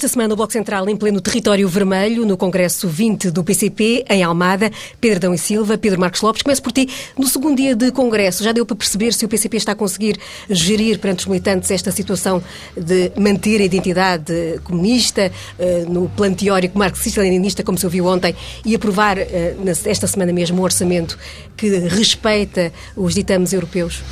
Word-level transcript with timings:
Esta 0.00 0.08
semana, 0.08 0.32
o 0.32 0.36
Bloco 0.38 0.50
Central 0.50 0.88
em 0.88 0.96
pleno 0.96 1.20
território 1.20 1.68
vermelho, 1.68 2.24
no 2.24 2.34
Congresso 2.34 2.88
20 2.88 3.30
do 3.30 3.44
PCP, 3.44 4.02
em 4.08 4.22
Almada. 4.22 4.72
Pedro 4.98 5.20
Dão 5.20 5.34
e 5.34 5.36
Silva, 5.36 5.76
Pedro 5.76 6.00
Marcos 6.00 6.22
Lopes. 6.22 6.40
Começo 6.40 6.62
por 6.62 6.72
ti. 6.72 6.88
No 7.18 7.28
segundo 7.28 7.58
dia 7.58 7.76
de 7.76 7.92
Congresso, 7.92 8.42
já 8.42 8.50
deu 8.50 8.64
para 8.64 8.74
perceber 8.74 9.12
se 9.12 9.26
o 9.26 9.28
PCP 9.28 9.58
está 9.58 9.72
a 9.72 9.74
conseguir 9.74 10.18
gerir 10.48 10.98
perante 10.98 11.18
os 11.18 11.26
militantes 11.26 11.70
esta 11.70 11.92
situação 11.92 12.42
de 12.74 13.12
manter 13.14 13.60
a 13.60 13.64
identidade 13.64 14.58
comunista, 14.64 15.30
eh, 15.58 15.84
no 15.86 16.08
plano 16.08 16.34
teórico 16.34 16.78
marxista-leninista, 16.78 17.62
como 17.62 17.76
se 17.76 17.84
ouviu 17.84 18.06
ontem, 18.06 18.34
e 18.64 18.74
aprovar 18.74 19.18
eh, 19.18 19.54
esta 19.84 20.06
semana 20.06 20.32
mesmo 20.32 20.62
um 20.62 20.64
orçamento 20.64 21.18
que 21.58 21.68
respeita 21.76 22.72
os 22.96 23.12
ditames 23.12 23.52
europeus? 23.52 24.02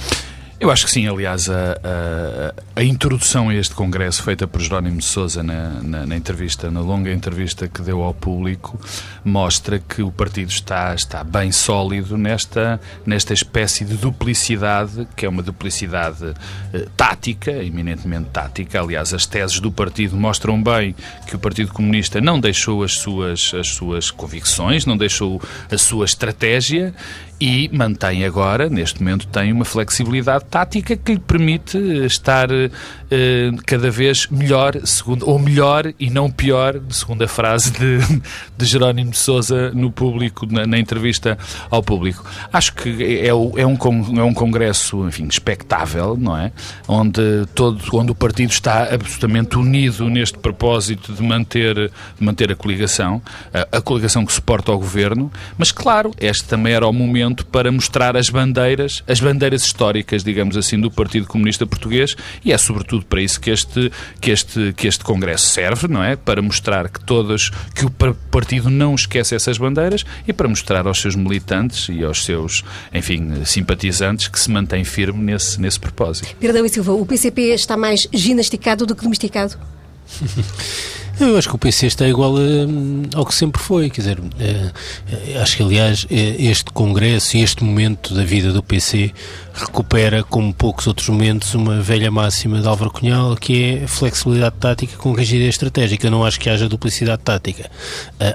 Eu 0.61 0.73
acho 0.73 0.87
que 0.87 0.91
sim, 0.91 1.07
aliás, 1.07 1.49
a, 1.49 1.55
a, 1.55 2.81
a, 2.81 2.83
introdução 2.83 3.49
a 3.49 3.55
este 3.55 3.73
Congresso 3.77 4.25
feita 4.25 4.45
por 4.45 4.61
Jerónimo 4.61 4.99
de 4.99 5.05
Sousa 5.05 5.41
na, 5.41 5.81
na, 5.81 6.05
na, 6.05 6.17
entrevista, 6.17 6.69
na 6.69 6.81
longa 6.81 7.13
entrevista 7.13 7.69
que 7.69 7.81
deu 7.81 8.03
ao 8.03 8.13
público, 8.13 8.77
mostra 9.25 9.79
que 9.79 10.03
o 10.03 10.11
partido 10.11 10.51
está, 10.51 10.93
está 10.97 11.23
bem 11.23 11.53
sólido 11.53 12.19
nesta, 12.19 12.81
nesta 13.07 13.33
espécie 13.33 13.85
de 13.85 13.95
duplicidade, 13.95 15.07
que 15.15 15.25
é 15.25 15.29
uma 15.29 15.45
duplicidade 15.45 16.35
eh, 16.75 16.89
tática, 16.97 17.53
eminentemente 17.53 18.31
tática. 18.31 18.81
Aliás, 18.81 19.15
as 19.15 19.27
teses 19.27 19.61
do 19.61 19.71
partido 19.71 20.17
mostram 20.17 20.61
bem 20.61 20.93
que 21.29 21.37
o 21.37 21.39
Partido 21.39 21.73
Comunista 21.73 22.21
não 22.21 22.41
deixou 22.41 22.83
as 22.83 22.95
suas, 22.95 23.55
as 23.55 23.69
suas 23.69 24.11
convicções, 24.11 24.85
não 24.85 24.97
deixou 24.97 25.41
a 25.71 25.79
sua 25.79 26.05
estratégia 26.05 26.93
e 27.41 27.71
mantém 27.73 28.25
agora, 28.25 28.69
neste 28.69 29.01
momento, 29.01 29.27
tem 29.29 29.53
uma 29.53 29.65
flexibilidade 29.65 30.45
tática 30.47 30.97
que 30.97 31.13
lhe 31.13 31.21
permite 31.21 31.79
estar 32.05 32.49
eh, 32.51 33.51
cada 33.65 33.91
vez 33.93 34.27
melhor, 34.27 34.81
segundo, 34.85 35.29
ou 35.29 35.39
melhor 35.39 35.93
e 36.01 36.11
não 36.11 36.29
pior, 36.29 36.81
segundo 36.91 37.23
a 37.23 37.29
frase 37.29 37.71
de, 37.71 37.99
de 38.59 38.67
Jerónimo 38.67 39.13
de 39.13 39.19
Sousa 39.19 39.71
no 39.71 39.91
público, 39.91 40.47
na, 40.51 40.67
na, 40.67 40.79
entrevista 40.79 41.39
ao 41.71 41.81
público. 41.81 42.25
Acho 42.53 42.75
que 42.75 43.05
é, 43.05 43.29
é, 43.29 43.35
um, 43.35 43.53
é 43.57 43.65
um 44.25 44.35
congresso, 44.35 45.07
enfim, 45.07 45.29
expectável, 45.29 46.17
não 46.17 46.37
é? 46.37 46.51
Onde, 46.89 47.47
todo, 47.55 47.81
onde 47.93 48.11
o 48.11 48.15
partido 48.17 48.51
está 48.51 48.93
absolutamente 48.93 49.57
unido 49.57 50.09
neste 50.11 50.39
propósito 50.39 51.13
de 51.13 51.23
manter, 51.23 51.93
manter 52.19 52.51
a 52.51 52.57
coligação, 52.57 53.23
a, 53.55 53.79
a 53.79 53.81
coligação 53.81 54.27
que 54.27 54.33
suporta 54.33 54.73
o 54.73 54.79
governo, 54.79 55.31
mas 55.57 55.71
claro, 55.71 56.11
este 56.19 56.45
também 56.45 56.73
era 56.73 56.87
o 56.87 56.93
momento 56.93 57.28
momento 57.29 57.47
para 57.47 57.71
mostrar 57.71 58.17
as 58.17 58.29
bandeiras, 58.29 59.03
as 59.07 59.21
bandeiras 59.21 59.63
históricas, 59.63 60.25
digamos 60.25 60.57
assim, 60.57 60.81
do 60.81 60.91
Partido 60.91 61.27
Comunista 61.27 61.67
Português 61.67 62.17
e 62.45 62.53
é 62.53 62.59
sobretudo 62.59 63.05
para 63.05 63.21
isso 63.21 63.41
que 63.41 63.51
este, 63.51 63.93
que 64.21 64.31
este, 64.31 64.73
que 64.77 64.89
este 64.89 65.05
Congresso 65.05 65.51
serve, 65.51 65.89
não 65.89 66.03
é? 66.03 66.17
Para 66.17 66.43
mostrar 66.43 66.89
que 66.89 67.01
todas, 67.05 67.51
que 67.75 67.85
o 67.85 67.91
partido 68.31 68.71
não 68.71 68.95
esquece 68.95 69.35
essas 69.35 69.59
bandeiras 69.59 70.05
e 70.27 70.33
para 70.33 70.49
mostrar 70.49 70.87
aos 70.87 71.01
seus 71.01 71.15
militantes 71.15 71.89
e 71.89 72.03
aos 72.03 72.25
seus, 72.25 72.65
enfim, 72.93 73.45
simpatizantes 73.45 74.29
que 74.29 74.41
se 74.41 74.51
mantém 74.51 74.85
firme 74.85 75.33
nesse, 75.33 75.61
nesse 75.61 75.79
propósito. 75.79 76.35
Perdão 76.41 76.65
e 76.65 76.69
Silva, 76.69 76.93
o 76.93 77.05
PCP 77.05 77.55
está 77.55 77.77
mais 77.77 78.09
ginasticado 78.13 78.87
do 78.87 78.95
que 78.95 79.03
domesticado? 79.03 79.57
Eu 81.21 81.37
acho 81.37 81.49
que 81.49 81.57
o 81.57 81.59
PC 81.59 81.87
está 81.87 82.07
igual 82.07 82.35
a, 82.37 83.19
ao 83.19 83.27
que 83.27 83.35
sempre 83.35 83.61
foi, 83.61 83.91
quer 83.91 84.03
dizer, 84.03 84.19
é, 84.39 85.39
acho 85.41 85.57
que 85.57 85.63
aliás 85.63 86.07
este 86.11 86.71
congresso 86.73 87.37
e 87.37 87.43
este 87.43 87.65
momento 87.65 88.15
da 88.15 88.25
vida 88.25 88.53
do 88.53 88.63
PC 88.63 89.13
recupera, 89.59 90.23
como 90.23 90.55
poucos 90.55 90.87
outros 90.87 91.09
momentos, 91.09 91.55
uma 91.55 91.81
velha 91.81 92.11
máxima 92.11 92.61
de 92.61 92.69
Álvaro 92.69 92.91
Cunhal, 92.91 93.37
que 93.37 93.83
é 93.83 93.87
flexibilidade 93.87 94.57
tática 94.59 94.97
com 94.97 95.13
rigidez 95.13 95.51
estratégica. 95.51 96.11
Não 96.11 96.25
acho 96.25 96.39
que 96.39 96.49
haja 96.49 96.69
duplicidade 96.69 97.23
tática. 97.23 97.71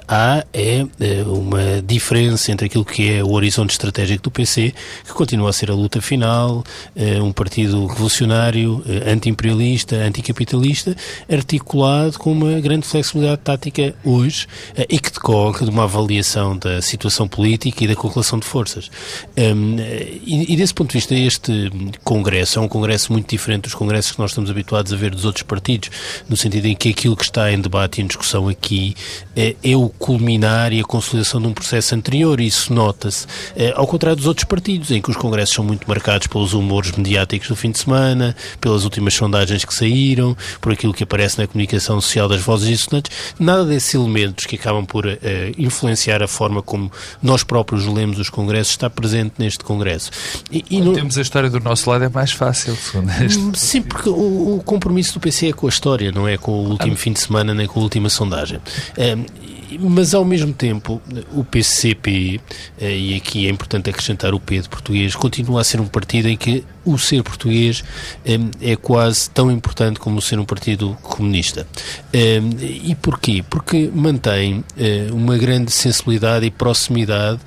Há 0.07 0.43
é, 0.53 0.85
é 0.99 1.23
uma 1.23 1.81
diferença 1.81 2.51
entre 2.51 2.65
aquilo 2.65 2.85
que 2.85 3.09
é 3.09 3.23
o 3.23 3.31
horizonte 3.31 3.71
estratégico 3.71 4.23
do 4.23 4.31
PC, 4.31 4.73
que 5.05 5.13
continua 5.13 5.49
a 5.49 5.53
ser 5.53 5.71
a 5.71 5.73
luta 5.73 6.01
final, 6.01 6.63
é, 6.95 7.21
um 7.21 7.31
partido 7.31 7.85
revolucionário, 7.87 8.83
é, 8.87 9.11
anti-imperialista, 9.11 9.95
anticapitalista, 9.95 10.95
articulado 11.31 12.19
com 12.19 12.31
uma 12.31 12.59
grande 12.59 12.85
flexibilidade 12.85 13.41
tática 13.41 13.95
hoje 14.03 14.47
e 14.89 14.99
que 14.99 15.11
decorre 15.11 15.65
de 15.65 15.71
uma 15.71 15.83
avaliação 15.83 16.57
da 16.57 16.81
situação 16.81 17.27
política 17.27 17.83
e 17.83 17.87
da 17.87 17.95
correlação 17.95 18.39
de 18.39 18.45
forças. 18.45 18.89
Hum, 19.37 19.77
e, 20.25 20.53
e 20.53 20.55
desse 20.55 20.73
ponto 20.73 20.89
de 20.89 20.97
vista, 20.97 21.12
este 21.13 21.71
Congresso. 22.03 22.59
É 22.59 22.61
um 22.61 22.67
Congresso 22.67 23.11
muito 23.11 23.29
diferente 23.29 23.63
dos 23.63 23.75
congressos 23.75 24.11
que 24.11 24.19
nós 24.19 24.31
estamos 24.31 24.49
habituados 24.49 24.91
a 24.93 24.95
ver 24.95 25.11
dos 25.11 25.25
outros 25.25 25.43
partidos, 25.43 25.89
no 26.27 26.35
sentido 26.35 26.65
em 26.65 26.75
que 26.75 26.89
aquilo 26.89 27.15
que 27.15 27.23
está 27.23 27.51
em 27.51 27.59
debate 27.59 27.99
e 27.99 28.03
em 28.03 28.07
discussão 28.07 28.47
aqui 28.47 28.95
é, 29.35 29.55
é 29.63 29.75
o 29.75 29.89
culminar 29.89 30.73
e 30.73 30.79
a 30.79 30.83
consolidação 30.83 31.41
de 31.41 31.47
um 31.47 31.53
processo 31.53 31.95
anterior, 31.95 32.39
e 32.39 32.47
isso 32.47 32.73
nota-se, 32.73 33.25
é, 33.55 33.73
ao 33.75 33.87
contrário 33.87 34.17
dos 34.17 34.27
outros 34.27 34.45
partidos, 34.45 34.91
em 34.91 35.01
que 35.01 35.09
os 35.09 35.17
congressos 35.17 35.55
são 35.55 35.63
muito 35.63 35.87
marcados 35.87 36.27
pelos 36.27 36.53
humores 36.53 36.91
mediáticos 36.91 37.47
do 37.47 37.55
fim 37.55 37.71
de 37.71 37.79
semana, 37.79 38.35
pelas 38.59 38.83
últimas 38.83 39.13
sondagens 39.13 39.65
que 39.65 39.73
saíram, 39.73 40.35
por 40.61 40.71
aquilo 40.71 40.93
que 40.93 41.03
aparece 41.03 41.39
na 41.39 41.47
comunicação 41.47 41.99
social 42.01 42.27
das 42.27 42.41
vozes 42.41 42.67
dissonantes, 42.67 43.11
nada 43.39 43.65
desses 43.65 43.93
elementos 43.93 44.45
que 44.45 44.55
acabam 44.55 44.85
por 44.85 45.05
uh, 45.05 45.19
influenciar 45.57 46.21
a 46.21 46.27
forma 46.27 46.61
como 46.61 46.91
nós 47.21 47.43
próprios 47.43 47.85
lemos 47.85 48.19
os 48.19 48.29
congressos 48.29 48.73
está 48.73 48.89
presente 48.89 49.33
neste 49.37 49.63
congresso. 49.63 50.11
E, 50.51 50.63
e 50.69 50.81
no, 50.81 51.02
temos 51.03 51.17
a 51.17 51.21
história 51.21 51.49
do 51.49 51.59
nosso 51.59 51.89
lado 51.89 52.05
é 52.05 52.09
mais 52.09 52.31
fácil, 52.31 52.75
segundo 52.75 53.11
este. 53.21 53.37
Hum, 53.37 53.53
sim, 53.53 53.81
porque 53.81 54.07
o, 54.07 54.55
o, 54.55 54.63
compromisso 54.63 55.13
do 55.13 55.19
PC 55.19 55.49
é 55.49 55.53
com 55.53 55.65
a 55.65 55.69
história, 55.69 56.11
não 56.13 56.25
é 56.27 56.37
com 56.37 56.51
o 56.51 56.69
último 56.69 56.93
ah. 56.93 56.97
fim 56.97 57.11
de 57.11 57.19
semana 57.19 57.53
nem 57.53 57.67
com 57.67 57.79
a 57.79 57.83
última 57.83 58.09
sondagem. 58.09 58.59
Um, 58.97 59.52
mas 59.79 60.13
ao 60.13 60.25
mesmo 60.25 60.53
tempo 60.53 61.01
o 61.33 61.43
PCP, 61.43 62.39
eh, 62.79 62.97
e 62.97 63.15
aqui 63.15 63.47
é 63.47 63.49
importante 63.49 63.89
acrescentar 63.89 64.33
o 64.33 64.39
P 64.39 64.59
de 64.59 64.69
português, 64.69 65.15
continua 65.15 65.61
a 65.61 65.63
ser 65.63 65.79
um 65.79 65.85
partido 65.85 66.27
em 66.27 66.37
que 66.37 66.63
o 66.85 66.97
ser 66.97 67.23
português 67.23 67.83
eh, 68.25 68.39
é 68.61 68.75
quase 68.75 69.29
tão 69.29 69.51
importante 69.51 69.99
como 69.99 70.21
ser 70.21 70.39
um 70.39 70.45
partido 70.45 70.97
comunista. 71.01 71.67
Eh, 72.11 72.41
e 72.61 72.95
porquê? 72.95 73.43
Porque 73.49 73.89
mantém 73.93 74.63
uma 75.11 75.37
grande 75.37 75.71
sensibilidade 75.71 76.45
e 76.45 76.51
proximidade 76.51 77.39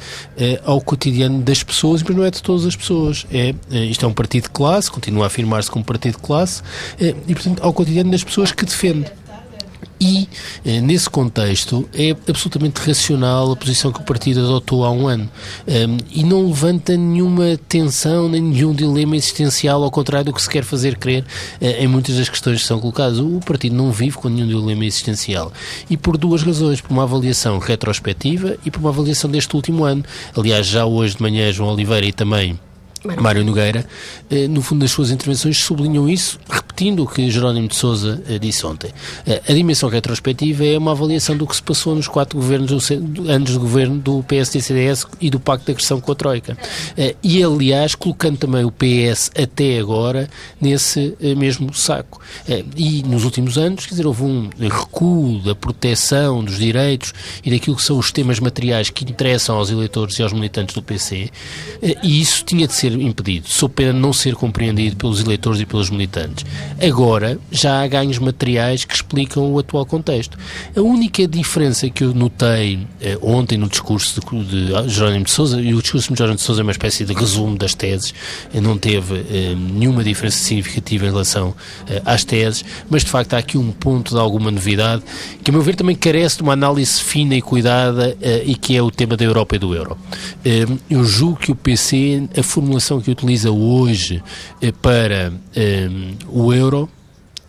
ao 0.65 0.81
cotidiano 0.81 1.43
das 1.43 1.63
pessoas, 1.63 2.03
mas 2.03 2.17
não 2.17 2.25
é 2.25 2.31
de 2.31 2.43
todas 2.43 2.65
as 2.65 2.75
pessoas. 2.75 3.27
É, 3.31 3.55
isto 3.85 4.05
é 4.05 4.09
um 4.09 4.13
partido 4.13 4.45
de 4.45 4.51
classe, 4.51 4.91
continua 4.91 5.25
a 5.25 5.27
afirmar-se 5.27 5.71
como 5.71 5.85
partido 5.85 6.17
de 6.17 6.23
classe, 6.23 6.63
e 6.99 7.35
portanto 7.35 7.63
ao 7.63 7.73
cotidiano 7.73 8.11
das 8.11 8.25
pessoas 8.25 8.53
que 8.53 8.65
defende. 8.65 9.11
E, 9.99 10.29
eh, 10.65 10.81
nesse 10.81 11.09
contexto, 11.09 11.89
é 11.95 12.15
absolutamente 12.29 12.81
racional 12.81 13.53
a 13.53 13.57
posição 13.57 13.91
que 13.91 14.01
o 14.01 14.05
partido 14.05 14.41
adotou 14.41 14.85
há 14.85 14.91
um 14.91 15.09
ano. 15.09 15.29
Um, 15.67 15.97
e 16.11 16.23
não 16.23 16.47
levanta 16.47 16.97
nenhuma 16.97 17.59
tensão, 17.69 18.29
nem 18.29 18.43
nenhum 18.43 18.75
dilema 18.75 19.17
existencial, 19.17 19.83
ao 19.83 19.91
contrário 19.91 20.27
do 20.27 20.33
que 20.35 20.43
se 20.43 20.51
quer 20.51 20.65
fazer 20.65 20.97
crer 20.99 21.23
uh, 21.23 21.65
em 21.65 21.87
muitas 21.87 22.17
das 22.17 22.29
questões 22.29 22.61
que 22.61 22.67
são 22.67 22.79
colocadas. 22.79 23.19
O 23.19 23.41
partido 23.41 23.75
não 23.75 23.91
vive 23.91 24.19
com 24.19 24.29
nenhum 24.29 24.47
dilema 24.47 24.85
existencial. 24.85 25.53
E 25.89 25.97
por 25.97 26.17
duas 26.17 26.43
razões. 26.43 26.81
Por 26.81 26.93
uma 26.93 27.05
avaliação 27.05 27.59
retrospectiva 27.59 28.57
e 28.65 28.71
por 28.71 28.81
uma 28.81 28.91
avaliação 28.91 29.31
deste 29.31 29.55
último 29.57 29.85
ano. 29.85 30.05
Aliás, 30.37 30.67
já 30.67 30.85
hoje 30.85 31.17
de 31.17 31.23
manhã, 31.23 31.51
João 31.53 31.73
Oliveira 31.73 32.07
e 32.07 32.13
também 32.13 32.59
Mário 33.21 33.45
Nogueira, 33.45 33.87
eh, 34.31 34.49
no 34.49 34.63
fundo 34.63 34.81
das 34.81 34.91
suas 34.91 35.11
intervenções 35.11 35.59
sublinham 35.59 36.09
isso, 36.09 36.39
repetindo 36.77 37.05
o 37.05 37.07
que 37.07 37.31
Jerónimo 37.31 37.69
de 37.69 37.75
Sousa 37.75 38.23
eh, 38.29 38.39
disse 38.39 38.67
ontem. 38.67 38.91
Eh, 39.27 39.41
a 39.49 39.53
dimensão 39.55 39.89
retrospectiva 39.89 40.63
é 40.67 40.77
uma 40.77 40.91
avaliação 40.91 41.35
do 41.35 41.47
que 41.47 41.57
se 41.57 41.63
passou 41.63 41.95
nos 41.95 42.07
quatro 42.07 42.39
governos, 42.39 42.91
anos 42.91 43.51
de 43.51 43.59
governo 43.59 43.99
do 43.99 44.23
PSD-CDS 44.25 45.07
e 45.19 45.31
do 45.31 45.41
Pacto 45.41 45.65
de 45.65 45.73
Agressão 45.73 46.03
com 46.03 46.13
a 46.13 46.15
Troika. 46.15 46.57
E, 47.23 47.43
aliás, 47.43 47.95
colocando 47.95 48.37
também 48.37 48.65
o 48.65 48.71
PS 48.71 49.31
até 49.41 49.79
agora 49.79 50.29
nesse 50.61 51.17
mesmo 51.37 51.73
saco. 51.73 52.21
E 52.77 53.03
nos 53.05 53.25
últimos 53.25 53.57
anos, 53.57 53.87
quer 53.87 53.91
dizer, 53.91 54.07
houve 54.07 54.23
um 54.23 54.51
recuo 54.59 55.41
da 55.41 55.55
proteção 55.55 56.45
dos 56.45 56.59
direitos 56.59 57.15
e 57.45 57.51
daquilo 57.51 57.77
que 57.77 57.83
são 57.83 57.99
os 57.99 58.13
temas 58.13 58.39
materiais 58.39 58.91
que 58.91 59.05
interessam 59.05 59.57
aos 59.57 59.71
eleitores 59.71 60.19
e 60.19 60.23
aos 60.23 60.33
militantes 60.33 60.75
do 60.75 60.83
PC, 60.83 61.31
e 62.03 62.21
isso 62.21 62.45
tinha 62.45 62.67
de 62.67 62.75
ser 62.75 62.93
impedido, 62.93 63.49
sou 63.49 63.69
pena 63.69 63.93
não 63.93 64.13
ser 64.13 64.35
compreendido 64.35 64.97
pelos 64.97 65.21
eleitores 65.21 65.61
e 65.61 65.67
pelos 65.67 65.91
militantes. 65.91 66.45
Agora 66.81 67.39
já 67.51 67.83
há 67.83 67.87
ganhos 67.87 68.19
materiais 68.19 68.85
que 68.85 68.95
explicam 68.95 69.53
o 69.53 69.59
atual 69.59 69.87
contexto. 69.87 70.39
A 70.77 70.81
única 70.81 71.27
diferença 71.27 71.89
que 71.89 72.05
eu 72.05 72.15
notei 72.15 72.87
eh, 73.01 73.19
ontem 73.23 73.57
no 73.57 73.69
discurso 73.69 74.21
de, 74.21 74.67
de 74.67 74.89
Jerónimo 74.89 75.25
de 75.25 75.31
Sousa, 75.31 75.61
e 75.61 75.75
o 75.75 75.81
discurso 75.81 76.13
de 76.13 76.19
Jerónimo 76.19 76.37
de 76.37 76.43
Sousa 76.43 76.61
é 76.61 76.65
uma 76.65 76.73
espécie 76.73 77.05
de 77.05 77.15
resumo 77.15 77.57
das 77.57 77.75
teses, 77.75 78.13
eh, 78.53 78.61
não 78.61 78.77
teve 78.77 79.15
eh, 79.31 79.55
nenhuma 79.55 80.05
diferença 80.05 80.37
significativa 80.37 81.07
em 81.07 81.11
relação 81.11 81.55
eh, 81.89 82.03
às 82.05 82.25
teses, 82.25 82.65
mas 82.91 83.05
de 83.05 83.11
facto 83.11 83.35
há 83.35 83.39
aqui 83.39 83.57
um 83.57 83.73
ponto 83.73 84.15
de 84.15 84.21
alguma 84.21 84.51
novidade 84.51 85.03
que, 85.43 85.51
a 85.51 85.53
meu 85.53 85.63
ver, 85.63 85.77
também 85.77 85.97
carece 85.97 86.37
de 86.37 86.43
uma 86.43 86.53
análise 86.53 87.03
fina 87.03 87.35
e 87.35 87.43
cuidada 87.43 88.17
eh, 88.21 88.43
e 88.45 88.55
que 88.55 88.77
é 88.77 88.83
o 88.83 88.91
tema 88.91 89.17
da 89.17 89.25
Europa 89.25 89.57
e 89.57 89.59
do 89.59 89.75
euro. 89.75 89.97
Eh, 90.45 90.67
eu 90.91 91.05
julgo 91.05 91.37
que 91.37 91.53
o 91.53 91.55
PC, 91.55 92.29
a 92.37 92.43
formulação 92.43 93.01
que 93.01 93.11
utiliza 93.11 93.51
hoje 93.51 94.23
para 94.83 95.33
o 96.29 96.53
euro 96.53 96.56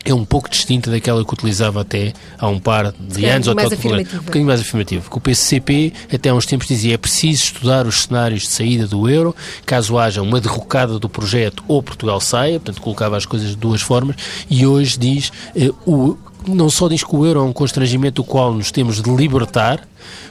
é 0.07 0.13
um 0.13 0.24
pouco 0.24 0.50
distinta 0.50 0.89
daquela 0.89 1.24
que 1.24 1.33
utilizava 1.33 1.81
até 1.81 2.13
há 2.39 2.48
um 2.48 2.59
par 2.59 2.94
de 2.98 3.25
é, 3.25 3.31
anos. 3.31 3.48
Mais 3.48 3.71
ou 3.71 3.77
um 4.19 4.24
bocadinho 4.24 4.45
mais 4.45 4.62
afirmativo. 4.62 5.01
Porque 5.04 5.18
o 5.18 5.21
PCP 5.21 5.94
até 6.13 6.30
há 6.30 6.33
uns 6.33 6.45
tempos 6.45 6.68
dizia 6.68 6.94
é 6.94 6.98
preciso 6.98 7.44
estudar 7.44 7.86
os 7.86 8.04
cenários 8.04 8.44
de 8.44 8.50
saída 8.50 8.88
do 8.88 9.09
euro, 9.09 9.36
caso 9.65 9.98
haja 9.98 10.21
uma 10.21 10.39
derrocada 10.39 10.98
do 10.98 11.09
projeto 11.09 11.63
ou 11.68 11.83
Portugal 11.83 12.21
saia, 12.21 12.59
portanto 12.59 12.81
colocava 12.81 13.18
as 13.18 13.25
coisas 13.25 13.50
de 13.50 13.57
duas 13.57 13.81
formas, 13.81 14.15
e 14.50 14.65
hoje 14.65 14.98
diz 14.98 15.31
eh, 15.56 15.71
o, 15.86 16.15
não 16.48 16.69
só 16.69 16.88
diz 16.88 17.04
que 17.04 17.15
o 17.15 17.25
euro 17.25 17.42
é 17.42 17.44
um 17.44 17.54
constrangimento 17.54 18.21
do 18.21 18.24
qual 18.24 18.54
nos 18.54 18.71
temos 18.71 19.01
de 19.01 19.09
libertar, 19.09 19.86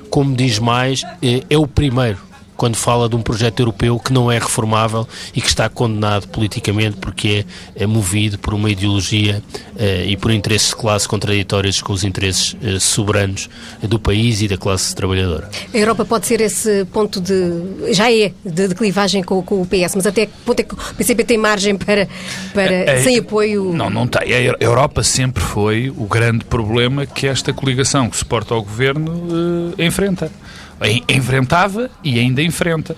como 0.09 0.35
diz 0.35 0.59
mais, 0.59 1.03
eh, 1.21 1.43
é 1.51 1.59
o 1.59 1.67
primeiro 1.67 2.19
quando 2.57 2.77
fala 2.77 3.09
de 3.09 3.17
um 3.17 3.23
projeto 3.23 3.61
europeu 3.61 3.99
que 3.99 4.13
não 4.13 4.31
é 4.31 4.39
reformável 4.39 5.07
e 5.35 5.41
que 5.41 5.49
está 5.49 5.69
condenado 5.69 6.29
politicamente 6.29 6.97
porque 6.97 7.45
é, 7.77 7.85
é 7.85 7.87
movido 7.87 8.39
por 8.39 8.55
uma 8.55 8.71
ideologia 8.71 9.43
eh, 9.79 10.07
e 10.07 10.17
por 10.17 10.31
interesses 10.31 10.71
de 10.71 10.77
classe 10.77 11.07
contraditórios 11.07 11.81
com 11.81 11.93
os 11.93 12.05
interesses 12.05 12.57
eh, 12.63 12.79
soberanos 12.79 13.49
do 13.83 13.99
país 13.99 14.41
e 14.43 14.49
da 14.49 14.57
classe 14.57 14.95
trabalhadora. 14.95 15.51
A 15.73 15.77
Europa 15.77 16.05
pode 16.05 16.27
ser 16.27 16.41
esse 16.41 16.85
ponto 16.87 17.21
de. 17.21 17.93
já 17.93 18.11
é, 18.11 18.33
de, 18.45 18.69
de 18.69 18.75
clivagem 18.75 19.23
com, 19.23 19.43
com, 19.43 19.61
o 19.61 19.67
PS, 19.67 19.95
mas 19.97 20.07
até 20.07 20.27
que 20.27 20.33
ponto 20.45 20.61
é 20.61 20.63
que 20.63 20.75
o 20.75 20.95
PCP 20.95 21.25
tem 21.25 21.39
margem 21.39 21.77
para. 21.77 22.09
para 22.55 22.73
é, 22.73 22.99
é, 22.99 23.03
sem 23.03 23.19
apoio. 23.19 23.73
Não, 23.73 23.91
não 23.91 24.07
tem. 24.07 24.33
A 24.33 24.57
Europa 24.61 25.03
sempre 25.03 25.43
foi 25.43 25.91
o 25.91 26.05
grande 26.05 26.45
problema 26.45 27.07
que 27.07 27.27
esta 27.27 27.53
coligação 27.53 28.09
que 28.09 28.17
suporta 28.17 28.55
ao 28.55 28.63
governo 28.63 29.75
eh, 29.79 29.87
enfrenta 29.87 30.31
enfrentava 31.09 31.91
e 32.03 32.19
ainda 32.19 32.43
enfrenta 32.43 32.97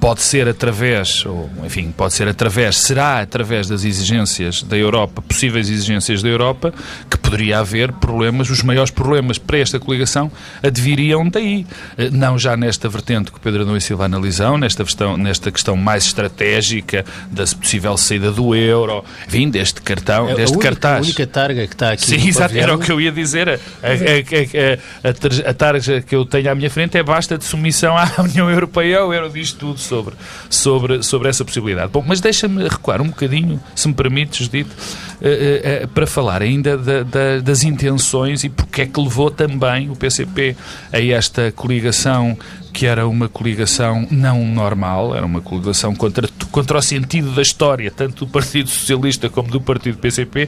pode 0.00 0.22
ser 0.22 0.48
através, 0.48 1.24
ou 1.26 1.50
enfim, 1.64 1.92
pode 1.96 2.14
ser 2.14 2.28
através, 2.28 2.76
será 2.76 3.20
através 3.20 3.68
das 3.68 3.84
exigências 3.84 4.62
da 4.62 4.76
Europa, 4.76 5.22
possíveis 5.22 5.68
exigências 5.68 6.22
da 6.22 6.28
Europa, 6.28 6.72
que 7.10 7.18
poderia 7.18 7.58
haver 7.58 7.92
problemas, 7.92 8.50
os 8.50 8.62
maiores 8.62 8.90
problemas 8.90 9.38
para 9.38 9.58
esta 9.58 9.78
coligação 9.78 10.30
adviriam 10.62 11.28
daí. 11.28 11.66
Eh, 11.96 12.10
não 12.10 12.38
já 12.38 12.56
nesta 12.56 12.88
vertente 12.88 13.30
que 13.30 13.38
o 13.38 13.40
Pedro 13.40 13.62
Adão 13.62 13.76
e 13.76 13.80
Silva 13.80 14.04
analisam, 14.04 14.58
nesta 14.58 14.84
questão, 14.84 15.16
nesta 15.16 15.50
questão 15.50 15.76
mais 15.76 16.04
estratégica 16.04 17.04
da 17.30 17.44
possível 17.46 17.96
saída 17.96 18.30
do 18.30 18.54
euro, 18.54 19.04
enfim, 19.26 19.48
deste 19.48 19.80
cartão, 19.80 20.28
é 20.28 20.34
deste 20.34 20.54
a 20.54 20.56
única, 20.56 20.68
cartaz. 20.68 20.98
A 20.98 21.02
única 21.02 21.26
targa 21.26 21.66
que 21.66 21.74
está 21.74 21.92
aqui. 21.92 22.06
Sim, 22.06 22.28
exato, 22.28 22.56
era 22.56 22.74
o 22.74 22.78
que 22.78 22.90
eu 22.90 23.00
ia 23.00 23.12
dizer. 23.12 23.48
A, 23.48 23.52
a, 23.52 25.08
a, 25.08 25.50
a, 25.50 25.54
tarja 25.54 26.00
que 26.00 26.14
eu 26.14 26.24
tenho 26.24 26.50
à 26.50 26.54
minha 26.54 26.70
frente 26.70 26.96
é 26.98 27.02
basta 27.02 27.38
de 27.38 27.44
submissão 27.44 27.96
à 27.96 28.10
União 28.22 28.50
Europeia, 28.50 29.04
o 29.04 29.12
euro 29.12 29.30
diz 29.30 29.52
tudo 29.52 29.78
sobre, 29.86 30.14
sobre, 30.50 31.02
sobre 31.02 31.28
essa 31.28 31.44
possibilidade. 31.44 31.90
Bom, 31.92 32.04
mas 32.06 32.20
deixa-me 32.20 32.68
recuar 32.68 33.00
um 33.00 33.08
bocadinho, 33.08 33.60
se 33.74 33.88
me 33.88 33.94
permites, 33.94 34.48
dito, 34.48 34.70
uh, 34.70 35.84
uh, 35.84 35.88
para 35.88 36.06
falar 36.06 36.42
ainda 36.42 36.76
da, 36.76 37.02
da, 37.02 37.40
das 37.42 37.62
intenções 37.62 38.44
e 38.44 38.48
porque 38.48 38.82
é 38.82 38.86
que 38.86 39.00
levou 39.00 39.30
também 39.30 39.90
o 39.90 39.96
PCP 39.96 40.56
a 40.92 41.00
esta 41.00 41.52
coligação 41.52 42.36
que 42.76 42.84
era 42.84 43.08
uma 43.08 43.26
coligação 43.26 44.06
não 44.10 44.44
normal, 44.44 45.16
era 45.16 45.24
uma 45.24 45.40
coligação 45.40 45.94
contra, 45.94 46.28
contra 46.52 46.76
o 46.76 46.82
sentido 46.82 47.30
da 47.30 47.40
história, 47.40 47.90
tanto 47.90 48.26
do 48.26 48.30
Partido 48.30 48.68
Socialista 48.68 49.30
como 49.30 49.50
do 49.50 49.58
Partido 49.58 49.96
PCP, 49.96 50.46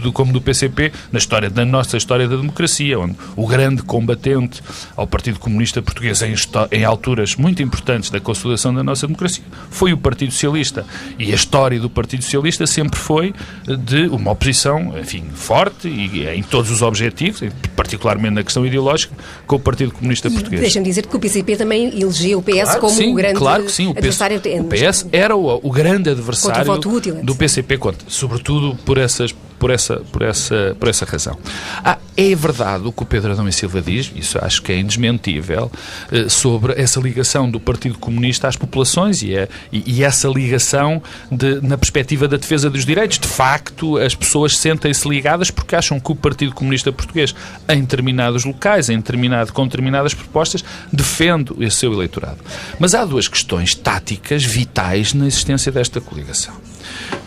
do, 0.00 0.12
como 0.12 0.32
do 0.32 0.40
PCP, 0.40 0.92
na 1.10 1.18
história 1.18 1.50
da 1.50 1.64
nossa 1.64 1.96
história 1.96 2.28
da 2.28 2.36
democracia, 2.36 3.00
onde 3.00 3.16
o 3.34 3.48
grande 3.48 3.82
combatente 3.82 4.62
ao 4.96 5.08
Partido 5.08 5.40
Comunista 5.40 5.82
Português 5.82 6.22
em, 6.22 6.32
em 6.70 6.84
alturas 6.84 7.34
muito 7.34 7.60
importantes 7.64 8.10
da 8.10 8.20
consolidação 8.20 8.72
da 8.72 8.84
nossa 8.84 9.08
democracia 9.08 9.42
foi 9.70 9.92
o 9.92 9.98
Partido 9.98 10.30
Socialista. 10.30 10.86
E 11.18 11.32
a 11.32 11.34
história 11.34 11.80
do 11.80 11.90
Partido 11.90 12.22
Socialista 12.22 12.64
sempre 12.64 12.96
foi 12.96 13.34
de 13.66 14.06
uma 14.06 14.30
oposição, 14.30 14.96
enfim, 14.96 15.24
forte 15.34 15.88
e 15.88 16.28
em 16.28 16.44
todos 16.44 16.70
os 16.70 16.80
objetivos, 16.80 17.42
particularmente 17.74 18.34
na 18.34 18.44
questão 18.44 18.64
ideológica, 18.64 19.12
com 19.48 19.56
o 19.56 19.60
Partido 19.60 19.90
Comunista 19.90 20.30
Português. 20.30 20.60
Deixa-me 20.60 20.84
dizer 20.84 21.08
que 21.08 21.16
o 21.16 21.18
PCP 21.18 21.39
PCP 21.42 21.56
também 21.56 22.00
elegeu 22.00 22.38
o 22.38 22.42
PS 22.42 22.62
claro 22.62 22.80
como 22.80 22.94
sim, 22.94 23.12
o 23.12 23.14
grande 23.14 23.34
claro 23.38 23.64
que 23.64 23.72
sim, 23.72 23.86
o 23.88 23.90
adversário. 23.90 24.38
o 24.38 24.64
PS 24.64 25.06
era 25.12 25.36
o, 25.36 25.60
o 25.62 25.70
grande 25.70 26.10
adversário 26.10 26.72
útil, 26.72 27.16
do 27.22 27.34
PCP, 27.34 27.78
contra, 27.78 28.04
sobretudo 28.08 28.76
por 28.84 28.98
essas 28.98 29.34
por 29.60 29.70
essa, 29.70 29.96
por 30.10 30.22
essa, 30.22 30.74
por 30.80 30.88
essa 30.88 31.04
razão. 31.04 31.38
Ah, 31.84 31.98
é 32.16 32.34
verdade 32.34 32.88
o 32.88 32.92
que 32.92 33.02
o 33.02 33.06
Pedro 33.06 33.32
Adão 33.32 33.46
e 33.46 33.52
Silva 33.52 33.82
diz, 33.82 34.10
isso 34.16 34.38
acho 34.40 34.62
que 34.62 34.72
é 34.72 34.78
indesmentível, 34.78 35.70
eh, 36.10 36.28
sobre 36.30 36.72
essa 36.80 36.98
ligação 36.98 37.48
do 37.48 37.60
Partido 37.60 37.98
Comunista 37.98 38.48
às 38.48 38.56
populações 38.56 39.22
e, 39.22 39.34
é, 39.34 39.48
e, 39.70 39.98
e 39.98 40.02
essa 40.02 40.28
ligação 40.28 41.02
de, 41.30 41.60
na 41.60 41.76
perspectiva 41.76 42.26
da 42.26 42.38
defesa 42.38 42.70
dos 42.70 42.86
direitos. 42.86 43.18
De 43.18 43.28
facto, 43.28 43.98
as 43.98 44.14
pessoas 44.14 44.56
sentem-se 44.56 45.06
ligadas 45.06 45.50
porque 45.50 45.76
acham 45.76 46.00
que 46.00 46.10
o 46.10 46.16
Partido 46.16 46.54
Comunista 46.54 46.90
Português, 46.90 47.34
em 47.68 47.82
determinados 47.82 48.46
locais, 48.46 48.88
em 48.88 48.96
determinado, 48.96 49.52
com 49.52 49.64
determinadas 49.64 50.14
propostas, 50.14 50.64
defende 50.90 51.52
esse 51.60 51.76
seu 51.76 51.92
eleitorado. 51.92 52.38
Mas 52.78 52.94
há 52.94 53.04
duas 53.04 53.28
questões 53.28 53.74
táticas 53.74 54.42
vitais 54.42 55.12
na 55.12 55.26
existência 55.26 55.70
desta 55.70 56.00
coligação. 56.00 56.54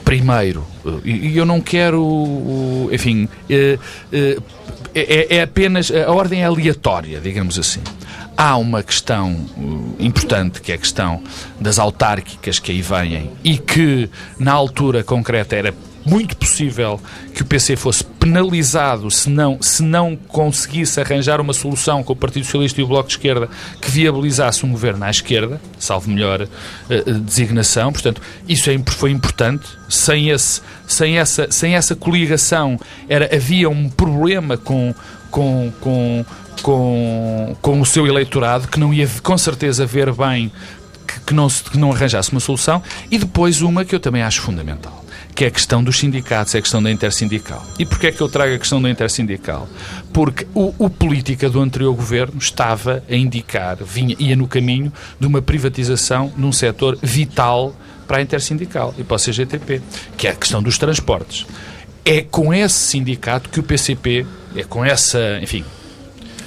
Primeiro, 0.04 0.66
e 1.04 1.38
eu 1.38 1.46
não 1.46 1.62
quero, 1.62 2.90
enfim, 2.92 3.28
é, 3.50 3.80
é, 4.94 5.38
é 5.38 5.42
apenas, 5.42 5.92
a 5.92 6.12
ordem 6.12 6.42
é 6.42 6.46
aleatória, 6.46 7.20
digamos 7.20 7.58
assim. 7.58 7.82
Há 8.36 8.58
uma 8.58 8.84
questão 8.84 9.36
importante, 10.00 10.62
que 10.62 10.72
é 10.72 10.76
a 10.76 10.78
questão 10.78 11.22
das 11.60 11.80
autárquicas 11.80 12.60
que 12.60 12.72
aí 12.72 12.82
vêm 12.82 13.32
e 13.44 13.58
que, 13.58 14.10
na 14.38 14.52
altura 14.52 15.04
concreta, 15.04 15.56
era 15.56 15.74
muito 16.06 16.36
possível 16.36 17.00
que 17.34 17.42
o 17.42 17.46
PC 17.46 17.76
fosse 17.76 18.04
penalizado 18.04 19.10
se 19.10 19.30
não, 19.30 19.62
se 19.62 19.82
não 19.82 20.16
conseguisse 20.16 21.00
arranjar 21.00 21.40
uma 21.40 21.54
solução 21.54 22.04
com 22.04 22.14
o 22.14 22.16
Partido 22.16 22.46
Socialista 22.46 22.82
e 22.82 22.84
o 22.84 22.88
Bloco 22.88 23.08
de 23.08 23.16
Esquerda 23.16 23.50
que 23.82 23.90
viabilizasse 23.90 24.66
um 24.66 24.72
governo 24.72 25.04
à 25.06 25.10
esquerda, 25.10 25.62
salvo 25.80 26.10
melhor 26.10 26.42
uh, 26.42 27.20
designação. 27.20 27.92
Portanto, 27.92 28.22
isso 28.48 28.70
é, 28.70 28.78
foi 28.88 29.12
importante. 29.12 29.66
Sem, 29.90 30.30
esse, 30.30 30.62
sem, 30.88 31.18
essa, 31.18 31.48
sem 31.52 31.76
essa 31.76 31.96
coligação 31.96 32.80
era, 33.08 33.34
havia 33.34 33.70
um 33.70 33.90
problema 33.90 34.58
com, 34.58 34.94
com, 35.30 35.72
com, 35.80 36.26
com, 36.62 37.56
com 37.62 37.82
o 37.82 37.86
seu 37.86 38.08
eleitorado 38.08 38.68
que 38.68 38.80
não 38.80 38.94
ia 38.94 39.08
com 39.22 39.38
certeza 39.38 39.86
ver 39.86 40.12
bem 40.14 40.52
que, 41.08 41.20
que, 41.22 41.34
não, 41.34 41.48
que 41.48 41.78
não 41.78 41.92
arranjasse 41.92 42.32
uma 42.32 42.40
solução. 42.40 42.82
E 43.12 43.18
depois 43.18 43.62
uma 43.62 43.86
que 43.86 43.94
eu 43.94 44.00
também 44.00 44.22
acho 44.22 44.42
fundamental 44.42 45.03
que 45.36 45.44
é 45.44 45.48
a 45.48 45.52
questão 45.52 45.84
dos 45.84 45.98
sindicatos, 45.98 46.54
é 46.56 46.60
a 46.60 46.62
questão 46.62 46.82
da 46.82 46.92
intersindical. 46.92 47.66
E 47.80 47.86
porquê 47.86 48.08
é 48.08 48.12
que 48.12 48.22
eu 48.22 48.30
trago 48.30 48.54
a 48.54 48.58
questão 48.58 48.82
da 48.82 48.90
intersindical? 48.90 49.68
Porque 50.12 50.48
o, 50.54 50.74
o 50.78 50.90
política 50.90 51.50
do 51.50 51.60
anterior 51.60 51.94
governo 51.96 52.38
estava 52.38 53.04
a 53.10 53.16
indicar, 53.16 53.78
vinha, 53.84 54.16
ia 54.20 54.36
no 54.36 54.48
caminho 54.48 54.92
de 55.20 55.28
uma 55.28 55.42
privatização 55.42 56.32
num 56.38 56.52
setor 56.52 56.98
vital 57.02 57.76
para 58.08 58.18
a 58.18 58.22
intersindical 58.22 58.94
e 58.98 59.04
para 59.04 59.16
o 59.16 59.20
CGTP, 59.20 59.82
que 60.18 60.28
é 60.28 60.32
a 60.32 60.36
questão 60.36 60.62
dos 60.62 60.78
transportes. 60.78 61.46
É 62.06 62.22
com 62.22 62.54
esse 62.54 62.76
sindicato 62.76 63.50
que 63.50 63.60
o 63.60 63.64
PCP, 63.64 64.26
é 64.56 64.64
com 64.64 64.84
essa, 64.84 65.40
enfim, 65.42 65.64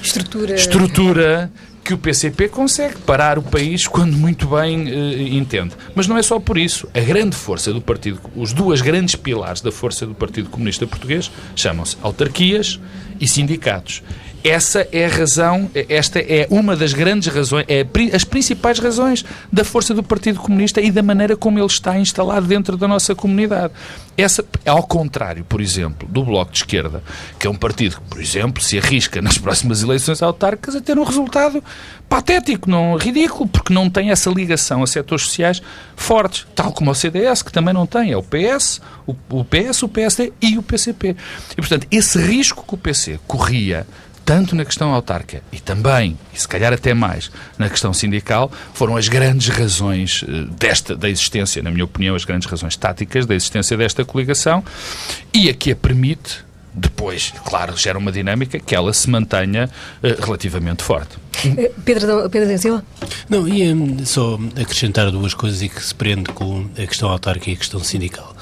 estrutura, 0.03 0.55
estrutura 0.55 1.51
que 1.87 1.95
o 1.95 1.99
PCP 1.99 2.49
consegue 2.49 2.99
parar 2.99 3.39
o 3.39 3.43
país 3.43 3.87
quando 3.87 4.17
muito 4.17 4.49
bem 4.49 4.89
uh, 4.89 5.23
entende. 5.37 5.73
Mas 5.95 6.09
não 6.09 6.19
é 6.19 6.23
só 6.23 6.41
por 6.41 6.59
isso. 6.59 6.89
A 6.93 6.99
grande 6.99 7.37
força 7.37 7.73
do 7.73 7.81
Partido, 7.81 8.21
os 8.35 8.53
duas 8.53 8.81
grandes 8.81 9.15
pilares 9.15 9.61
da 9.61 9.71
força 9.71 10.05
do 10.05 10.13
Partido 10.13 10.51
Comunista 10.51 10.85
Português 10.85 11.31
chamam-se 11.55 11.97
autarquias 12.03 12.81
e 13.21 13.29
sindicatos. 13.29 14.03
Essa 14.47 14.87
é 14.93 15.07
a 15.07 15.09
razão, 15.09 15.69
esta 15.89 16.21
é 16.21 16.47
uma 16.49 16.77
das 16.77 16.93
grandes 16.93 17.27
razões, 17.27 17.65
é 17.67 17.85
as 18.15 18.23
principais 18.23 18.79
razões 18.79 19.25
da 19.53 19.65
força 19.65 19.93
do 19.93 20.05
Partido 20.05 20.39
Comunista 20.39 20.81
e 20.81 20.93
da 20.93 21.03
maneira 21.03 21.37
como 21.37 21.59
ele 21.59 21.67
está 21.67 21.99
instalado 21.99 22.47
dentro 22.47 22.77
da 22.77 22.87
nossa 22.87 23.13
comunidade. 23.13 23.73
Essa, 24.17 24.45
ao 24.65 24.85
contrário, 24.85 25.45
por 25.45 25.61
exemplo, 25.61 26.09
do 26.09 26.25
Bloco 26.25 26.53
de 26.53 26.59
Esquerda, 26.59 27.03
que 27.41 27.49
é 27.49 27.51
um 27.51 27.57
partido 27.57 27.97
que, 27.97 28.09
por 28.09 28.21
exemplo, 28.21 28.63
se 28.63 28.79
arrisca 28.79 29.21
nas 29.21 29.37
próximas 29.37 29.83
eleições 29.83 30.23
autárquicas 30.23 30.77
a 30.77 30.81
ter 30.81 30.97
um 30.97 31.03
resultado 31.03 31.63
patético, 32.09 32.71
não 32.71 32.97
ridículo, 32.97 33.49
porque 33.49 33.75
não 33.75 33.91
tem 33.91 34.13
essa 34.13 34.31
ligação 34.31 34.81
a 34.81 34.87
setores 34.87 35.25
sociais 35.25 35.61
fortes, 35.97 36.47
tal 36.55 36.73
como 36.73 36.93
o 36.93 36.95
CDS, 36.95 37.43
que 37.43 37.53
também 37.53 37.75
não 37.75 37.85
tem. 37.85 38.13
É 38.13 38.17
o 38.17 38.23
PS, 38.23 38.81
o, 39.09 39.15
o 39.29 39.45
PS, 39.45 39.83
o 39.83 39.89
PSD 39.89 40.33
e 40.41 40.57
o 40.57 40.63
PCP. 40.63 41.17
E, 41.51 41.57
portanto, 41.57 41.89
esse 41.91 42.17
risco 42.17 42.65
que 42.65 42.75
o 42.75 42.79
PC 42.79 43.19
corria 43.27 43.85
tanto 44.27 44.57
na 44.57 44.65
questão 44.65 44.93
autárquica 44.93 45.41
e 45.53 45.61
também, 45.61 46.19
e 46.35 46.41
se 46.41 46.49
calhar 46.49 46.73
até 46.73 46.93
mais, 46.93 47.31
na 47.57 47.71
questão 47.71 47.95
sindical, 47.95 48.51
foram 48.75 48.97
as 48.97 49.07
grandes 49.07 49.49
razões 49.49 50.25
eh, 50.29 50.47
desta, 50.59 50.97
da 50.97 51.09
existência, 51.09 51.63
na 51.63 51.71
minha 51.71 51.85
opinião, 51.85 52.17
as 52.17 52.25
grandes 52.25 52.51
razões 52.51 52.77
táticas 52.77 53.25
da 53.25 53.37
existência 53.37 53.77
desta 53.77 54.05
coligação 54.05 54.65
e 55.33 55.49
a 55.49 55.55
que 55.55 55.71
a 55.71 55.77
permite, 55.77 56.45
depois, 56.75 57.33
claro, 57.45 57.77
gera 57.77 57.97
uma 57.97 58.11
dinâmica 58.11 58.59
que 58.59 58.75
ela 58.75 58.93
se 58.93 59.09
mantenha 59.09 59.71
uh, 60.03 60.25
relativamente 60.25 60.83
forte. 60.83 61.17
Eh, 61.45 61.71
Pedro, 61.85 62.29
Pedro 62.31 62.59
Silva? 62.59 62.85
Não, 63.29 63.47
ia 63.47 63.75
só 64.05 64.39
acrescentar 64.61 65.11
duas 65.11 65.35
coisas 65.35 65.63
e 65.63 65.69
que 65.69 65.83
se 65.83 65.95
prende 65.95 66.31
com 66.33 66.67
a 66.73 66.87
questão 66.87 67.09
autárquica 67.09 67.51
e 67.51 67.55
a 67.55 67.57
questão 67.57 67.83
sindical. 67.83 68.35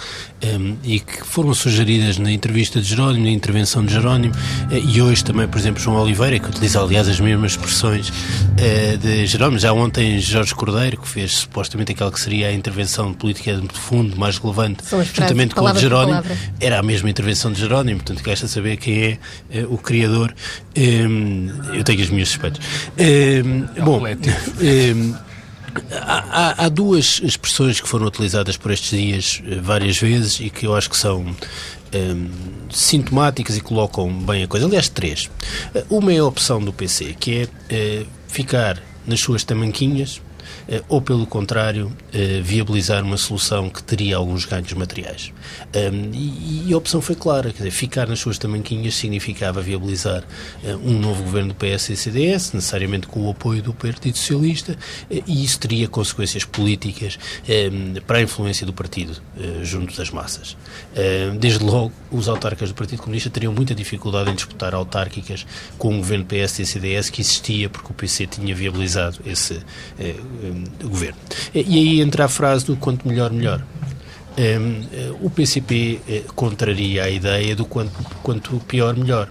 um, 0.44 0.76
e 0.84 1.00
que 1.00 1.24
foram 1.24 1.54
sugeridas 1.54 2.18
na 2.18 2.30
entrevista 2.30 2.80
de 2.80 2.88
Jerónimo, 2.88 3.24
na 3.24 3.30
intervenção 3.30 3.84
de 3.84 3.92
Jerónimo, 3.92 4.34
uh, 4.34 4.74
e 4.74 5.00
hoje 5.00 5.24
também, 5.24 5.48
por 5.48 5.58
exemplo, 5.58 5.80
João 5.80 5.96
Oliveira, 5.96 6.38
que 6.38 6.48
utiliza 6.48 6.80
aliás 6.80 7.08
as 7.08 7.18
mesmas 7.18 7.52
expressões 7.52 8.08
uh, 8.08 8.98
de 8.98 9.26
Jerónimo. 9.26 9.58
Já 9.58 9.72
ontem 9.72 10.18
Jorge 10.20 10.54
Cordeiro, 10.54 11.00
que 11.00 11.08
fez 11.08 11.32
supostamente 11.38 11.92
aquela 11.92 12.10
que 12.10 12.20
seria 12.20 12.48
a 12.48 12.52
intervenção 12.52 13.12
política 13.12 13.54
de 13.54 13.78
fundo 13.78 14.16
mais 14.16 14.38
relevante, 14.38 14.84
juntamente 15.12 15.54
com 15.54 15.64
o 15.64 15.72
de 15.72 15.80
Jerónimo, 15.80 16.22
era 16.60 16.78
a 16.78 16.82
mesma 16.82 17.08
intervenção 17.08 17.52
de 17.52 17.60
Jerónimo, 17.60 18.00
portanto 18.00 18.24
resta 18.24 18.46
saber 18.46 18.76
quem 18.76 19.18
é 19.52 19.62
uh, 19.62 19.72
o 19.74 19.78
criador. 19.78 20.34
Um, 20.76 21.48
eu 21.72 21.84
tenho 21.84 22.02
as 22.02 22.10
minhas 22.10 22.28
suspeitas. 22.28 22.64
Um, 22.99 23.64
é 23.76 23.81
bom, 23.83 24.00
um, 24.00 25.14
Há, 25.91 26.64
há, 26.64 26.69
duas 26.69 27.21
expressões 27.23 27.81
que 27.81 27.88
foram 27.88 28.07
utilizadas 28.07 28.57
por 28.57 28.71
estes 28.71 28.91
dias 28.91 29.43
eh, 29.45 29.57
várias 29.61 29.99
vezes 29.99 30.38
e 30.38 30.49
que 30.49 30.67
eu 30.67 30.76
acho 30.76 30.88
que 30.88 30.97
são 30.97 31.35
ehm, 31.93 32.29
sintomáticas 32.71 33.57
e 33.57 33.61
colocam 33.61 34.09
bem 34.21 34.45
a 34.45 34.49
coisa. 34.49 34.67
Aliás, 34.67 34.88
três. 34.88 35.29
Eh, 35.75 35.85
uma 35.91 36.12
é 36.12 36.19
a 36.19 36.25
opção 36.25 36.61
do 36.61 36.73
PC, 36.73 37.17
que 37.19 37.49
é 37.71 38.03
uh, 38.03 38.07
ficar 38.29 38.81
nas 39.05 39.21
suas 39.21 39.43
tamanquinhas 39.43 40.21
eh, 40.21 40.34
ou, 40.88 41.00
pelo 41.00 41.26
contrário, 41.26 41.92
eh, 42.12 42.40
viabilizar 42.42 43.02
uma 43.04 43.16
solução 43.16 43.68
que 43.68 43.83
teria 43.83 44.16
alguns 44.16 44.44
ganhos 44.44 44.73
materiais. 44.73 45.33
E 46.12 46.73
a 46.73 46.76
opção 46.76 47.00
foi 47.00 47.14
clara, 47.14 47.50
quer 47.50 47.59
dizer, 47.59 47.71
ficar 47.71 48.09
nas 48.09 48.18
suas 48.18 48.38
tamanquinhas 48.38 48.94
significava 48.94 49.61
viabilizar 49.61 50.25
eh, 50.64 50.75
um 50.76 50.99
novo 50.99 51.23
governo 51.23 51.49
do 51.49 51.54
PS 51.54 51.90
e 51.90 51.97
CDS, 51.97 52.52
necessariamente 52.52 53.06
com 53.06 53.26
o 53.26 53.30
apoio 53.30 53.62
do 53.62 53.75
Partido 53.75 54.16
Socialista, 54.16 54.76
e 55.11 55.44
isso 55.44 55.59
teria 55.59 55.88
consequências 55.88 56.44
políticas 56.44 57.18
para 58.06 58.18
a 58.18 58.23
influência 58.23 58.66
do 58.66 58.73
partido 58.73 59.21
junto 59.62 59.97
das 59.97 60.11
massas. 60.11 60.56
Desde 61.38 61.62
logo, 61.62 61.92
os 62.11 62.28
autarcas 62.28 62.71
do 62.71 62.75
Partido 62.75 63.02
Comunista 63.02 63.30
teriam 63.30 63.52
muita 63.52 63.75
dificuldade 63.75 64.30
em 64.30 64.35
disputar 64.35 64.75
autárquicas 64.75 65.47
com 65.78 65.94
um 65.94 65.99
governo 65.99 66.25
PS 66.25 66.61
e 66.61 66.66
CDS 66.66 67.11
que 67.11 67.21
existia 67.21 67.68
porque 67.68 67.90
o 67.90 67.94
PC 67.94 68.26
tinha 68.26 68.54
viabilizado 68.54 69.18
esse 69.26 69.61
governo. 70.82 71.18
E 71.54 71.61
aí 71.61 72.00
entra 72.00 72.26
a 72.26 72.28
frase 72.28 72.66
do 72.66 72.76
quanto 72.76 73.06
melhor, 73.06 73.32
melhor. 73.32 73.62
Um, 74.37 75.25
o 75.25 75.30
PCP 75.30 76.00
eh, 76.08 76.23
contraria 76.34 77.04
a 77.04 77.11
ideia 77.11 77.54
do 77.54 77.64
quanto, 77.64 77.92
quanto 78.23 78.58
pior, 78.66 78.96
melhor. 78.96 79.28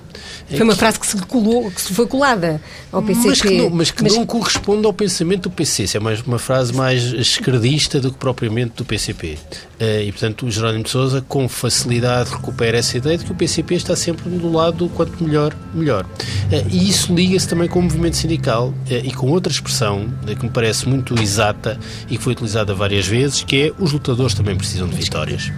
Foi 0.49 0.61
uma 0.61 0.75
frase 0.75 0.99
que 0.99 1.07
se, 1.07 1.17
colou, 1.17 1.71
que 1.71 1.81
se 1.81 1.93
foi 1.93 2.05
colada 2.05 2.61
ao 2.91 3.01
PCP. 3.01 3.27
Mas 3.27 3.41
que 3.41 3.57
não, 3.57 3.69
mas 3.69 3.91
que 3.91 4.03
mas... 4.03 4.15
não 4.15 4.25
corresponde 4.25 4.85
ao 4.85 4.93
pensamento 4.93 5.43
do 5.43 5.51
PC. 5.51 5.83
Isso 5.83 5.97
é 5.97 5.99
mais 5.99 6.21
uma 6.21 6.39
frase 6.39 6.73
mais 6.73 7.03
esquerdista 7.13 7.99
do 7.99 8.11
que 8.11 8.17
propriamente 8.17 8.73
do 8.77 8.85
PCP. 8.85 9.37
Uh, 9.79 10.01
e, 10.05 10.11
portanto, 10.11 10.45
o 10.45 10.51
Jerónimo 10.51 10.83
de 10.83 10.89
Sousa, 10.89 11.21
com 11.27 11.47
facilidade, 11.49 12.31
recupera 12.31 12.77
essa 12.77 12.97
ideia 12.97 13.17
de 13.17 13.25
que 13.25 13.31
o 13.31 13.35
PCP 13.35 13.75
está 13.75 13.95
sempre 13.95 14.29
do 14.29 14.51
lado 14.51 14.77
do 14.77 14.89
quanto 14.89 15.23
melhor, 15.23 15.55
melhor. 15.73 16.03
Uh, 16.03 16.67
e 16.69 16.89
isso 16.89 17.13
liga-se 17.13 17.47
também 17.47 17.67
com 17.67 17.79
o 17.79 17.81
movimento 17.81 18.17
sindical 18.17 18.67
uh, 18.69 18.73
e 19.03 19.11
com 19.11 19.29
outra 19.31 19.51
expressão 19.51 20.11
que 20.25 20.45
me 20.45 20.51
parece 20.51 20.87
muito 20.87 21.19
exata 21.21 21.79
e 22.09 22.17
que 22.17 22.23
foi 22.23 22.33
utilizada 22.33 22.73
várias 22.73 23.07
vezes, 23.07 23.43
que 23.43 23.63
é 23.63 23.73
os 23.79 23.91
lutadores 23.91 24.33
também 24.33 24.55
precisam 24.55 24.87
de 24.87 24.95
vitórias. 24.95 25.51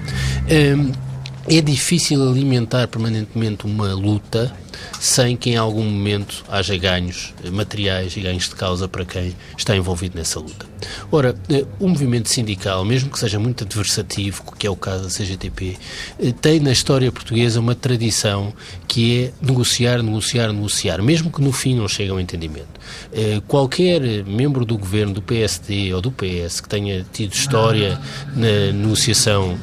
É 1.48 1.62
difícil 1.62 2.28
alimentar 2.28 2.88
permanentemente 2.88 3.68
uma 3.68 3.94
luta 3.94 4.52
sem 5.00 5.36
que 5.36 5.52
em 5.52 5.58
algum 5.58 5.84
momento 5.84 6.44
haja 6.50 6.76
ganhos 6.78 7.34
materiais 7.52 8.16
e 8.18 8.22
ganhos 8.22 8.50
de 8.50 8.56
causa 8.56 8.88
para 8.88 9.06
quem 9.06 9.36
está 9.58 9.76
envolvido 9.76 10.18
nessa 10.18 10.40
luta. 10.40 10.66
Ora, 11.12 11.36
eh, 11.50 11.66
o 11.80 11.88
movimento 11.88 12.30
sindical, 12.30 12.84
mesmo 12.84 13.10
que 13.10 13.20
seja 13.20 13.40
muito 13.40 13.64
adversativo, 13.64 14.44
que 14.58 14.68
é 14.68 14.70
o 14.70 14.76
caso 14.76 15.04
da 15.04 15.10
CGTP, 15.10 15.78
eh, 16.20 16.34
tem 16.40 16.60
na 16.60 16.72
história 16.72 17.12
portuguesa 17.12 17.60
uma 17.60 17.76
tradição 17.76 18.54
que 18.88 19.26
é 19.26 19.46
negociar, 19.46 20.02
negociar, 20.02 20.52
negociar, 20.52 21.02
mesmo 21.02 21.32
que 21.32 21.42
no 21.42 21.52
fim 21.52 21.76
não 21.76 21.88
chegue 21.88 22.12
ao 22.12 22.20
entendimento. 22.20 22.80
Eh, 23.14 23.42
qualquer 23.48 24.26
membro 24.26 24.66
do 24.66 24.78
governo, 24.78 25.14
do 25.14 25.22
PSD 25.22 25.94
ou 25.94 26.02
do 26.02 26.12
PS, 26.12 26.62
que 26.62 26.70
tenha 26.70 27.06
tido 27.12 27.34
história 27.34 28.00
na 28.36 28.72
negociação 28.74 29.58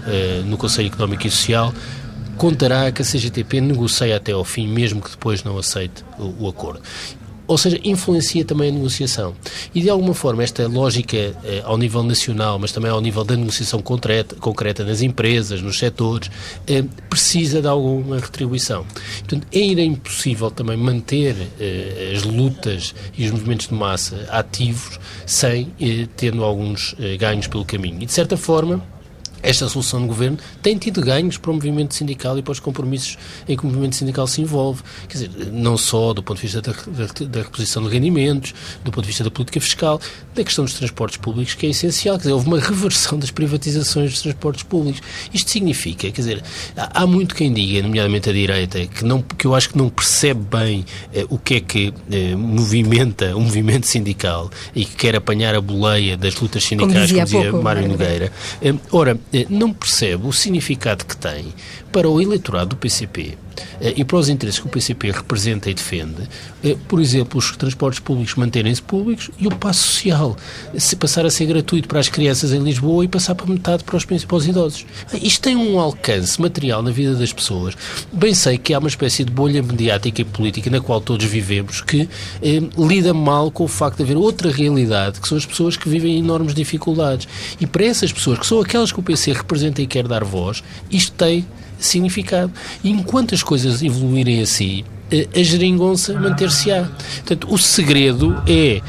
no 0.47 0.57
Conselho 0.57 0.89
Económico 0.89 1.27
e 1.27 1.31
Social, 1.31 1.73
contará 2.37 2.91
que 2.91 3.03
a 3.03 3.05
CGTP 3.05 3.61
negocia 3.61 4.17
até 4.17 4.33
ao 4.33 4.45
fim, 4.45 4.67
mesmo 4.67 5.01
que 5.01 5.11
depois 5.11 5.45
não 5.45 5.59
aceite 5.59 6.05
o, 6.19 6.45
o 6.45 6.49
acordo. 6.49 6.81
Ou 7.47 7.59
seja, 7.59 7.79
influencia 7.85 8.45
também 8.45 8.71
a 8.71 8.73
negociação. 8.73 9.35
E, 9.75 9.83
de 9.83 9.91
alguma 9.91 10.15
forma, 10.15 10.43
esta 10.43 10.67
lógica 10.69 11.17
eh, 11.17 11.61
ao 11.65 11.77
nível 11.77 12.03
nacional, 12.03 12.59
mas 12.59 12.73
também 12.73 12.91
ao 12.91 13.01
nível 13.01 13.25
da 13.25 13.37
negociação 13.37 13.83
concreta, 13.83 14.37
concreta 14.37 14.85
nas 14.85 15.03
empresas, 15.03 15.61
nos 15.61 15.79
setores, 15.79 16.31
eh, 16.67 16.85
precisa 17.11 17.61
de 17.61 17.67
alguma 17.67 18.19
retribuição. 18.19 18.87
Portanto, 19.19 19.47
era 19.53 19.83
impossível 19.83 20.51
também 20.51 20.77
manter 20.77 21.37
eh, 21.61 22.13
as 22.15 22.23
lutas 22.23 22.95
e 23.19 23.27
os 23.27 23.33
movimentos 23.33 23.69
de 23.69 23.75
massa 23.75 24.27
ativos 24.31 24.99
sem 25.27 25.73
eh, 25.81 26.07
tendo 26.17 26.45
alguns 26.45 26.95
eh, 26.99 27.17
ganhos 27.17 27.49
pelo 27.49 27.65
caminho. 27.65 28.03
E, 28.03 28.07
de 28.07 28.13
certa 28.13 28.37
forma, 28.37 28.83
esta 29.43 29.69
solução 29.69 30.01
de 30.01 30.07
governo 30.07 30.39
tem 30.63 30.77
tido 30.79 31.01
ganhos 31.01 31.37
para 31.37 31.51
o 31.51 31.55
movimento 31.55 31.95
sindical 31.95 32.39
e 32.39 32.43
para 32.43 32.53
os 32.53 32.61
compromissos 32.61 33.19
em 33.49 33.57
que 33.57 33.65
o 33.65 33.67
movimento 33.67 33.97
sindical 33.97 34.27
se 34.27 34.41
envolve. 34.41 34.83
Quer 35.09 35.19
dizer, 35.19 35.31
não 35.53 35.77
só 35.77 36.13
do 36.13 36.23
ponto 36.23 36.37
de 36.39 36.43
vista 36.43 36.61
da, 36.61 36.73
da, 36.73 37.27
da, 37.27 37.43
reposição 37.43 37.83
de 37.83 37.89
rendimentos, 37.89 38.55
do 38.85 38.91
ponto 38.91 39.03
de 39.03 39.09
vista 39.09 39.25
da 39.25 39.31
política 39.31 39.61
fiscal, 39.61 40.01
da 40.35 40.45
questão 40.45 40.65
dos 40.65 40.75
transportes 40.75 41.19
públicos, 41.19 41.55
que 41.55 41.67
é 41.67 41.71
essencial. 41.71 42.17
Quer 42.17 42.23
dizer, 42.23 42.33
houve 42.33 42.47
uma 42.47 42.61
reversão 42.61 43.19
das 43.19 43.31
privatizações 43.31 44.11
dos 44.11 44.23
transportes 44.23 44.63
públicos. 44.63 45.01
Isto 45.33 45.51
significa, 45.51 46.11
quer 46.11 46.21
dizer, 46.21 46.43
há, 46.77 47.03
há 47.03 47.07
muito 47.07 47.35
quem 47.35 47.53
diga, 47.53 47.83
nomeadamente 47.83 48.31
a 48.31 48.33
direita, 48.33 48.87
que, 48.87 49.05
não, 49.05 49.23
que 49.23 49.47
eu 49.47 49.55
acho 49.55 49.71
que 49.71 49.79
não 49.79 49.89
percebe 49.89 50.41
bem 50.41 50.85
eh, 51.13 51.27
o 51.29 51.39
que 51.39 51.55
é 51.55 51.61
que 51.61 51.95
eh, 52.11 52.35
movimenta 52.37 53.37
o 53.37 53.41
movimento 53.41 53.87
sindical 53.87 54.51
e 54.75 54.85
que 54.85 54.97
quer 54.97 55.17
apanhar 55.17 55.55
a 55.55 55.61
boleia 55.61 56.17
das 56.17 56.35
lutas 56.37 56.65
sindicais, 56.65 56.93
como 56.93 57.07
dizia, 57.07 57.17
como 57.17 57.27
dizia 57.27 57.51
pouco, 57.51 57.65
Mário 57.65 57.89
Nogueira. 57.89 58.33
Eh, 58.61 58.75
ora, 58.91 59.19
não 59.49 59.73
percebe 59.73 60.27
o 60.27 60.33
significado 60.33 61.05
que 61.05 61.17
tem 61.17 61.53
para 61.93 62.09
o 62.09 62.21
eleitorado 62.21 62.71
do 62.71 62.77
PCP 62.77 63.37
eh, 63.81 63.95
e 63.99 64.05
para 64.05 64.17
os 64.17 64.29
interesses 64.29 64.59
que 64.59 64.67
o 64.67 64.71
PCP 64.71 65.11
representa 65.11 65.71
e 65.71 65.75
defende, 65.75 66.29
eh, 66.65 66.77
por 66.89 67.01
exemplo, 67.01 67.39
os 67.39 67.55
transportes 67.57 68.01
públicos 68.01 68.35
manterem-se 68.35 68.81
públicos 68.81 69.31
e 69.39 69.47
o 69.47 69.51
passo 69.51 69.81
social 69.81 70.37
se 70.77 70.97
passar 70.97 71.27
a 71.27 71.31
ser 71.31 71.47
gratuito 71.47 71.87
para 71.87 72.01
as 72.01 72.09
crianças 72.09 72.53
em 72.53 72.59
Lisboa 72.61 73.05
e 73.05 73.09
passar 73.09 73.35
para 73.35 73.47
metade 73.47 73.85
para 73.85 73.97
os, 73.97 74.07
os 74.09 74.47
idosos. 74.47 74.87
Isto 75.21 75.43
tem 75.43 75.55
um 75.55 75.79
alcance 75.79 76.41
material 76.41 76.83
na 76.83 76.91
vida 76.91 77.15
das 77.15 77.33
pessoas. 77.33 77.77
Bem 78.11 78.35
sei 78.35 78.57
que 78.57 78.73
há 78.73 78.79
uma 78.79 78.89
espécie 78.89 79.25
de 79.25 79.31
bolha 79.31 79.63
mediática 79.63 80.23
e 80.23 80.25
política 80.25 80.71
na 80.71 80.81
qual 80.81 81.01
todos 81.01 81.27
vivemos 81.27 81.83
que 81.83 82.09
eh, 82.43 82.63
lida 82.79 83.13
mal 83.13 83.51
com 83.51 83.65
o 83.65 83.69
facto 83.69 83.99
de 83.99 84.05
haver 84.05 84.17
outra 84.17 84.51
realidade, 84.51 85.21
que 85.21 85.29
são 85.29 85.37
as 85.37 85.45
pessoas 85.45 85.77
que 85.77 85.89
vivem 85.89 86.19
enormes 86.19 86.55
dificuldades. 86.55 87.29
E 87.61 87.67
para 87.67 87.85
essas 87.85 88.13
pessoas, 88.13 88.39
que 88.39 88.47
são 88.47 88.61
aquelas 88.61 88.91
que 88.91 89.01
o 89.01 89.03
PC 89.03 89.33
representa 89.33 89.83
e 89.83 89.87
quer 89.87 90.09
dar 90.09 90.25
voz, 90.25 90.63
isto 90.91 91.13
tem 91.13 91.45
significado. 91.85 92.53
E 92.83 92.91
enquanto 92.91 93.35
as 93.35 93.43
coisas 93.43 93.83
evoluírem 93.83 94.41
assim, 94.41 94.85
a 95.35 95.43
geringonça 95.43 96.19
manter-se-á. 96.19 96.89
Portanto, 97.17 97.53
o 97.53 97.59
segredo 97.59 98.43
é 98.47 98.81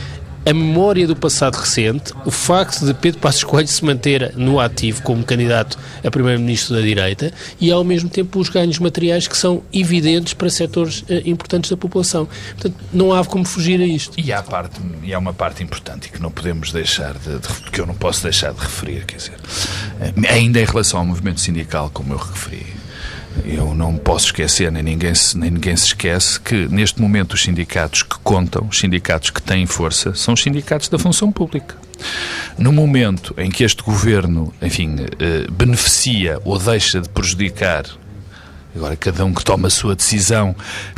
a 0.46 0.54
memória 0.54 1.08
do 1.08 1.16
passado 1.16 1.56
recente, 1.56 2.14
o 2.26 2.32
facto 2.32 2.86
de 2.86 2.94
Pedro 2.94 3.20
Passos 3.22 3.44
Coelho 3.46 3.68
se 3.68 3.84
manter 3.84 4.34
no 4.36 4.60
ativo 4.60 5.02
como 5.02 5.24
candidato 5.24 5.78
a 6.04 6.12
primeiro-ministro 6.12 6.76
da 6.76 6.82
direita 6.82 7.32
e, 7.62 7.72
ao 7.72 7.84
mesmo 7.84 8.10
tempo, 8.10 8.40
os 8.40 8.50
ganhos 8.50 8.78
materiais 8.78 9.26
que 9.26 9.38
são 9.38 9.64
evidentes 9.72 10.34
para 10.34 10.50
setores 10.50 11.06
eh, 11.08 11.22
importantes 11.26 11.70
da 11.70 11.78
população. 11.78 12.28
Portanto, 12.56 12.76
não 12.92 13.14
há 13.14 13.24
como 13.24 13.46
fugir 13.46 13.80
a 13.80 13.86
isto. 13.86 14.20
E 14.20 14.34
há, 14.34 14.44
parte, 14.44 14.82
e 15.02 15.14
há 15.14 15.20
uma 15.20 15.34
parte 15.34 15.64
importante 15.64 16.10
que 16.10 16.22
não 16.22 16.30
podemos 16.30 16.74
deixar 16.74 17.14
de, 17.14 17.40
de, 17.40 17.72
que 17.72 17.80
eu 17.80 17.86
não 17.86 17.96
posso 17.96 18.24
deixar 18.24 18.54
de 18.54 18.60
referir, 18.60 19.06
quer 19.06 19.18
dizer, 19.18 19.38
eh, 20.02 20.14
ainda 20.28 20.60
em 20.60 20.66
relação 20.66 21.00
ao 21.00 21.06
movimento 21.06 21.40
sindical, 21.40 21.90
como 21.94 22.14
eu 22.14 22.18
referi, 22.18 22.83
eu 23.46 23.74
não 23.74 23.98
posso 23.98 24.28
esquecer, 24.28 24.72
nem 24.72 24.84
ninguém, 24.84 25.14
se, 25.16 25.38
nem 25.38 25.52
ninguém 25.52 25.76
se 25.76 25.88
esquece, 25.88 26.40
que 26.40 26.68
neste 26.68 27.02
momento 27.02 27.34
os 27.34 27.42
sindicatos 27.42 28.04
que 28.04 28.16
contam, 28.24 28.68
os 28.70 28.80
sindicatos 28.80 29.30
que 29.30 29.42
têm 29.42 29.66
força, 29.66 30.14
são 30.14 30.34
os 30.34 30.42
sindicatos 30.42 30.90
da 30.90 31.00
função 31.00 31.32
pública. 31.32 31.76
No 32.58 32.72
momento 32.72 33.34
em 33.38 33.50
que 33.50 33.64
este 33.64 33.82
governo, 33.82 34.54
enfim, 34.62 34.96
eh, 35.20 35.48
beneficia 35.52 36.40
ou 36.44 36.60
deixa 36.60 37.02
de 37.02 37.10
prejudicar 37.10 37.86
Agora, 38.76 38.96
cada 38.96 39.24
um 39.24 39.34
que 39.34 39.44
toma 39.44 39.68
a 39.68 39.72
sua 39.72 39.96
decisão 39.96 40.56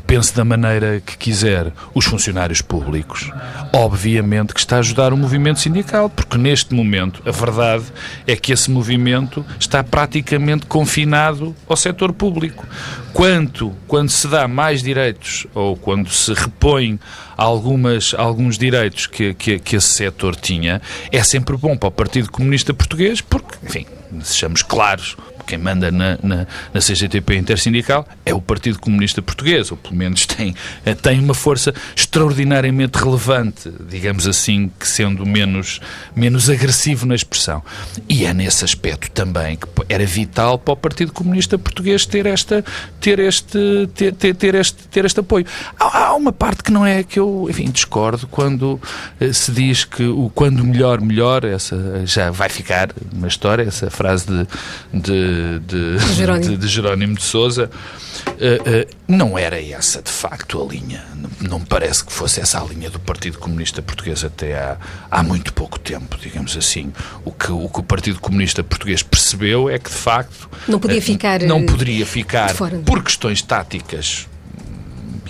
pense 0.07 0.33
da 0.33 0.45
maneira 0.45 1.01
que 1.05 1.17
quiser. 1.17 1.73
Os 1.93 2.05
funcionários 2.05 2.61
públicos, 2.61 3.29
obviamente 3.73 4.53
que 4.53 4.59
está 4.59 4.77
a 4.77 4.79
ajudar 4.79 5.11
o 5.11 5.17
movimento 5.17 5.59
sindical, 5.59 6.09
porque 6.09 6.37
neste 6.37 6.73
momento 6.73 7.21
a 7.25 7.31
verdade 7.31 7.83
é 8.25 8.35
que 8.35 8.53
esse 8.53 8.71
movimento 8.71 9.45
está 9.59 9.83
praticamente 9.83 10.65
confinado 10.67 11.55
ao 11.67 11.75
setor 11.75 12.13
público. 12.13 12.65
Quanto, 13.11 13.73
quando 13.87 14.09
se 14.09 14.27
dá 14.27 14.47
mais 14.47 14.81
direitos 14.81 15.47
ou 15.53 15.75
quando 15.75 16.09
se 16.09 16.33
repõe 16.33 16.99
algumas, 17.37 18.13
alguns 18.17 18.57
direitos 18.57 19.07
que, 19.07 19.33
que, 19.33 19.59
que 19.59 19.75
esse 19.75 19.87
setor 19.87 20.35
tinha, 20.35 20.81
é 21.11 21.23
sempre 21.23 21.57
bom 21.57 21.75
para 21.77 21.89
o 21.89 21.91
Partido 21.91 22.31
Comunista 22.31 22.73
Português, 22.73 23.21
porque, 23.21 23.57
enfim, 23.63 23.85
sejamos 24.21 24.61
claros, 24.61 25.17
quem 25.45 25.57
manda 25.57 25.91
na, 25.91 26.17
na, 26.21 26.47
na 26.73 26.79
CGTP 26.79 27.35
intersindical 27.35 28.07
é 28.25 28.33
o 28.33 28.41
Partido 28.41 28.79
Comunista 28.79 29.21
Português, 29.21 29.71
ou 29.71 29.77
pelo 29.77 29.95
menos 29.95 30.25
tem, 30.25 30.55
tem 31.01 31.19
uma 31.19 31.33
força 31.33 31.73
extraordinariamente 31.95 32.97
relevante, 32.97 33.71
digamos 33.89 34.27
assim, 34.27 34.71
que 34.79 34.87
sendo 34.87 35.25
menos, 35.25 35.79
menos 36.15 36.49
agressivo 36.49 37.05
na 37.05 37.15
expressão. 37.15 37.63
E 38.07 38.25
é 38.25 38.33
nesse 38.33 38.63
aspecto 38.65 39.11
também 39.11 39.55
que 39.55 39.67
era 39.89 40.05
vital 40.05 40.57
para 40.57 40.73
o 40.73 40.77
Partido 40.77 41.11
Comunista 41.11 41.57
Português 41.57 42.05
ter, 42.05 42.25
esta, 42.25 42.63
ter, 42.99 43.19
este, 43.19 43.89
ter, 43.93 44.13
ter, 44.13 44.35
ter 44.35 44.55
este, 44.55 44.83
ter 44.87 45.05
este 45.05 45.19
apoio. 45.19 45.45
Há, 45.79 46.13
uma 46.15 46.31
parte 46.31 46.63
que 46.63 46.71
não 46.71 46.85
é 46.85 47.03
que 47.03 47.19
eu, 47.19 47.47
enfim, 47.49 47.69
discordo 47.69 48.27
quando 48.27 48.79
eh, 49.19 49.33
se 49.33 49.51
diz 49.51 49.83
que 49.83 50.03
o 50.03 50.31
quando 50.33 50.63
melhor, 50.63 51.01
melhor, 51.01 51.43
essa 51.43 52.05
já 52.05 52.31
vai 52.31 52.49
ficar 52.49 52.91
uma 53.13 53.27
história, 53.27 53.63
essa 53.63 53.89
frase 53.89 54.25
de, 54.27 54.47
de, 54.93 55.34
de, 55.59 55.99
Jerónimo. 56.15 56.51
de, 56.51 56.57
de 56.57 56.67
Jerónimo 56.67 57.15
de 57.15 57.23
Souza. 57.23 57.69
Uh, 58.27 58.87
uh, 58.87 58.95
não 59.07 59.37
era 59.37 59.61
essa, 59.61 60.01
de 60.01 60.11
facto, 60.11 60.61
a 60.61 60.65
linha. 60.71 61.03
Não, 61.15 61.29
não 61.49 61.59
me 61.59 61.65
parece 61.65 62.03
que 62.03 62.11
fosse 62.11 62.39
essa 62.39 62.61
a 62.61 62.65
linha 62.65 62.89
do 62.89 62.99
Partido 62.99 63.37
Comunista 63.37 63.81
Português 63.81 64.23
até 64.23 64.57
há, 64.57 64.77
há 65.09 65.23
muito 65.23 65.53
pouco 65.53 65.79
tempo, 65.79 66.17
digamos 66.21 66.55
assim. 66.57 66.91
O 67.23 67.31
que, 67.31 67.51
o 67.51 67.69
que 67.69 67.79
o 67.79 67.83
Partido 67.83 68.19
Comunista 68.19 68.63
Português 68.63 69.03
percebeu 69.03 69.69
é 69.69 69.77
que, 69.77 69.89
de 69.89 69.95
facto... 69.95 70.49
Não 70.67 70.79
podia 70.79 71.01
ficar... 71.01 71.41
Não 71.41 71.65
poderia 71.65 72.05
ficar, 72.05 72.53
por 72.85 73.03
questões 73.03 73.41
táticas, 73.41 74.27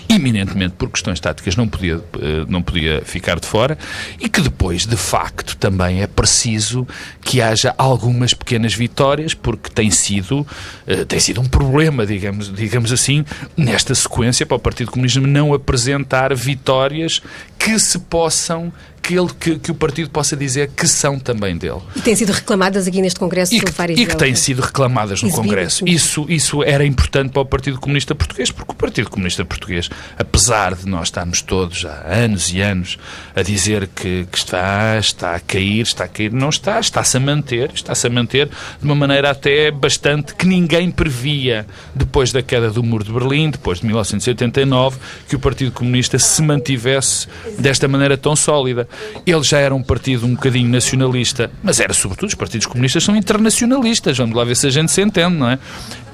eminentemente 0.08 0.74
por 0.76 0.90
questões 0.90 1.18
táticas 1.20 1.56
não 1.56 1.66
podia, 1.66 1.96
eh, 1.96 2.44
não 2.48 2.62
podia 2.62 3.02
ficar 3.04 3.40
de 3.40 3.46
fora 3.46 3.76
e 4.20 4.28
que 4.28 4.40
depois, 4.40 4.86
de 4.86 4.96
facto, 4.96 5.56
também 5.56 6.02
é 6.02 6.06
preciso 6.06 6.86
que 7.22 7.42
haja 7.42 7.74
algumas 7.76 8.32
pequenas 8.32 8.74
vitórias, 8.74 9.34
porque 9.34 9.70
tem 9.70 9.90
sido, 9.90 10.46
eh, 10.86 11.04
tem 11.04 11.18
sido 11.18 11.40
um 11.40 11.48
problema, 11.48 12.06
digamos, 12.06 12.52
digamos 12.52 12.92
assim, 12.92 13.24
nesta 13.56 13.94
sequência 13.94 14.46
para 14.46 14.56
o 14.56 14.60
Partido 14.60 14.90
Comunista 14.90 15.20
não 15.20 15.52
apresentar 15.52 16.34
vitórias 16.34 17.20
que 17.58 17.78
se 17.78 17.98
possam 17.98 18.72
que, 19.06 19.16
ele, 19.16 19.28
que, 19.38 19.58
que, 19.60 19.70
o 19.70 19.74
partido 19.74 20.10
possa 20.10 20.36
dizer 20.36 20.72
que 20.74 20.88
são 20.88 21.16
também 21.16 21.56
dele. 21.56 21.80
E 21.94 22.00
têm 22.00 22.16
sido 22.16 22.32
reclamadas 22.32 22.88
aqui 22.88 23.00
neste 23.00 23.20
Congresso 23.20 23.54
e 23.54 23.60
que, 23.60 23.70
várias 23.70 24.00
E 24.00 24.04
que 24.04 24.16
têm 24.16 24.34
sido 24.34 24.60
reclamadas 24.60 25.22
no 25.22 25.30
Congresso. 25.30 25.86
Isso, 25.86 26.26
isso 26.28 26.60
era 26.64 26.84
importante 26.84 27.30
para 27.30 27.42
o 27.42 27.46
Partido 27.46 27.78
Comunista 27.78 28.16
Português, 28.16 28.50
porque 28.50 28.72
o 28.72 28.74
Partido 28.74 29.08
Comunista 29.08 29.44
Português, 29.44 29.88
apesar 30.18 30.74
de 30.74 30.88
nós 30.88 31.06
estarmos 31.06 31.40
todos 31.40 31.84
há 31.84 32.04
anos 32.04 32.52
e 32.52 32.60
anos 32.60 32.98
a 33.36 33.42
dizer 33.42 33.88
que, 33.94 34.26
que 34.30 34.38
está, 34.38 34.98
está 34.98 35.36
a 35.36 35.40
cair, 35.40 35.82
está 35.82 36.04
a 36.04 36.08
cair, 36.08 36.32
não 36.32 36.48
está, 36.48 36.80
está-se 36.80 37.16
a 37.16 37.20
manter, 37.20 37.70
está-se 37.72 38.08
a 38.08 38.10
manter 38.10 38.48
de 38.48 38.84
uma 38.84 38.96
maneira 38.96 39.30
até 39.30 39.70
bastante 39.70 40.34
que 40.34 40.46
ninguém 40.46 40.90
previa 40.90 41.64
depois 41.94 42.32
da 42.32 42.42
queda 42.42 42.70
do 42.70 42.82
Muro 42.82 43.04
de 43.04 43.12
Berlim, 43.12 43.50
depois 43.50 43.78
de 43.78 43.86
1989, 43.86 44.98
que 45.28 45.36
o 45.36 45.38
Partido 45.38 45.70
Comunista 45.70 46.18
se 46.18 46.42
mantivesse 46.42 47.28
desta 47.56 47.86
maneira 47.86 48.16
tão 48.16 48.34
sólida. 48.34 48.88
Ele 49.26 49.42
já 49.42 49.58
era 49.58 49.74
um 49.74 49.82
partido 49.82 50.26
um 50.26 50.34
bocadinho 50.34 50.68
nacionalista, 50.68 51.50
mas 51.62 51.80
era 51.80 51.92
sobretudo, 51.92 52.28
os 52.28 52.34
partidos 52.34 52.66
comunistas 52.66 53.04
são 53.04 53.16
internacionalistas, 53.16 54.16
vamos 54.16 54.36
lá 54.36 54.44
ver 54.44 54.56
se 54.56 54.66
a 54.66 54.70
gente 54.70 54.90
se 54.92 55.02
entende, 55.02 55.36
não 55.36 55.50
é? 55.50 55.58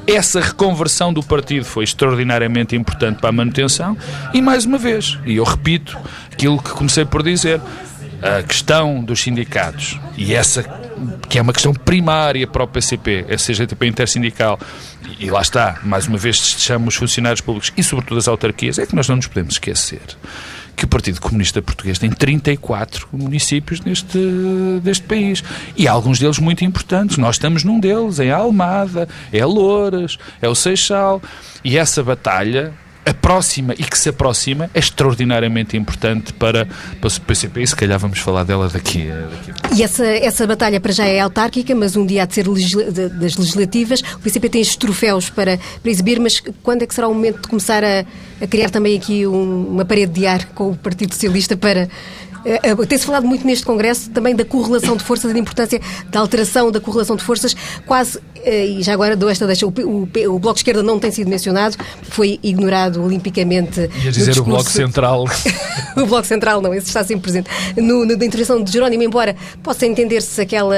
Essa 0.06 0.40
reconversão 0.40 1.12
do 1.12 1.22
partido 1.22 1.64
foi 1.64 1.84
extraordinariamente 1.84 2.74
importante 2.74 3.20
para 3.20 3.28
a 3.28 3.32
manutenção 3.32 3.96
e, 4.34 4.40
mais 4.42 4.64
uma 4.64 4.78
vez, 4.78 5.18
e 5.24 5.36
eu 5.36 5.44
repito 5.44 5.96
aquilo 6.32 6.60
que 6.60 6.70
comecei 6.70 7.04
por 7.04 7.22
dizer, 7.22 7.60
a 8.20 8.42
questão 8.42 9.02
dos 9.02 9.20
sindicatos 9.20 9.98
e 10.16 10.34
essa 10.34 10.62
que 11.28 11.38
é 11.38 11.42
uma 11.42 11.52
questão 11.52 11.72
primária 11.72 12.46
para 12.46 12.62
o 12.62 12.68
PCP, 12.68 13.26
a 13.28 13.36
CGTP 13.36 13.86
intersindical, 13.86 14.58
e 15.18 15.30
lá 15.30 15.40
está, 15.40 15.78
mais 15.82 16.06
uma 16.06 16.18
vez 16.18 16.36
chamo 16.36 16.88
os 16.88 16.94
funcionários 16.94 17.40
públicos 17.40 17.72
e 17.76 17.82
sobretudo 17.82 18.18
as 18.18 18.28
autarquias, 18.28 18.78
é 18.78 18.86
que 18.86 18.94
nós 18.94 19.08
não 19.08 19.16
nos 19.16 19.26
podemos 19.26 19.54
esquecer 19.54 20.00
que 20.76 20.84
o 20.84 20.88
Partido 20.88 21.20
Comunista 21.20 21.60
Português 21.60 21.98
tem 21.98 22.10
34 22.10 23.08
municípios 23.12 23.80
neste, 23.80 24.18
deste 24.82 25.04
país. 25.04 25.42
E 25.76 25.86
alguns 25.86 26.18
deles 26.18 26.38
muito 26.38 26.64
importantes. 26.64 27.16
Nós 27.16 27.36
estamos 27.36 27.64
num 27.64 27.78
deles, 27.78 28.18
em 28.18 28.30
Almada, 28.30 29.08
é 29.32 29.44
Louras, 29.44 30.18
é 30.40 30.48
o 30.48 30.54
Seixal. 30.54 31.22
E 31.64 31.78
essa 31.78 32.02
batalha 32.02 32.72
a 33.04 33.12
próxima 33.12 33.74
e 33.74 33.82
que 33.82 33.98
se 33.98 34.08
aproxima 34.08 34.70
é 34.72 34.78
extraordinariamente 34.78 35.76
importante 35.76 36.32
para, 36.32 36.66
para 37.00 37.08
o 37.08 37.20
PCP 37.20 37.62
e 37.62 37.66
se 37.66 37.74
calhar 37.74 37.98
vamos 37.98 38.18
falar 38.20 38.44
dela 38.44 38.68
daqui, 38.68 39.08
daqui. 39.08 39.76
E 39.76 39.82
essa, 39.82 40.06
essa 40.06 40.46
batalha 40.46 40.80
para 40.80 40.92
já 40.92 41.04
é 41.04 41.20
autárquica, 41.20 41.74
mas 41.74 41.96
um 41.96 42.06
dia 42.06 42.22
há 42.22 42.26
de 42.26 42.34
ser 42.34 42.46
legisla 42.46 42.84
das 42.90 43.36
legislativas. 43.36 44.00
O 44.00 44.20
PCP 44.20 44.48
tem 44.48 44.60
estes 44.60 44.76
troféus 44.76 45.28
para, 45.28 45.58
para 45.58 45.90
exibir, 45.90 46.20
mas 46.20 46.40
quando 46.62 46.82
é 46.82 46.86
que 46.86 46.94
será 46.94 47.08
o 47.08 47.14
momento 47.14 47.42
de 47.42 47.48
começar 47.48 47.82
a, 47.82 48.04
a 48.40 48.46
criar 48.46 48.70
também 48.70 48.96
aqui 48.96 49.26
um, 49.26 49.66
uma 49.68 49.84
parede 49.84 50.12
de 50.12 50.26
ar 50.26 50.46
com 50.46 50.70
o 50.70 50.76
Partido 50.76 51.12
Socialista 51.12 51.56
para 51.56 51.88
eh, 52.44 52.74
tem-se 52.86 53.06
falado 53.06 53.26
muito 53.26 53.46
neste 53.46 53.64
Congresso 53.64 54.10
também 54.10 54.34
da 54.34 54.44
correlação 54.44 54.96
de 54.96 55.04
forças 55.04 55.30
e 55.30 55.34
da 55.34 55.40
importância 55.40 55.80
da 56.10 56.20
alteração 56.20 56.70
da 56.70 56.80
correlação 56.80 57.16
de 57.16 57.22
forças, 57.22 57.54
quase, 57.86 58.18
eh, 58.44 58.66
e 58.66 58.82
já 58.82 58.92
agora 58.92 59.16
dou 59.16 59.28
esta 59.28 59.46
deixa, 59.46 59.66
o, 59.66 59.70
o, 59.70 60.02
o, 60.02 60.38
Bloco 60.38 60.54
de 60.54 60.60
Esquerda 60.60 60.82
não 60.82 60.98
tem 60.98 61.10
sido 61.10 61.28
mencionado, 61.28 61.76
foi 62.02 62.38
ignorado 62.42 63.02
olimpicamente. 63.02 63.88
Ia 64.04 64.10
dizer 64.10 64.38
o 64.38 64.44
Bloco 64.44 64.70
Central. 64.70 65.24
o 65.96 66.06
Bloco 66.06 66.26
Central 66.26 66.60
não, 66.60 66.74
esse 66.74 66.88
está 66.88 67.04
sempre 67.04 67.22
presente. 67.22 67.50
No, 67.76 68.04
na 68.04 68.14
intervenção 68.14 68.62
de 68.62 68.72
Jerónimo, 68.72 69.02
embora 69.02 69.36
possa 69.62 69.86
entender-se 69.86 70.40
aquela, 70.40 70.76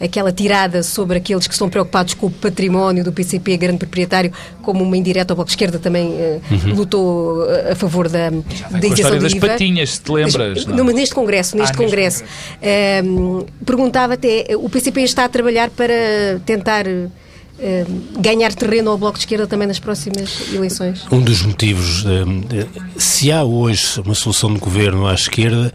aquela 0.00 0.32
tirada 0.32 0.82
sobre 0.82 1.18
aqueles 1.18 1.46
que 1.46 1.52
estão 1.52 1.68
preocupados 1.68 2.14
com 2.14 2.26
o 2.26 2.30
património 2.30 3.04
do 3.04 3.12
PCP, 3.12 3.56
grande 3.56 3.78
proprietário, 3.78 4.32
como 4.62 4.82
uma 4.82 4.96
indireta, 4.96 5.34
o 5.34 5.36
Bloco 5.36 5.48
de 5.48 5.52
Esquerda 5.52 5.78
também 5.78 6.08
uhum. 6.50 6.74
lutou 6.74 7.44
a 7.70 7.74
favor 7.74 8.08
da, 8.08 8.30
da 8.30 8.86
isenção 8.86 9.18
das 9.18 9.32
IVA. 9.32 9.48
patinhas, 9.48 9.90
se 9.90 10.00
te 10.00 10.12
lembras? 10.12 10.66
Não? 10.66 10.93
Neste 10.94 11.14
Congresso, 11.14 11.56
neste 11.56 11.74
ah, 11.74 11.76
Congresso. 11.76 12.24
Congresso. 12.24 13.46
perguntava 13.64 14.14
até, 14.14 14.46
o 14.56 14.68
PCP 14.68 15.02
está 15.02 15.24
a 15.24 15.28
trabalhar 15.28 15.70
para 15.70 16.40
tentar 16.46 16.86
ganhar 18.18 18.52
terreno 18.52 18.90
ao 18.90 18.98
Bloco 18.98 19.16
de 19.16 19.24
Esquerda 19.24 19.46
também 19.46 19.66
nas 19.68 19.78
próximas 19.78 20.52
eleições? 20.52 21.06
Um 21.10 21.20
dos 21.20 21.42
motivos, 21.42 22.04
se 22.96 23.30
há 23.30 23.44
hoje 23.44 24.00
uma 24.00 24.14
solução 24.14 24.52
de 24.52 24.58
governo 24.58 25.06
à 25.06 25.14
esquerda, 25.14 25.72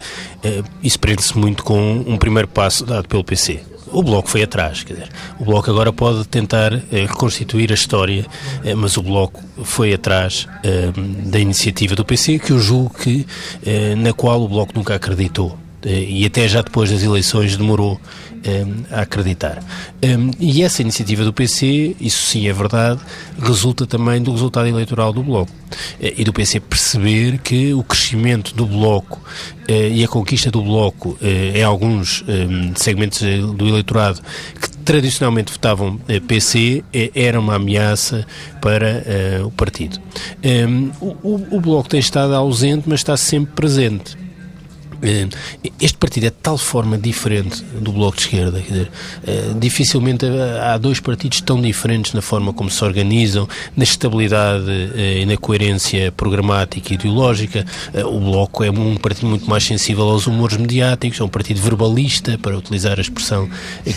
isso 0.82 0.98
prende-se 0.98 1.36
muito 1.36 1.64
com 1.64 2.04
um 2.06 2.18
primeiro 2.18 2.48
passo 2.48 2.84
dado 2.84 3.08
pelo 3.08 3.24
PC. 3.24 3.60
O 3.92 4.02
Bloco 4.02 4.28
foi 4.28 4.42
atrás, 4.42 4.84
quer 4.84 4.94
dizer, 4.94 5.08
o 5.38 5.44
Bloco 5.44 5.70
agora 5.70 5.92
pode 5.92 6.26
tentar 6.28 6.72
eh, 6.72 7.06
reconstituir 7.06 7.72
a 7.72 7.74
história, 7.74 8.24
eh, 8.64 8.74
mas 8.74 8.96
o 8.96 9.02
Bloco 9.02 9.42
foi 9.64 9.92
atrás 9.92 10.46
eh, 10.62 10.92
da 11.24 11.40
iniciativa 11.40 11.96
do 11.96 12.04
PC, 12.04 12.38
que 12.38 12.52
eu 12.52 12.58
julgo 12.58 12.94
que, 12.94 13.26
na 13.98 14.12
qual 14.12 14.42
o 14.42 14.48
Bloco 14.48 14.72
nunca 14.74 14.94
acreditou. 14.94 15.58
Eh, 15.84 16.06
e 16.08 16.26
até 16.26 16.46
já 16.46 16.62
depois 16.62 16.90
das 16.90 17.02
eleições 17.02 17.56
demorou 17.56 18.00
um, 18.46 18.94
a 18.94 19.02
acreditar. 19.02 19.62
Um, 20.02 20.30
e 20.38 20.62
essa 20.62 20.82
iniciativa 20.82 21.24
do 21.24 21.32
PC, 21.32 21.96
isso 22.00 22.26
sim 22.26 22.48
é 22.48 22.52
verdade, 22.52 23.00
resulta 23.38 23.86
também 23.86 24.22
do 24.22 24.32
resultado 24.32 24.66
eleitoral 24.66 25.12
do 25.12 25.22
Bloco. 25.22 25.52
E 26.00 26.24
do 26.24 26.32
PC 26.32 26.60
perceber 26.60 27.38
que 27.38 27.72
o 27.72 27.82
crescimento 27.82 28.54
do 28.54 28.66
Bloco 28.66 29.20
e 29.68 30.02
a 30.02 30.08
conquista 30.08 30.50
do 30.50 30.62
Bloco 30.62 31.16
em 31.22 31.62
alguns 31.62 32.24
segmentos 32.74 33.20
do 33.20 33.68
eleitorado 33.68 34.20
que 34.60 34.68
tradicionalmente 34.78 35.52
votavam 35.52 35.98
PC 36.26 36.82
era 37.14 37.38
uma 37.38 37.54
ameaça 37.54 38.26
para 38.60 39.04
o 39.44 39.50
partido. 39.52 40.00
O 41.22 41.60
Bloco 41.60 41.88
tem 41.88 42.00
estado 42.00 42.34
ausente, 42.34 42.88
mas 42.88 43.00
está 43.00 43.16
sempre 43.16 43.54
presente. 43.54 44.19
Eh, 45.02 45.28
este 45.80 45.96
partido 45.96 46.26
é 46.26 46.30
de 46.30 46.36
tal 46.36 46.58
forma 46.58 46.98
diferente 46.98 47.62
do 47.80 47.92
Bloco 47.92 48.16
de 48.16 48.22
Esquerda, 48.22 48.60
quer 48.60 48.72
dizer, 48.72 48.90
eh, 49.26 49.54
dificilmente 49.58 50.26
há 50.62 50.76
dois 50.76 51.00
partidos 51.00 51.40
tão 51.40 51.60
diferentes 51.60 52.12
na 52.12 52.20
forma 52.20 52.52
como 52.52 52.70
se 52.70 52.84
organizam, 52.84 53.48
na 53.76 53.84
estabilidade 53.84 54.70
eh, 54.94 55.20
e 55.22 55.26
na 55.26 55.36
coerência 55.36 56.12
programática 56.12 56.92
e 56.92 56.94
ideológica. 56.94 57.64
O 58.04 58.20
Bloco 58.20 58.62
é 58.62 58.70
um 58.70 58.96
partido 58.96 59.28
muito 59.28 59.48
mais 59.48 59.64
sensível 59.64 60.08
aos 60.08 60.26
humores 60.26 60.56
mediáticos, 60.56 61.20
é 61.20 61.24
um 61.24 61.28
partido 61.28 61.60
verbalista, 61.60 62.38
para 62.38 62.56
utilizar 62.56 62.98
a 62.98 63.00
expressão 63.00 63.48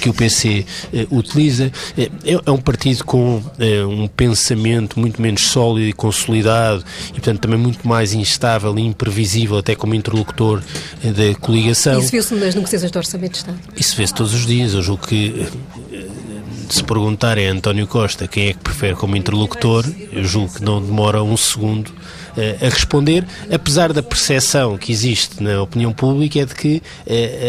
que 0.02 0.10
o 0.10 0.14
PC 0.14 0.66
utiliza. 1.12 1.72
É, 1.98 2.10
é 2.46 2.52
um 2.52 2.58
partido 2.58 3.04
com 3.04 3.42
um 3.90 4.08
pensamento 4.08 5.00
muito 5.00 5.22
menos 5.22 5.42
sólido 5.42 5.88
e 5.88 5.94
consolidado 5.94 6.84
e, 7.10 7.14
portanto, 7.14 7.40
também 7.40 7.60
muito 7.60 7.88
mais 7.88 8.14
instável 8.14 8.78
e 8.78 8.82
imprevisível, 8.82 9.58
até 9.58 9.76
como 9.76 9.96
interlocutor 9.96 10.62
da 11.02 11.40
coligação. 11.40 12.00
Isso 12.00 12.12
vê-se 12.12 12.34
nas 12.36 12.56
negociações 12.56 12.92
do 12.92 12.98
Orçamento 12.98 13.32
de 13.32 13.38
Estado? 13.38 13.60
Isso 13.76 13.96
vê-se 13.96 14.14
todos 14.14 14.34
os 14.34 14.46
dias. 14.46 14.74
Eu 14.74 14.82
julgo 14.82 15.06
que 15.08 15.48
eh, 15.92 16.08
se 16.70 16.84
perguntarem 16.84 17.48
a 17.48 17.52
António 17.52 17.88
Costa 17.88 18.28
quem 18.28 18.48
é 18.48 18.54
que 18.54 18.60
prefere 18.60 18.96
como 18.96 19.16
interlocutor, 19.16 19.86
eu 20.12 20.24
julgo 20.24 20.54
que 20.54 20.64
não 20.64 20.82
demora 20.82 21.22
um 21.24 21.38
segundo 21.38 21.92
a 22.62 22.70
responder, 22.70 23.26
apesar 23.52 23.94
da 23.94 24.02
percepção 24.02 24.78
que 24.78 24.92
existe 24.92 25.42
na 25.42 25.62
opinião 25.62 25.94
pública 25.94 26.40
é 26.40 26.46
de 26.46 26.56
que 26.56 26.82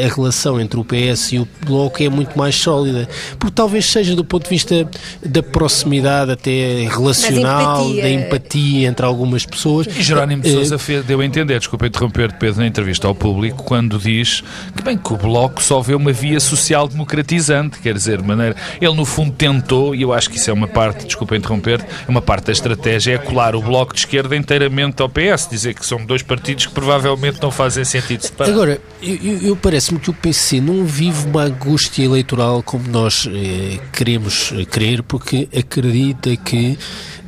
a 0.04 0.14
relação 0.14 0.60
entre 0.60 0.78
o 0.78 0.84
PS 0.84 1.32
e 1.32 1.38
o 1.38 1.48
Bloco 1.64 2.02
é 2.02 2.08
muito 2.08 2.36
mais 2.36 2.54
sólida, 2.54 3.08
porque 3.38 3.54
talvez 3.54 3.86
seja 3.86 4.14
do 4.14 4.24
ponto 4.24 4.44
de 4.44 4.50
vista 4.50 4.88
da 5.24 5.42
proximidade 5.42 6.32
até 6.32 6.86
relacional, 6.88 7.84
empatia. 7.84 8.02
da 8.02 8.10
empatia 8.10 8.88
entre 8.88 9.06
algumas 9.06 9.46
pessoas. 9.46 9.86
E 9.86 10.02
Jerónimo 10.02 10.42
de 10.42 10.50
Sousa 10.50 10.78
deu 11.02 11.20
a 11.20 11.24
entender, 11.24 11.58
desculpa 11.58 11.86
interromper 11.86 12.32
Pedro, 12.32 12.60
na 12.60 12.66
entrevista 12.66 13.06
ao 13.06 13.14
público, 13.14 13.62
quando 13.64 13.98
diz 13.98 14.42
que 14.76 14.82
bem 14.82 14.98
que 14.98 15.12
o 15.12 15.16
Bloco 15.16 15.62
só 15.62 15.80
vê 15.80 15.94
uma 15.94 16.12
via 16.12 16.40
social 16.40 16.86
democratizante, 16.88 17.78
quer 17.78 17.94
dizer, 17.94 18.22
maneira, 18.22 18.54
ele 18.80 18.94
no 18.94 19.04
fundo 19.04 19.32
tentou, 19.32 19.94
e 19.94 20.02
eu 20.02 20.12
acho 20.12 20.28
que 20.28 20.36
isso 20.36 20.50
é 20.50 20.52
uma 20.52 20.68
parte, 20.68 21.06
desculpa 21.06 21.36
interromper, 21.36 21.80
é 21.80 22.10
uma 22.10 22.22
parte 22.22 22.46
da 22.46 22.52
estratégia, 22.52 23.14
é 23.14 23.18
colar 23.18 23.56
o 23.56 23.62
Bloco 23.62 23.94
de 23.94 24.00
Esquerda 24.00 24.36
inteiramente 24.36 24.73
ao 25.02 25.08
PS, 25.08 25.48
dizer 25.48 25.74
que 25.74 25.84
são 25.84 26.04
dois 26.04 26.22
partidos 26.22 26.66
que 26.66 26.72
provavelmente 26.72 27.40
não 27.40 27.50
fazem 27.50 27.84
sentido 27.84 28.22
separar. 28.22 28.50
Agora, 28.50 28.80
eu, 29.02 29.38
eu 29.42 29.56
parece-me 29.56 29.98
que 29.98 30.10
o 30.10 30.12
PC 30.12 30.60
não 30.60 30.84
vive 30.84 31.26
uma 31.26 31.44
angústia 31.44 32.04
eleitoral 32.04 32.62
como 32.62 32.88
nós 32.88 33.28
eh, 33.30 33.78
queremos 33.92 34.52
crer, 34.70 35.02
porque 35.02 35.48
acredita 35.56 36.36
que 36.36 36.78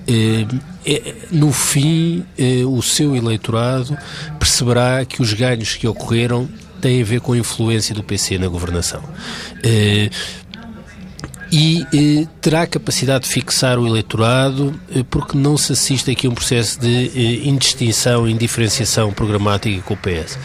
eh, 0.06 0.46
é, 0.84 1.14
no 1.32 1.52
fim, 1.52 2.24
eh, 2.38 2.64
o 2.64 2.80
seu 2.80 3.16
eleitorado 3.16 3.96
perceberá 4.38 5.04
que 5.04 5.20
os 5.20 5.32
ganhos 5.32 5.74
que 5.74 5.86
ocorreram 5.86 6.48
têm 6.80 7.02
a 7.02 7.04
ver 7.04 7.20
com 7.20 7.32
a 7.32 7.38
influência 7.38 7.94
do 7.94 8.02
PC 8.02 8.38
na 8.38 8.46
governação. 8.46 9.02
E 11.58 11.86
eh, 11.94 12.26
terá 12.38 12.66
capacidade 12.66 13.24
de 13.24 13.30
fixar 13.30 13.78
o 13.78 13.86
eleitorado 13.86 14.78
eh, 14.94 15.02
porque 15.08 15.38
não 15.38 15.56
se 15.56 15.72
assiste 15.72 16.10
aqui 16.10 16.26
a 16.26 16.30
um 16.30 16.34
processo 16.34 16.78
de 16.78 17.10
eh, 17.16 17.48
indistinção, 17.48 18.28
indiferenciação 18.28 19.10
programática 19.10 19.80
com 19.80 19.94
o 19.94 19.96
PS. 19.96 20.38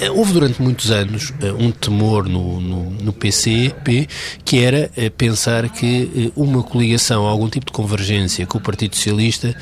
Eh, 0.00 0.10
houve 0.10 0.34
durante 0.34 0.60
muitos 0.60 0.90
anos 0.90 1.32
eh, 1.40 1.50
um 1.50 1.70
temor 1.70 2.28
no, 2.28 2.60
no, 2.60 2.90
no 2.90 3.10
PCP 3.10 4.06
que 4.44 4.58
era 4.58 4.90
eh, 4.94 5.08
pensar 5.08 5.66
que 5.70 6.30
uma 6.36 6.62
coligação, 6.62 7.24
algum 7.24 7.48
tipo 7.48 7.64
de 7.64 7.72
convergência 7.72 8.44
com 8.44 8.58
o 8.58 8.60
Partido 8.60 8.96
Socialista 8.96 9.56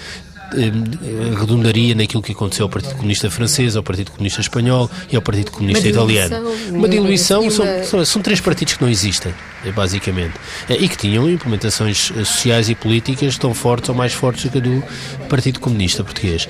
redundaria 1.39 1.95
naquilo 1.95 2.23
que 2.23 2.33
aconteceu 2.33 2.65
ao 2.65 2.69
Partido 2.69 2.97
Comunista 2.97 3.31
Francês, 3.31 3.75
ao 3.77 3.83
Partido 3.83 4.11
Comunista 4.11 4.41
Espanhol 4.41 4.91
e 5.11 5.17
ao 5.17 5.23
Partido 5.23 5.53
Comunista 5.53 5.89
uma 5.89 5.91
Italiano. 5.91 6.51
Uma 6.71 6.89
diluição, 6.89 7.49
são, 7.51 7.65
são, 7.85 8.05
são, 8.05 8.21
três 8.21 8.39
partidos 8.39 8.75
que 8.75 8.83
não 8.83 8.91
existem, 8.91 9.33
basicamente, 9.71 10.35
eh, 10.69 10.77
e 10.81 10.89
que 10.89 10.97
tinham 10.97 11.29
implementações 11.31 12.13
sociais 12.27 12.69
e 12.69 12.75
políticas 12.75 13.39
tão 13.39 13.55
fortes 13.55 13.89
ou 13.89 13.95
mais 13.95 14.13
fortes 14.13 14.45
do 14.45 14.51
que 14.51 14.59
a 14.59 14.61
do 14.61 14.83
Partido 15.29 15.61
Comunista 15.61 16.03
Português. 16.03 16.49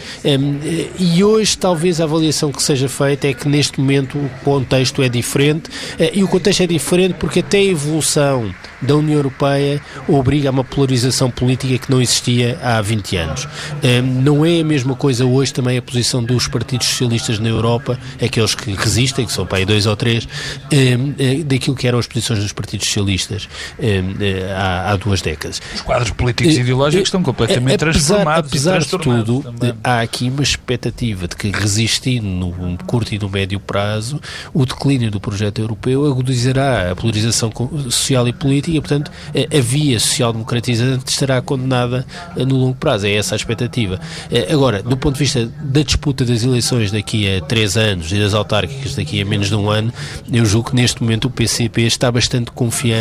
E 0.99 1.23
hoje, 1.23 1.57
talvez, 1.57 2.01
a 2.01 2.05
avaliação 2.05 2.51
que 2.51 2.63
seja 2.63 2.89
feita 2.89 3.29
é 3.29 3.35
que 3.35 3.49
neste 3.49 3.81
momento 3.81 4.19
o 4.19 4.31
contexto 4.45 5.03
é 5.03 5.09
diferente, 5.09 5.71
e 6.13 6.23
o 6.23 6.29
contexto 6.29 6.63
é 6.63 6.67
diferente 6.67 7.15
porque 7.15 7.41
até 7.41 7.59
a 7.59 7.65
evolução 7.65 8.55
da 8.81 8.97
União 8.97 9.17
Europeia 9.17 9.81
obriga 10.09 10.49
a 10.49 10.53
uma 10.53 10.65
polarização 10.65 11.31
política 11.31 11.79
que 11.79 11.91
não 11.91 12.01
existia 12.01 12.59
há 12.63 12.81
20 12.81 13.17
anos. 13.17 13.49
Não 14.23 14.45
é 14.45 14.61
a 14.61 14.65
mesma 14.65 14.95
coisa 14.95 15.25
hoje 15.25 15.53
também 15.53 15.79
a 15.79 15.83
posição 15.83 16.23
dos 16.23 16.49
partidos 16.49 16.89
socialistas 16.89 17.39
na 17.39 17.49
Europa, 17.49 17.99
aqueles 18.23 18.55
que 18.55 18.73
resistem, 18.73 19.27
que 19.27 19.33
são 19.33 19.47
para 19.47 19.59
aí 19.59 19.65
dois 19.65 19.87
ou 19.87 19.97
três, 19.97 20.27
eh, 20.71 21.43
daquilo 21.45 21.77
que 21.77 21.87
eram 21.87 21.99
as 21.99 22.07
posições 22.07 22.41
dos 22.41 22.53
partidos 22.53 22.87
socialistas 22.87 23.02
eh, 23.79 24.55
há, 24.57 24.93
há 24.93 24.97
duas 24.97 25.23
décadas. 25.23 25.61
Os 25.75 25.81
quadros 25.81 26.11
políticos 26.11 26.55
e 26.55 26.59
eh, 26.59 26.61
ideológicos 26.61 27.09
estão 27.09 27.23
completamente 27.23 27.75
apesar, 27.75 27.93
transformados. 27.93 28.51
Apesar 28.51 28.79
de 28.81 28.89
tudo, 28.89 29.43
também. 29.43 29.75
há 29.83 30.01
aqui 30.01 30.29
uma 30.29 30.43
expectativa 30.43 31.29
de 31.29 31.37
que, 31.37 31.51
resistindo 31.51 32.27
no 32.27 32.79
curto 32.87 33.15
e 33.15 33.19
no 33.19 33.29
médio 33.29 33.61
prazo, 33.61 34.21
o 34.53 34.65
declínio 34.65 35.11
do 35.11 35.21
projeto 35.21 35.61
europeu 35.61 36.07
agudizará 36.07 36.93
a 36.93 36.97
polarização 36.97 37.51
social 37.91 38.27
e 38.29 38.33
política, 38.33 38.77
e, 38.77 38.81
portanto, 38.81 39.11
a 39.35 39.61
via 39.61 39.99
social-democratizante 39.99 41.11
estará 41.11 41.41
condenada 41.41 42.07
no 42.37 42.57
longo 42.57 42.77
prazo. 42.77 43.07
É 43.07 43.15
essa 43.15 43.35
a 43.35 43.37
expectativa. 43.37 44.01
Eh, 44.31 44.53
agora, 44.53 44.83
do 44.83 44.97
ponto 44.97 45.15
de 45.15 45.21
vista 45.21 45.47
da 45.61 45.83
disputa 45.83 46.25
das 46.25 46.43
eleições 46.43 46.91
daqui 46.91 47.37
a 47.37 47.41
três 47.41 47.77
anos 47.77 48.13
e 48.13 48.19
das 48.19 48.35
autárquicas 48.35 48.95
daqui 48.95 49.21
a 49.21 49.25
menos 49.25 49.49
de 49.49 49.55
um 49.55 49.71
ano, 49.71 49.93
eu 50.33 50.45
julgo 50.45 50.71
que 50.71 50.77
neste 50.77 51.03
momento 51.03 51.27
o 51.27 51.31
PCP 51.31 51.83
está 51.83 52.11
bastante 52.11 52.51
confiante 52.51 52.92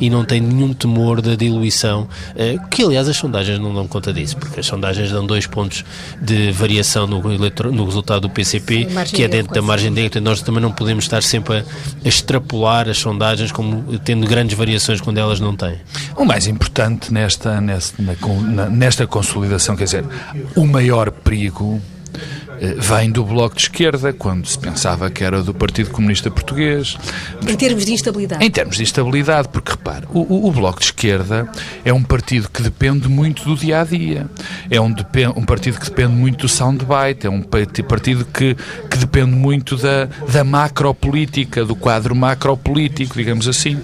e 0.00 0.10
não 0.10 0.24
tem 0.24 0.40
nenhum 0.40 0.72
temor 0.72 1.20
da 1.20 1.34
diluição, 1.34 2.08
eh, 2.34 2.56
que 2.70 2.82
aliás 2.82 3.08
as 3.08 3.16
sondagens 3.16 3.58
não 3.58 3.74
dão 3.74 3.86
conta 3.86 4.12
disso, 4.12 4.36
porque 4.36 4.60
as 4.60 4.66
sondagens 4.66 5.10
dão 5.10 5.26
dois 5.26 5.46
pontos 5.46 5.84
de 6.20 6.50
variação 6.52 7.06
no, 7.06 7.22
no 7.22 7.84
resultado 7.84 8.22
do 8.22 8.30
PCP, 8.30 8.88
que 9.12 9.22
é 9.22 9.28
dentro 9.28 9.54
da 9.54 9.62
margem 9.62 9.92
de 9.92 10.06
nós 10.20 10.40
também 10.40 10.62
não 10.62 10.72
podemos 10.72 11.04
estar 11.04 11.22
sempre 11.22 11.58
a, 11.58 11.64
a 12.04 12.08
extrapolar 12.08 12.88
as 12.88 12.98
sondagens 12.98 13.52
como 13.52 13.98
tendo 13.98 14.26
grandes 14.26 14.56
variações 14.56 15.00
quando 15.00 15.18
elas 15.18 15.40
não 15.40 15.54
têm. 15.54 15.76
O 16.16 16.24
mais 16.24 16.46
importante 16.46 17.12
nesta, 17.12 17.60
nesta, 17.60 18.02
nesta 18.70 19.06
consolidação, 19.06 19.76
quer 19.76 19.84
dizer, 19.84 20.04
o 20.54 20.66
maior 20.66 21.10
perigo 21.10 21.80
vem 22.78 23.10
do 23.10 23.24
Bloco 23.24 23.56
de 23.56 23.62
Esquerda, 23.62 24.12
quando 24.12 24.46
se 24.46 24.58
pensava 24.58 25.10
que 25.10 25.24
era 25.24 25.42
do 25.42 25.54
Partido 25.54 25.90
Comunista 25.90 26.30
Português. 26.30 26.96
Em 27.46 27.56
termos 27.56 27.84
de 27.84 27.92
instabilidade? 27.92 28.44
Em 28.44 28.50
termos 28.50 28.76
de 28.76 28.82
instabilidade, 28.82 29.48
porque 29.48 29.72
repare, 29.72 30.06
o, 30.12 30.20
o, 30.20 30.48
o 30.48 30.52
Bloco 30.52 30.80
de 30.80 30.86
Esquerda 30.86 31.48
é 31.84 31.92
um 31.92 32.02
partido 32.02 32.48
que 32.48 32.62
depende 32.62 33.08
muito 33.08 33.44
do 33.44 33.56
dia 33.56 33.80
a 33.80 33.84
dia, 33.84 34.26
é 34.70 34.80
um, 34.80 34.94
um 35.36 35.44
partido 35.44 35.78
que 35.78 35.86
depende 35.86 36.12
muito 36.12 36.42
do 36.42 36.48
soundbite, 36.48 37.26
é 37.26 37.30
um 37.30 37.42
partido 37.42 38.24
que, 38.24 38.54
que 38.90 38.98
depende 38.98 39.32
muito 39.32 39.76
da, 39.76 40.06
da 40.30 40.44
macropolítica, 40.44 41.64
do 41.64 41.76
quadro 41.76 42.14
macropolítico, 42.14 43.16
digamos 43.16 43.48
assim. 43.48 43.80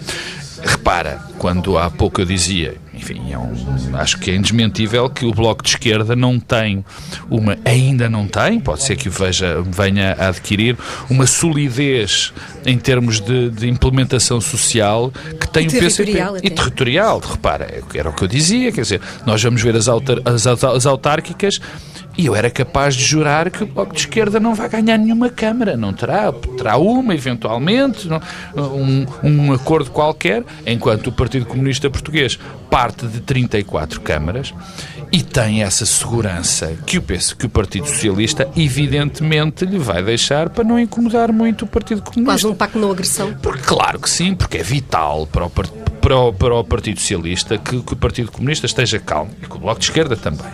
Repara, 0.64 1.20
quando 1.38 1.76
há 1.76 1.90
pouco 1.90 2.20
eu 2.20 2.24
dizia, 2.24 2.76
enfim, 3.02 3.32
é 3.32 3.38
um, 3.38 3.52
acho 3.96 4.18
que 4.18 4.30
é 4.30 4.36
indesmentível 4.36 5.10
que 5.10 5.26
o 5.26 5.32
Bloco 5.32 5.62
de 5.64 5.70
Esquerda 5.70 6.14
não 6.14 6.38
tem 6.38 6.84
uma, 7.28 7.58
ainda 7.64 8.08
não 8.08 8.28
tem, 8.28 8.60
pode 8.60 8.84
ser 8.84 8.96
que 8.96 9.08
veja, 9.08 9.60
venha 9.60 10.12
a 10.18 10.28
adquirir, 10.28 10.76
uma 11.10 11.26
solidez 11.26 12.32
em 12.64 12.78
termos 12.78 13.20
de, 13.20 13.50
de 13.50 13.68
implementação 13.68 14.40
social 14.40 15.12
que 15.40 15.48
tem 15.48 15.64
e 15.64 15.68
o 15.68 15.70
PCP. 15.72 16.20
Até. 16.20 16.46
E 16.46 16.50
territorial, 16.50 17.18
repara, 17.18 17.82
era 17.92 18.08
o 18.08 18.12
que 18.12 18.22
eu 18.22 18.28
dizia, 18.28 18.70
quer 18.70 18.82
dizer, 18.82 19.00
nós 19.26 19.42
vamos 19.42 19.60
ver 19.60 19.74
as, 19.74 19.88
autar, 19.88 20.18
as, 20.24 20.46
as 20.46 20.86
autárquicas 20.86 21.60
e 22.16 22.26
eu 22.26 22.36
era 22.36 22.50
capaz 22.50 22.94
de 22.94 23.04
jurar 23.04 23.50
que 23.50 23.64
o 23.64 23.66
Bloco 23.66 23.92
de 23.92 24.00
Esquerda 24.00 24.38
não 24.38 24.54
vai 24.54 24.68
ganhar 24.68 24.98
nenhuma 24.98 25.30
Câmara, 25.30 25.76
não 25.76 25.92
terá, 25.92 26.32
terá 26.56 26.76
uma, 26.76 27.14
eventualmente, 27.14 28.08
um, 28.54 29.06
um 29.22 29.52
acordo 29.52 29.90
qualquer, 29.90 30.44
enquanto 30.66 31.08
o 31.08 31.12
Partido 31.12 31.46
Comunista 31.46 31.88
Português 31.88 32.38
parte 32.70 33.06
de 33.06 33.20
34 33.20 34.00
câmaras 34.00 34.54
e 35.12 35.22
tem 35.22 35.62
essa 35.62 35.84
segurança 35.84 36.74
que 36.86 36.96
o, 36.96 37.02
que 37.02 37.46
o 37.46 37.48
Partido 37.48 37.86
Socialista, 37.86 38.48
evidentemente, 38.56 39.66
lhe 39.66 39.78
vai 39.78 40.02
deixar 40.02 40.48
para 40.48 40.64
não 40.64 40.80
incomodar 40.80 41.30
muito 41.30 41.66
o 41.66 41.68
Partido 41.68 42.00
Comunista. 42.00 42.32
Quase 42.32 42.46
um 42.46 42.54
pacto 42.54 42.78
de 42.78 42.84
não 42.84 42.90
agressão. 42.90 43.34
Porque, 43.42 43.62
claro 43.62 44.00
que 44.00 44.08
sim, 44.08 44.34
porque 44.34 44.56
é 44.56 44.62
vital 44.62 45.26
para 45.26 45.44
o, 45.44 45.50
para 45.50 46.16
o, 46.16 46.32
para 46.32 46.54
o 46.54 46.64
Partido 46.64 46.98
Socialista 46.98 47.58
que, 47.58 47.82
que 47.82 47.92
o 47.92 47.96
Partido 47.96 48.32
Comunista 48.32 48.64
esteja 48.64 48.98
calmo 48.98 49.30
e 49.42 49.46
que 49.46 49.54
o 49.54 49.58
Bloco 49.58 49.80
de 49.80 49.86
Esquerda 49.86 50.16
também. 50.16 50.50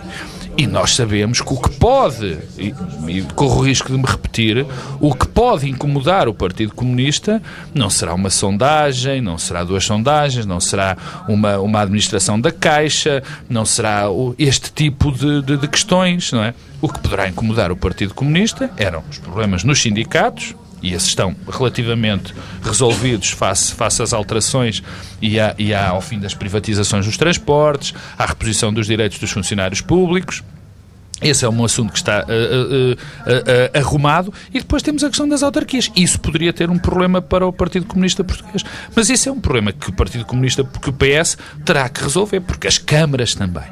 E 0.59 0.67
nós 0.67 0.93
sabemos 0.93 1.39
que 1.39 1.53
o 1.53 1.55
que 1.55 1.69
pode, 1.69 2.37
e, 2.57 2.75
e 3.07 3.21
corro 3.33 3.61
o 3.61 3.65
risco 3.65 3.89
de 3.89 3.97
me 3.97 4.03
repetir, 4.05 4.65
o 4.99 5.15
que 5.15 5.25
pode 5.25 5.69
incomodar 5.69 6.27
o 6.27 6.33
Partido 6.33 6.75
Comunista 6.75 7.41
não 7.73 7.89
será 7.89 8.13
uma 8.13 8.29
sondagem, 8.29 9.21
não 9.21 9.37
será 9.37 9.63
duas 9.63 9.85
sondagens, 9.85 10.45
não 10.45 10.59
será 10.59 10.97
uma, 11.29 11.57
uma 11.59 11.79
administração 11.79 12.37
da 12.37 12.51
Caixa, 12.51 13.23
não 13.49 13.63
será 13.63 14.07
este 14.37 14.69
tipo 14.73 15.13
de, 15.13 15.41
de, 15.43 15.55
de 15.55 15.65
questões, 15.65 16.29
não 16.33 16.43
é? 16.43 16.53
O 16.81 16.89
que 16.89 16.99
poderá 16.99 17.29
incomodar 17.29 17.71
o 17.71 17.77
Partido 17.77 18.13
Comunista 18.13 18.69
eram 18.75 19.01
os 19.09 19.17
problemas 19.17 19.63
nos 19.63 19.81
sindicatos, 19.81 20.53
e 20.81 20.93
esses 20.93 21.09
estão 21.09 21.35
relativamente 21.49 22.33
resolvidos 22.61 23.29
face, 23.29 23.73
face 23.73 24.01
às 24.01 24.13
alterações 24.13 24.81
e, 25.21 25.39
a, 25.39 25.55
e 25.57 25.73
ao 25.73 26.01
fim 26.01 26.19
das 26.19 26.33
privatizações 26.33 27.05
dos 27.05 27.17
transportes, 27.17 27.93
à 28.17 28.25
reposição 28.25 28.73
dos 28.73 28.87
direitos 28.87 29.19
dos 29.19 29.31
funcionários 29.31 29.81
públicos. 29.81 30.43
Esse 31.21 31.43
é 31.43 31.49
um 31.49 31.65
assunto 31.65 31.91
que 31.91 31.97
está 31.97 32.23
uh, 32.23 32.23
uh, 32.23 32.93
uh, 32.93 33.77
arrumado. 33.77 34.33
E 34.53 34.59
depois 34.59 34.81
temos 34.81 35.03
a 35.03 35.09
questão 35.09 35.27
das 35.27 35.43
autarquias. 35.43 35.91
Isso 35.95 36.19
poderia 36.19 36.53
ter 36.53 36.69
um 36.69 36.79
problema 36.79 37.21
para 37.21 37.45
o 37.45 37.51
Partido 37.51 37.85
Comunista 37.85 38.23
Português. 38.23 38.63
Mas 38.95 39.09
esse 39.09 39.27
é 39.27 39.31
um 39.31 39.39
problema 39.39 39.73
que 39.73 39.89
o 39.89 39.93
Partido 39.93 40.25
Comunista, 40.25 40.63
que 40.63 40.89
o 40.89 40.93
PS, 40.93 41.37
terá 41.65 41.89
que 41.89 42.01
resolver, 42.01 42.39
porque 42.41 42.67
as 42.67 42.77
câmaras 42.77 43.35
também, 43.35 43.63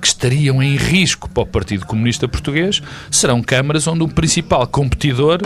que 0.00 0.06
estariam 0.06 0.62
em 0.62 0.76
risco 0.76 1.28
para 1.28 1.42
o 1.42 1.46
Partido 1.46 1.86
Comunista 1.86 2.28
Português, 2.28 2.80
serão 3.10 3.42
câmaras 3.42 3.86
onde 3.88 4.04
o 4.04 4.08
principal 4.08 4.66
competidor 4.68 5.40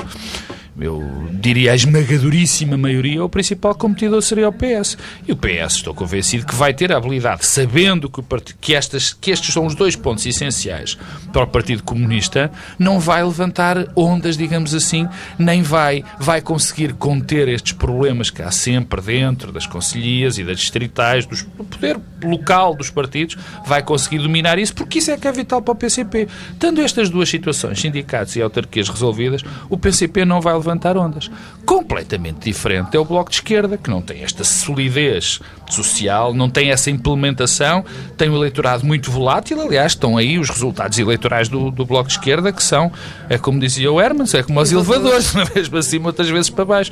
eu 0.78 1.02
diria 1.32 1.72
a 1.72 1.74
esmagadoríssima 1.74 2.76
maioria, 2.76 3.24
o 3.24 3.28
principal 3.28 3.74
competidor 3.74 4.20
seria 4.20 4.48
o 4.48 4.52
PS. 4.52 4.98
E 5.26 5.32
o 5.32 5.36
PS, 5.36 5.76
estou 5.76 5.94
convencido 5.94 6.46
que 6.46 6.54
vai 6.54 6.74
ter 6.74 6.92
a 6.92 6.98
habilidade, 6.98 7.46
sabendo 7.46 8.10
que, 8.10 8.22
que, 8.60 8.74
estas, 8.74 9.12
que 9.12 9.30
estes 9.30 9.52
são 9.52 9.64
os 9.64 9.74
dois 9.74 9.96
pontos 9.96 10.26
essenciais 10.26 10.98
para 11.32 11.44
o 11.44 11.46
Partido 11.46 11.82
Comunista, 11.82 12.50
não 12.78 13.00
vai 13.00 13.24
levantar 13.24 13.86
ondas, 13.96 14.36
digamos 14.36 14.74
assim, 14.74 15.08
nem 15.38 15.62
vai, 15.62 16.04
vai 16.18 16.40
conseguir 16.40 16.92
conter 16.94 17.48
estes 17.48 17.72
problemas 17.72 18.28
que 18.28 18.42
há 18.42 18.50
sempre 18.50 19.00
dentro 19.00 19.52
das 19.52 19.66
conselhias 19.66 20.38
e 20.38 20.44
das 20.44 20.58
distritais, 20.58 21.24
dos, 21.24 21.42
do 21.42 21.64
poder 21.64 21.98
local 22.22 22.74
dos 22.74 22.90
partidos, 22.90 23.36
vai 23.64 23.82
conseguir 23.82 24.18
dominar 24.18 24.58
isso, 24.58 24.74
porque 24.74 24.98
isso 24.98 25.10
é 25.10 25.16
que 25.16 25.26
é 25.26 25.32
vital 25.32 25.62
para 25.62 25.72
o 25.72 25.76
PCP. 25.76 26.28
Tendo 26.58 26.82
estas 26.82 27.08
duas 27.08 27.28
situações, 27.28 27.80
sindicatos 27.80 28.36
e 28.36 28.42
autarquias 28.42 28.88
resolvidas, 28.88 29.42
o 29.70 29.78
PCP 29.78 30.24
não 30.24 30.40
vai 30.40 30.54
levantar 30.54 30.65
ondas. 30.96 31.30
Completamente 31.64 32.44
diferente 32.44 32.96
é 32.96 33.00
o 33.00 33.04
Bloco 33.04 33.30
de 33.30 33.36
Esquerda, 33.36 33.76
que 33.76 33.90
não 33.90 34.02
tem 34.02 34.22
esta 34.22 34.44
solidez 34.44 35.40
social, 35.74 36.34
não 36.34 36.48
tem 36.48 36.70
essa 36.70 36.90
implementação, 36.90 37.84
tem 38.16 38.28
um 38.28 38.36
eleitorado 38.36 38.84
muito 38.84 39.10
volátil. 39.10 39.60
Aliás, 39.60 39.92
estão 39.92 40.16
aí 40.16 40.38
os 40.38 40.48
resultados 40.48 40.98
eleitorais 40.98 41.48
do, 41.48 41.70
do 41.70 41.84
Bloco 41.84 42.08
de 42.08 42.14
Esquerda, 42.14 42.52
que 42.52 42.62
são, 42.62 42.92
é 43.28 43.38
como 43.38 43.60
dizia 43.60 43.90
o 43.90 44.00
Hermans, 44.00 44.34
é 44.34 44.42
como 44.42 44.60
os 44.60 44.72
elevadores, 44.72 45.34
uma 45.34 45.44
vez 45.44 45.68
para 45.68 45.82
cima, 45.82 46.08
outras 46.08 46.28
vezes 46.28 46.50
para 46.50 46.64
baixo. 46.64 46.90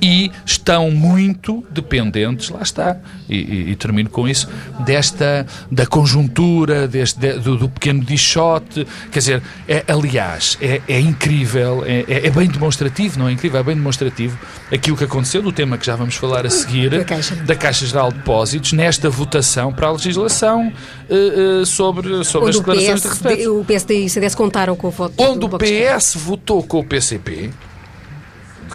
E 0.00 0.30
estão 0.44 0.90
muito 0.90 1.64
dependentes, 1.70 2.50
lá 2.50 2.60
está, 2.60 2.96
e, 3.28 3.36
e, 3.36 3.70
e 3.70 3.76
termino 3.76 4.10
com 4.10 4.28
isso, 4.28 4.48
desta, 4.80 5.46
da 5.70 5.86
conjuntura, 5.86 6.86
deste, 6.86 7.18
de, 7.18 7.32
do, 7.34 7.56
do, 7.56 7.68
pequeno 7.68 8.04
dichote. 8.04 8.86
Quer 9.10 9.18
dizer, 9.18 9.42
é, 9.66 9.84
aliás, 9.88 10.58
é, 10.60 10.82
é 10.86 11.00
incrível, 11.00 11.84
é, 11.86 12.04
é, 12.06 12.26
é 12.26 12.30
bem 12.30 12.48
demonstrativo, 12.48 13.18
não 13.18 13.28
é 13.28 13.32
incrível? 13.32 13.60
É 13.60 13.62
bem 13.62 13.76
demonstrativo 13.76 14.38
aquilo 14.70 14.96
que 14.96 15.04
aconteceu, 15.04 15.42
do 15.42 15.52
tema 15.52 15.78
que 15.78 15.86
já 15.86 15.96
vamos 15.96 16.16
falar 16.16 16.44
a 16.44 16.50
seguir, 16.50 16.90
da 16.90 17.04
Caixa, 17.04 17.36
da 17.36 17.54
Caixa 17.54 17.86
Geral 17.86 18.12
de 18.14 18.24
Depósitos, 18.24 18.72
nesta 18.72 19.10
votação 19.10 19.72
para 19.72 19.88
a 19.88 19.92
legislação 19.92 20.72
uh, 21.10 21.60
uh, 21.60 21.66
sobre, 21.66 22.24
sobre 22.24 22.50
as 22.50 22.56
declarações 22.56 23.00
PS, 23.00 23.02
de 23.02 23.08
respeito. 23.08 23.60
O 23.60 23.64
PSD 23.64 24.02
e 24.02 24.06
o 24.06 24.10
CDS 24.10 24.34
contaram 24.34 24.76
com 24.76 24.88
o 24.88 24.90
voto 24.90 25.14
Onde 25.18 25.44
o 25.44 25.48
PS 25.58 26.14
votou 26.14 26.62
com 26.62 26.80
o 26.80 26.84
PCP, 26.84 27.50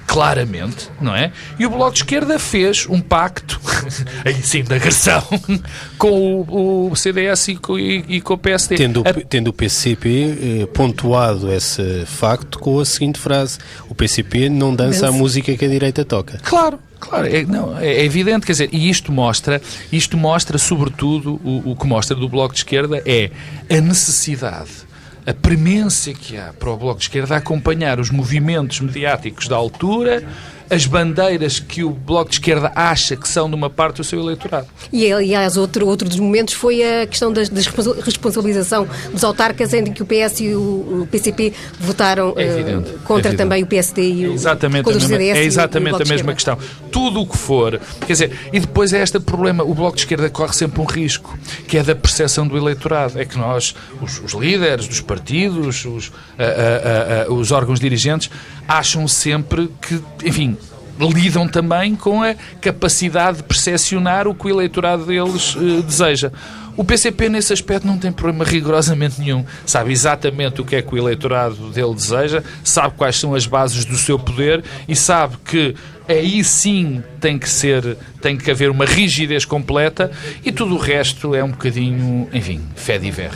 claramente, 0.05 0.89
não 0.99 1.15
é? 1.15 1.31
E 1.59 1.65
o 1.65 1.69
Bloco 1.69 1.93
de 1.93 1.99
Esquerda 1.99 2.39
fez 2.39 2.87
um 2.89 2.99
pacto, 2.99 3.59
aí 4.25 4.33
sim, 4.35 4.63
de 4.63 4.73
agressão, 4.73 5.23
com 5.97 6.41
o, 6.41 6.91
o 6.91 6.95
CDS 6.95 7.49
e 7.49 7.55
com, 7.55 7.77
e, 7.77 8.03
e 8.07 8.21
com 8.21 8.33
o 8.33 8.37
PSD. 8.37 8.75
Tendo, 8.75 9.03
a... 9.05 9.13
tendo 9.13 9.49
o 9.49 9.53
PCP 9.53 10.61
eh, 10.61 10.65
pontuado 10.67 11.51
esse 11.51 12.05
facto 12.05 12.59
com 12.59 12.79
a 12.79 12.85
seguinte 12.85 13.19
frase: 13.19 13.59
o 13.87 13.95
PCP 13.95 14.49
não 14.49 14.75
dança 14.75 15.07
a 15.07 15.11
música 15.11 15.55
que 15.55 15.65
a 15.65 15.69
direita 15.69 16.03
toca. 16.03 16.39
Claro. 16.43 16.79
Claro, 16.99 17.27
é, 17.27 17.43
não, 17.43 17.77
é 17.77 18.03
evidente, 18.03 18.45
quer 18.45 18.51
dizer, 18.51 18.69
e 18.71 18.89
isto 18.89 19.11
mostra, 19.11 19.61
isto 19.91 20.17
mostra 20.17 20.57
sobretudo, 20.57 21.39
o, 21.43 21.71
o 21.71 21.75
que 21.75 21.87
mostra 21.87 22.15
do 22.15 22.27
Bloco 22.27 22.53
de 22.53 22.59
Esquerda 22.59 23.01
é 23.05 23.31
a 23.69 23.79
necessidade 23.79 24.89
a 25.25 25.33
premência 25.33 26.13
que 26.13 26.37
há 26.37 26.53
para 26.57 26.71
o 26.71 26.77
Bloco 26.77 26.97
de 26.97 27.05
Esquerda 27.05 27.35
acompanhar 27.35 27.99
os 27.99 28.09
movimentos 28.09 28.79
mediáticos 28.79 29.47
da 29.47 29.55
altura 29.55 30.23
as 30.69 30.85
bandeiras 30.85 31.59
que 31.59 31.83
o 31.83 31.89
Bloco 31.89 32.29
de 32.29 32.35
Esquerda 32.35 32.71
acha 32.75 33.15
que 33.15 33.27
são 33.27 33.49
de 33.49 33.55
uma 33.55 33.69
parte 33.69 33.97
do 33.97 34.03
seu 34.03 34.19
eleitorado. 34.19 34.67
E, 34.91 35.11
aliás, 35.11 35.57
outro, 35.57 35.87
outro 35.87 36.07
dos 36.07 36.19
momentos 36.19 36.53
foi 36.53 36.83
a 36.83 37.07
questão 37.07 37.33
da 37.33 37.41
responsabilização 38.03 38.87
dos 39.11 39.23
autarcas, 39.23 39.73
em 39.73 39.85
que 39.85 40.03
o 40.03 40.05
PS 40.05 40.41
e 40.41 40.53
o, 40.53 41.07
PCP 41.09 41.53
votaram 41.79 42.33
é 42.37 42.43
evidente, 42.43 42.91
uh, 42.91 42.99
contra 42.99 43.31
é 43.31 43.35
também 43.35 43.63
o 43.63 43.67
PSD 43.67 44.01
e 44.01 44.27
o, 44.27 44.31
é 44.31 44.33
exatamente 44.35 44.89
a 44.89 44.93
mesma, 44.93 45.23
É 45.23 45.43
exatamente 45.43 46.01
a 46.01 46.05
mesma 46.05 46.33
questão. 46.33 46.57
Tudo 46.91 47.21
o 47.21 47.27
que 47.27 47.37
for. 47.37 47.79
Quer 48.05 48.13
dizer, 48.13 48.39
e 48.53 48.59
depois 48.59 48.93
é 48.93 49.01
este 49.01 49.19
problema. 49.19 49.63
O 49.63 49.73
Bloco 49.73 49.95
de 49.95 50.03
Esquerda 50.03 50.29
corre 50.29 50.53
sempre 50.53 50.81
um 50.81 50.85
risco, 50.85 51.37
que 51.67 51.77
é 51.77 51.83
da 51.83 51.95
percepção 51.95 52.47
do 52.47 52.57
eleitorado. 52.57 53.19
É 53.19 53.25
que 53.25 53.37
nós, 53.37 53.75
os, 54.01 54.21
os 54.21 54.33
líderes 54.33 54.87
dos 54.87 55.01
partidos, 55.01 55.85
os, 55.85 56.11
a, 56.37 56.43
a, 56.43 57.23
a, 57.23 57.33
os 57.33 57.51
órgãos 57.51 57.79
dirigentes, 57.79 58.29
acham 58.69 59.07
sempre 59.07 59.67
que, 59.81 59.99
enfim, 60.23 60.55
lidam 60.99 61.47
também 61.47 61.95
com 61.95 62.21
a 62.21 62.35
capacidade 62.61 63.37
de 63.37 63.43
percepcionar 63.43 64.27
o 64.27 64.35
que 64.35 64.45
o 64.45 64.49
eleitorado 64.49 65.05
deles 65.05 65.55
uh, 65.55 65.81
deseja. 65.81 66.31
O 66.77 66.83
PCP, 66.83 67.29
nesse 67.29 67.51
aspecto, 67.51 67.87
não 67.87 67.97
tem 67.97 68.11
problema 68.11 68.45
rigorosamente 68.45 69.19
nenhum. 69.19 69.43
Sabe 69.65 69.91
exatamente 69.91 70.61
o 70.61 70.65
que 70.65 70.75
é 70.75 70.81
que 70.81 70.93
o 70.93 70.97
eleitorado 70.97 71.71
dele 71.71 71.93
deseja, 71.95 72.43
sabe 72.63 72.93
quais 72.95 73.17
são 73.17 73.33
as 73.33 73.45
bases 73.47 73.83
do 73.85 73.97
seu 73.97 74.19
poder 74.19 74.63
e 74.87 74.95
sabe 74.95 75.35
que 75.43 75.75
aí 76.09 76.43
sim 76.43 77.03
tem 77.21 77.37
que 77.37 77.47
ser, 77.47 77.95
tem 78.19 78.35
que 78.35 78.49
haver 78.49 78.71
uma 78.71 78.83
rigidez 78.83 79.45
completa 79.45 80.11
e 80.43 80.51
tudo 80.51 80.73
o 80.75 80.77
resto 80.77 81.35
é 81.35 81.43
um 81.43 81.51
bocadinho, 81.51 82.27
enfim, 82.33 82.59
fé 82.75 82.97
de 82.97 83.11
ver. 83.11 83.31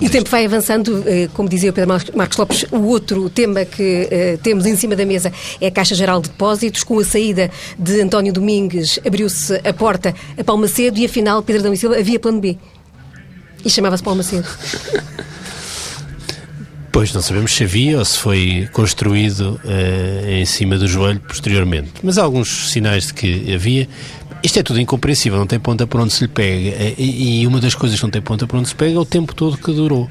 E 0.00 0.06
o 0.06 0.10
tempo 0.10 0.28
vai 0.28 0.44
avançando, 0.44 1.04
eh, 1.06 1.28
como 1.32 1.48
dizia 1.48 1.70
o 1.70 1.72
Pedro 1.72 1.96
Marcos 2.14 2.36
Lopes, 2.36 2.66
o 2.72 2.82
outro 2.86 3.30
tema 3.30 3.64
que 3.64 4.08
uh, 4.10 4.38
temos 4.38 4.66
em 4.66 4.76
cima 4.76 4.96
da 4.96 5.06
mesa 5.06 5.32
é 5.60 5.68
a 5.68 5.70
Caixa 5.70 5.94
Geral 5.94 6.20
de 6.20 6.28
Depósitos. 6.30 6.82
Com 6.82 6.98
a 6.98 7.04
saída 7.04 7.50
de 7.78 8.00
António 8.00 8.32
Domingues, 8.32 8.98
abriu-se 9.06 9.54
a 9.64 9.72
porta 9.72 10.14
a 10.36 10.42
Palmacedo 10.44 10.98
e 10.98 11.04
afinal, 11.04 11.42
Pedro 11.42 11.62
Dão 11.62 11.72
e 11.72 11.76
Silva, 11.76 11.98
havia 11.98 12.18
plano 12.18 12.40
B. 12.40 12.58
E 13.64 13.70
chamava-se 13.70 14.02
Palmacedo. 14.02 14.46
Pois, 16.94 17.12
não 17.12 17.20
sabemos 17.20 17.52
se 17.52 17.64
havia 17.64 17.98
ou 17.98 18.04
se 18.04 18.16
foi 18.16 18.68
construído 18.72 19.60
uh, 19.64 20.30
em 20.30 20.46
cima 20.46 20.78
do 20.78 20.86
joelho 20.86 21.18
posteriormente. 21.18 21.90
Mas 22.04 22.18
há 22.18 22.22
alguns 22.22 22.70
sinais 22.70 23.08
de 23.08 23.14
que 23.14 23.52
havia. 23.52 23.88
Isto 24.44 24.60
é 24.60 24.62
tudo 24.62 24.80
incompreensível, 24.80 25.36
não 25.36 25.46
tem 25.46 25.58
ponta 25.58 25.88
por 25.88 26.00
onde 26.00 26.12
se 26.12 26.22
lhe 26.22 26.28
pega. 26.28 26.68
Eh, 26.68 26.94
e 26.96 27.46
uma 27.48 27.60
das 27.60 27.74
coisas 27.74 27.98
que 27.98 28.04
não 28.04 28.12
tem 28.12 28.22
ponta 28.22 28.46
por 28.46 28.56
onde 28.60 28.68
se 28.68 28.76
pega 28.76 28.94
é 28.94 28.98
o 28.98 29.04
tempo 29.04 29.34
todo 29.34 29.56
que 29.56 29.72
durou. 29.72 30.08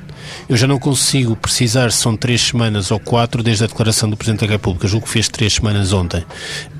Eu 0.49 0.57
já 0.57 0.67
não 0.67 0.77
consigo 0.77 1.37
precisar 1.37 1.89
se 1.89 1.99
são 1.99 2.17
três 2.17 2.41
semanas 2.41 2.91
ou 2.91 2.99
quatro 2.99 3.41
desde 3.41 3.63
a 3.63 3.67
declaração 3.67 4.09
do 4.09 4.17
Presidente 4.17 4.45
da 4.45 4.51
República. 4.51 4.85
Julgo 4.85 5.05
que 5.05 5.11
fez 5.13 5.29
três 5.29 5.53
semanas 5.53 5.93
ontem. 5.93 6.25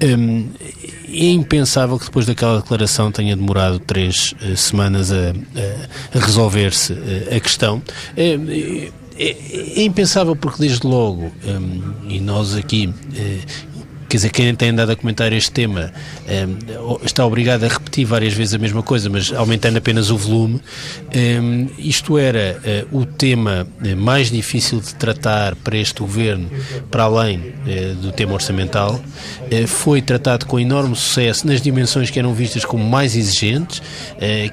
Um, 0.04 0.50
é 1.08 1.28
impensável 1.28 1.98
que 1.98 2.06
depois 2.06 2.26
daquela 2.26 2.60
declaração 2.60 3.10
tenha 3.10 3.38
demorado 3.38 3.80
três 3.80 4.34
uh, 4.42 4.58
semanas 4.58 5.14
a, 5.14 5.34
resolver-se 6.12 6.94
a 7.34 7.40
questão. 7.40 7.82
Uh, 8.18 9.03
é, 9.18 9.36
é, 9.80 9.84
impensável 9.84 10.36
porque 10.36 10.60
desde 10.60 10.86
logo, 10.86 11.32
um, 11.46 12.10
e 12.10 12.20
nós 12.20 12.56
aqui, 12.56 12.88
uh, 12.88 13.74
quer 14.14 14.18
dizer, 14.18 14.30
quem 14.30 14.54
tem 14.54 14.70
andado 14.70 14.92
a 14.92 14.96
comentar 14.96 15.34
este 15.34 15.52
tema 15.52 15.92
um, 16.28 17.04
está 17.04 17.26
obrigado 17.26 17.64
a 17.64 17.68
repetir 17.68 18.06
várias 18.06 18.32
vezes 18.34 18.54
a 18.54 18.60
mesma 18.60 18.84
coisa, 18.84 19.10
mas 19.10 19.34
aumentando 19.34 19.78
apenas 19.78 20.12
o 20.12 20.18
volume. 20.18 20.62
Um, 21.42 21.68
isto 21.80 22.20
era 22.20 22.62
uh, 22.92 23.00
o 23.00 23.08
tema 23.08 23.66
eh, 23.84 23.96
mais 23.96 24.30
difícil 24.30 24.80
de 24.80 24.94
tratar 24.94 25.56
para 25.56 25.76
este 25.78 26.00
governo, 26.00 26.48
para 26.92 27.04
além 27.06 27.40
uh, 27.40 27.96
do 27.96 28.12
tema 28.12 28.34
orçamental. 28.34 29.02
Uh, 29.52 29.68
foi 29.68 30.00
tratado 30.00 30.46
com 30.46 30.60
enorme 30.60 30.96
sucesso 30.96 31.48
nas 31.48 31.60
dimensões 31.60 32.12
que 32.12 32.20
eram 32.20 32.36
vistas 32.36 32.64
como 32.66 32.84
mais 32.84 33.16
exigentes, 33.16 33.82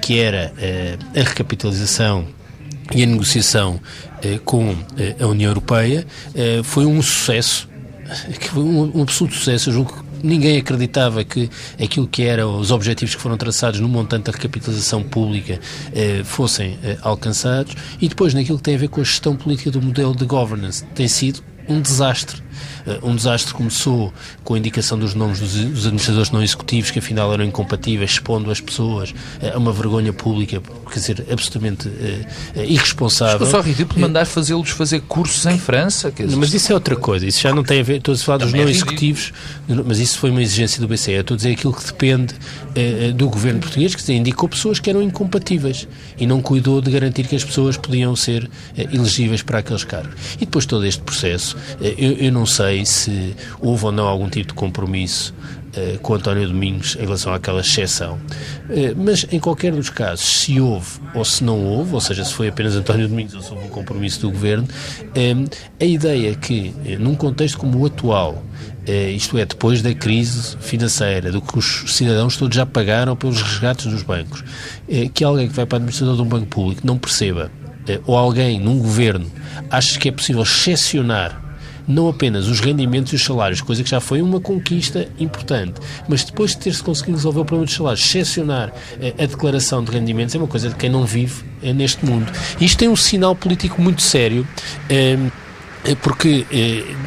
que 0.00 0.18
era 0.18 0.52
a 1.14 1.20
recapitalização 1.20 2.26
e 2.94 3.02
a 3.02 3.06
negociação 3.06 3.78
com 4.44 4.74
eh, 4.98 5.16
a 5.20 5.26
União 5.26 5.50
Europeia 5.50 6.06
eh, 6.34 6.60
foi 6.62 6.86
um 6.86 7.00
sucesso, 7.02 7.68
foi 8.52 8.62
um, 8.62 9.02
absoluto 9.02 9.34
sucesso. 9.34 9.70
Eu 9.70 9.74
julgo 9.74 9.92
que 9.92 10.26
ninguém 10.26 10.58
acreditava 10.58 11.24
que 11.24 11.50
aquilo 11.82 12.06
que 12.06 12.22
eram 12.22 12.58
os 12.58 12.70
objetivos 12.70 13.14
que 13.14 13.20
foram 13.20 13.36
traçados 13.36 13.80
no 13.80 13.88
montante 13.88 14.24
da 14.24 14.32
recapitalização 14.32 15.02
pública 15.02 15.60
eh, 15.94 16.22
fossem 16.24 16.78
eh, 16.82 16.98
alcançados 17.02 17.74
e 18.00 18.08
depois 18.08 18.34
naquilo 18.34 18.58
que 18.58 18.64
tem 18.64 18.74
a 18.74 18.78
ver 18.78 18.88
com 18.88 19.00
a 19.00 19.04
gestão 19.04 19.34
política 19.36 19.70
do 19.70 19.80
modelo 19.80 20.14
de 20.14 20.24
governance 20.24 20.84
tem 20.94 21.08
sido 21.08 21.42
um 21.70 21.80
desastre 21.80 22.42
eh, 22.86 22.98
um 23.02 23.14
desastre 23.14 23.54
começou 23.54 24.12
com 24.44 24.54
a 24.54 24.58
indicação 24.58 24.98
dos 24.98 25.14
nomes 25.14 25.40
dos, 25.40 25.86
administradores 25.86 26.30
não 26.30 26.42
executivos, 26.42 26.90
que 26.90 26.98
afinal 26.98 27.32
eram 27.32 27.44
incompatíveis, 27.44 28.12
expondo 28.12 28.50
as 28.50 28.60
pessoas 28.60 29.14
a 29.54 29.56
uma 29.56 29.72
vergonha 29.72 30.12
pública, 30.12 30.60
quer 30.90 30.98
dizer, 30.98 31.26
absolutamente 31.30 31.88
uh, 31.88 32.62
irresponsável. 32.62 33.46
Ficou 33.46 33.62
só 33.62 33.66
ridículo 33.66 34.00
mandar 34.00 34.26
fazê-los 34.26 34.70
fazer 34.70 35.00
cursos 35.02 35.44
em 35.46 35.58
França. 35.58 36.10
Dizer, 36.10 36.36
mas 36.36 36.52
isso 36.52 36.72
é 36.72 36.74
outra 36.74 36.96
coisa, 36.96 37.26
isso 37.26 37.40
já 37.40 37.52
não 37.54 37.62
tem 37.62 37.80
a 37.80 37.82
ver, 37.82 37.96
estou 37.98 38.14
a 38.14 38.18
falar 38.18 38.38
dos 38.38 38.52
não 38.52 38.60
é 38.60 38.70
executivos, 38.70 39.32
mas 39.86 39.98
isso 39.98 40.18
foi 40.18 40.30
uma 40.30 40.42
exigência 40.42 40.80
do 40.80 40.88
BCE. 40.88 41.12
Eu 41.12 41.20
estou 41.20 41.34
a 41.34 41.36
dizer 41.36 41.52
aquilo 41.52 41.72
que 41.72 41.84
depende 41.84 42.34
uh, 42.34 43.12
do 43.12 43.28
governo 43.28 43.60
português, 43.60 43.94
que 43.94 44.12
indicou 44.12 44.48
pessoas 44.48 44.80
que 44.80 44.90
eram 44.90 45.02
incompatíveis 45.02 45.86
e 46.18 46.26
não 46.26 46.40
cuidou 46.40 46.80
de 46.80 46.90
garantir 46.90 47.26
que 47.26 47.36
as 47.36 47.44
pessoas 47.44 47.76
podiam 47.76 48.14
ser 48.16 48.44
uh, 48.44 48.50
elegíveis 48.92 49.42
para 49.42 49.58
aqueles 49.58 49.84
cargos. 49.84 50.14
E 50.36 50.40
depois 50.40 50.66
todo 50.66 50.84
este 50.84 51.02
processo, 51.02 51.56
eu, 51.80 52.12
eu 52.12 52.32
não 52.32 52.46
sei 52.46 52.84
se 52.84 53.34
houve 53.60 53.86
ou 53.86 53.92
não 53.92 54.06
algum 54.06 54.28
tipo 54.28 54.48
de 54.48 54.54
compromisso 54.54 55.34
uh, 55.76 55.98
com 56.00 56.14
António 56.14 56.46
Domingos 56.46 56.96
em 56.96 57.02
relação 57.02 57.32
àquela 57.32 57.60
exceção. 57.60 58.14
Uh, 58.68 58.94
mas, 58.96 59.26
em 59.30 59.38
qualquer 59.38 59.72
dos 59.72 59.90
casos, 59.90 60.24
se 60.24 60.60
houve 60.60 61.00
ou 61.14 61.24
se 61.24 61.44
não 61.44 61.58
houve, 61.64 61.94
ou 61.94 62.00
seja, 62.00 62.24
se 62.24 62.32
foi 62.32 62.48
apenas 62.48 62.74
António 62.76 63.08
Domingos 63.08 63.34
ou 63.34 63.42
se 63.42 63.52
houve 63.52 63.66
um 63.66 63.70
compromisso 63.70 64.20
do 64.20 64.30
Governo, 64.30 64.68
a 65.80 65.84
ideia 65.84 66.32
é 66.32 66.34
que, 66.34 66.74
num 66.98 67.14
contexto 67.14 67.58
como 67.58 67.78
o 67.78 67.86
atual, 67.86 68.42
isto 69.14 69.38
é, 69.38 69.44
depois 69.44 69.82
da 69.82 69.94
crise 69.94 70.56
financeira, 70.58 71.30
do 71.30 71.40
que 71.40 71.58
os 71.58 71.84
cidadãos 71.88 72.36
todos 72.36 72.56
já 72.56 72.64
pagaram 72.66 73.16
pelos 73.16 73.42
resgates 73.42 73.86
dos 73.86 74.02
bancos, 74.02 74.42
que 75.14 75.24
alguém 75.24 75.48
que 75.48 75.54
vai 75.54 75.66
para 75.66 75.76
a 75.76 75.78
administração 75.78 76.16
de 76.16 76.22
um 76.22 76.26
banco 76.26 76.46
público 76.46 76.82
não 76.84 76.98
perceba, 76.98 77.50
ou 78.06 78.16
alguém 78.16 78.60
num 78.60 78.78
governo 78.78 79.30
acha 79.70 79.98
que 79.98 80.08
é 80.08 80.12
possível 80.12 80.42
excepcionar 80.42 81.49
não 81.90 82.08
apenas 82.08 82.46
os 82.48 82.60
rendimentos 82.60 83.12
e 83.12 83.16
os 83.16 83.24
salários, 83.24 83.60
coisa 83.60 83.82
que 83.82 83.90
já 83.90 84.00
foi 84.00 84.22
uma 84.22 84.40
conquista 84.40 85.08
importante, 85.18 85.80
mas 86.08 86.24
depois 86.24 86.52
de 86.52 86.58
ter-se 86.58 86.82
conseguido 86.82 87.16
resolver 87.16 87.40
o 87.40 87.44
problema 87.44 87.66
dos 87.66 87.74
salários, 87.74 88.04
excepcionar 88.04 88.72
eh, 89.00 89.14
a 89.18 89.26
declaração 89.26 89.82
de 89.82 89.90
rendimentos 89.90 90.34
é 90.34 90.38
uma 90.38 90.46
coisa 90.46 90.68
de 90.68 90.76
quem 90.76 90.88
não 90.88 91.04
vive 91.04 91.42
eh, 91.62 91.72
neste 91.72 92.04
mundo. 92.06 92.30
Isto 92.60 92.78
tem 92.78 92.88
um 92.88 92.96
sinal 92.96 93.34
político 93.34 93.80
muito 93.82 94.02
sério. 94.02 94.46
Eh, 94.88 95.16
porque 96.02 96.44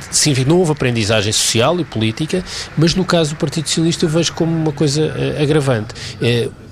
sim, 0.09 0.33
não 0.47 0.57
houve 0.57 0.71
aprendizagem 0.71 1.31
social 1.31 1.79
e 1.79 1.85
política, 1.85 2.43
mas 2.75 2.95
no 2.95 3.05
caso 3.05 3.35
do 3.35 3.37
Partido 3.37 3.67
Socialista 3.67 4.05
eu 4.05 4.09
vejo 4.09 4.33
como 4.33 4.51
uma 4.51 4.71
coisa 4.71 5.13
agravante. 5.39 5.93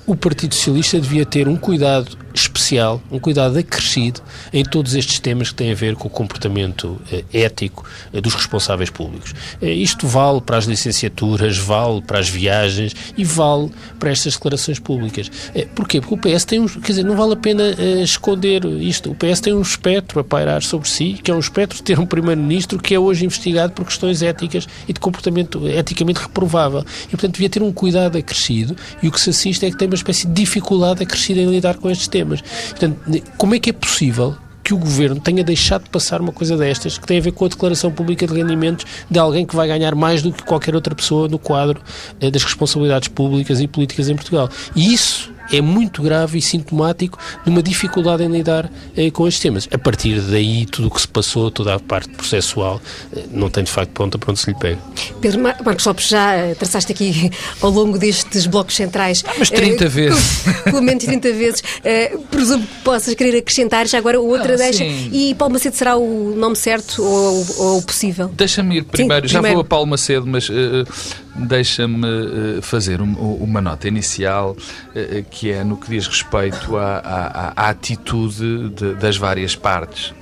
O 0.04 0.16
Partido 0.16 0.54
Socialista 0.54 0.98
devia 0.98 1.24
ter 1.24 1.46
um 1.46 1.56
cuidado 1.56 2.18
especial, 2.34 3.00
um 3.10 3.18
cuidado 3.18 3.58
acrescido 3.58 4.20
em 4.52 4.64
todos 4.64 4.94
estes 4.94 5.20
temas 5.20 5.50
que 5.50 5.54
têm 5.54 5.70
a 5.70 5.74
ver 5.74 5.94
com 5.94 6.08
o 6.08 6.10
comportamento 6.10 7.00
eh, 7.12 7.24
ético 7.32 7.84
eh, 8.12 8.20
dos 8.20 8.34
responsáveis 8.34 8.90
públicos. 8.90 9.34
Eh, 9.60 9.72
isto 9.72 10.06
vale 10.08 10.40
para 10.40 10.56
as 10.56 10.64
licenciaturas, 10.64 11.58
vale 11.58 12.02
para 12.02 12.18
as 12.18 12.28
viagens 12.28 12.94
e 13.16 13.24
vale 13.24 13.70
para 13.98 14.10
estas 14.10 14.34
declarações 14.34 14.78
públicas. 14.78 15.30
Porquê? 15.74 16.00
Porque 16.00 16.14
o 16.14 16.18
PS 16.18 16.44
tem 16.46 16.58
um, 16.58 16.66
quer 16.66 16.88
dizer, 16.88 17.04
não 17.04 17.16
vale 17.16 17.34
a 17.34 17.36
pena 17.36 17.62
esconder 18.02 18.64
isto. 18.64 19.10
O 19.10 19.14
PS 19.14 19.40
tem 19.40 19.54
um 19.54 19.62
espectro 19.62 20.18
a 20.20 20.24
pairar 20.24 20.62
sobre 20.62 20.88
si, 20.88 21.14
que 21.22 21.30
é 21.30 21.34
um 21.34 21.38
espectro 21.38 21.76
de 21.76 21.84
ter 21.84 21.98
um 21.98 22.06
primeiro-ministro 22.06 22.78
que 22.78 22.94
é 22.94 22.98
hoje 22.98 23.24
investigado 23.24 23.72
por 23.72 23.84
questões 23.84 24.22
éticas 24.22 24.66
e 24.88 24.92
de 24.92 25.00
comportamento 25.00 25.68
eticamente 25.68 26.20
reprovável. 26.20 26.84
E, 27.06 27.10
portanto, 27.10 27.34
devia 27.34 27.50
ter 27.50 27.62
um 27.62 27.72
cuidado 27.72 28.16
acrescido 28.16 28.74
e 29.02 29.08
o 29.08 29.12
que 29.12 29.20
se 29.20 29.30
assiste 29.30 29.66
é 29.66 29.70
que 29.70 29.76
tem 29.76 29.91
uma 29.92 29.96
espécie 29.96 30.26
de 30.26 30.32
dificuldade 30.32 31.02
acrescida 31.02 31.40
em 31.40 31.50
lidar 31.50 31.76
com 31.76 31.90
estes 31.90 32.08
temas. 32.08 32.40
Portanto, 32.40 33.22
como 33.36 33.54
é 33.54 33.58
que 33.58 33.70
é 33.70 33.72
possível 33.72 34.36
que 34.62 34.72
o 34.72 34.78
governo 34.78 35.20
tenha 35.20 35.42
deixado 35.42 35.84
de 35.84 35.90
passar 35.90 36.20
uma 36.20 36.32
coisa 36.32 36.56
destas, 36.56 36.96
que 36.96 37.06
tem 37.06 37.18
a 37.18 37.20
ver 37.20 37.32
com 37.32 37.44
a 37.44 37.48
declaração 37.48 37.90
pública 37.90 38.26
de 38.26 38.34
rendimentos 38.34 38.86
de 39.10 39.18
alguém 39.18 39.44
que 39.44 39.56
vai 39.56 39.66
ganhar 39.66 39.94
mais 39.94 40.22
do 40.22 40.32
que 40.32 40.42
qualquer 40.44 40.74
outra 40.74 40.94
pessoa 40.94 41.28
no 41.28 41.38
quadro 41.38 41.80
eh, 42.20 42.30
das 42.30 42.44
responsabilidades 42.44 43.08
públicas 43.08 43.60
e 43.60 43.66
políticas 43.66 44.08
em 44.08 44.14
Portugal. 44.14 44.48
E 44.76 44.92
isso 44.92 45.32
é 45.52 45.60
muito 45.60 46.02
grave 46.02 46.38
e 46.38 46.42
sintomático 46.42 47.18
de 47.44 47.50
uma 47.50 47.62
dificuldade 47.62 48.22
em 48.22 48.28
lidar 48.28 48.70
eh, 48.96 49.10
com 49.10 49.26
estes 49.28 49.42
temas. 49.42 49.68
A 49.72 49.78
partir 49.78 50.20
daí, 50.20 50.66
tudo 50.66 50.88
o 50.88 50.90
que 50.90 51.00
se 51.00 51.08
passou, 51.08 51.50
toda 51.50 51.74
a 51.74 51.80
parte 51.80 52.10
processual, 52.10 52.80
eh, 53.14 53.24
não 53.30 53.48
tem 53.48 53.64
de 53.64 53.70
facto 53.70 53.90
ponta 53.90 54.18
para 54.18 54.30
onde 54.30 54.40
se 54.40 54.50
lhe 54.50 54.58
pega. 54.58 54.78
Pedro 55.20 55.40
Mar 55.40 55.56
Marcos 55.64 55.84
Lopes, 55.84 56.08
já 56.08 56.34
eh, 56.34 56.54
traçaste 56.54 56.92
aqui 56.92 57.30
ao 57.60 57.70
longo 57.70 57.98
destes 57.98 58.46
blocos 58.46 58.76
centrais. 58.76 59.24
Ah, 59.26 59.34
mas 59.38 59.50
30 59.50 59.84
eh, 59.84 59.88
vezes. 59.88 60.42
Pelo 60.64 60.82
menos 60.82 61.04
30 61.04 61.32
vezes. 61.32 61.62
Eh, 61.84 62.16
presumo 62.30 62.66
que 62.66 62.82
possas 62.82 63.14
querer 63.14 63.38
acrescentar 63.38 63.86
já 63.86 63.98
agora 63.98 64.20
outra 64.20 64.54
ah, 64.54 64.56
deixa. 64.56 64.84
Sim. 64.84 65.10
E 65.12 65.34
Paulo 65.34 65.54
Macedo 65.54 65.76
será 65.76 65.96
o 65.96 66.34
nome 66.36 66.56
certo 66.56 67.02
ou, 67.02 67.46
ou 67.58 67.78
o 67.78 67.82
possível? 67.82 68.28
Deixa-me 68.34 68.78
ir 68.78 68.84
primeiro. 68.84 69.28
Sim, 69.28 69.32
já 69.34 69.40
primeiro. 69.40 69.56
vou 69.58 69.64
a 69.64 69.68
Paulo 69.68 69.86
Macedo, 69.86 70.26
mas 70.26 70.48
uh, 70.48 70.86
deixa-me 71.34 72.06
uh, 72.06 72.62
fazer 72.62 73.00
um, 73.00 73.12
uma 73.12 73.60
nota 73.60 73.88
inicial 73.88 74.52
uh, 74.52 75.24
que 75.30 75.50
é 75.50 75.64
no 75.64 75.76
que 75.76 75.88
diz 75.88 76.06
respeito 76.06 76.76
à, 76.76 76.98
à, 76.98 77.52
à 77.56 77.68
atitude 77.70 78.70
de, 78.70 78.94
das 78.94 79.16
várias 79.16 79.56
partes. 79.56 80.14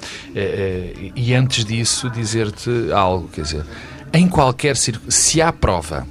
e 1.16 1.34
antes 1.34 1.64
disso, 1.64 2.08
dizer-te 2.10 2.92
algo, 2.92 3.28
quer 3.28 3.42
dizer, 3.42 3.64
em 4.12 4.28
qualquer 4.28 4.76
se 4.76 5.40
há 5.40 5.52
prova 5.52 6.06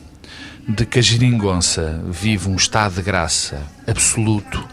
de 0.67 0.85
que 0.85 0.99
a 0.99 1.01
geringonça 1.01 1.99
vive 2.07 2.47
um 2.47 2.55
estado 2.55 2.95
de 2.95 3.01
graça 3.01 3.61
absoluto, 3.87 4.63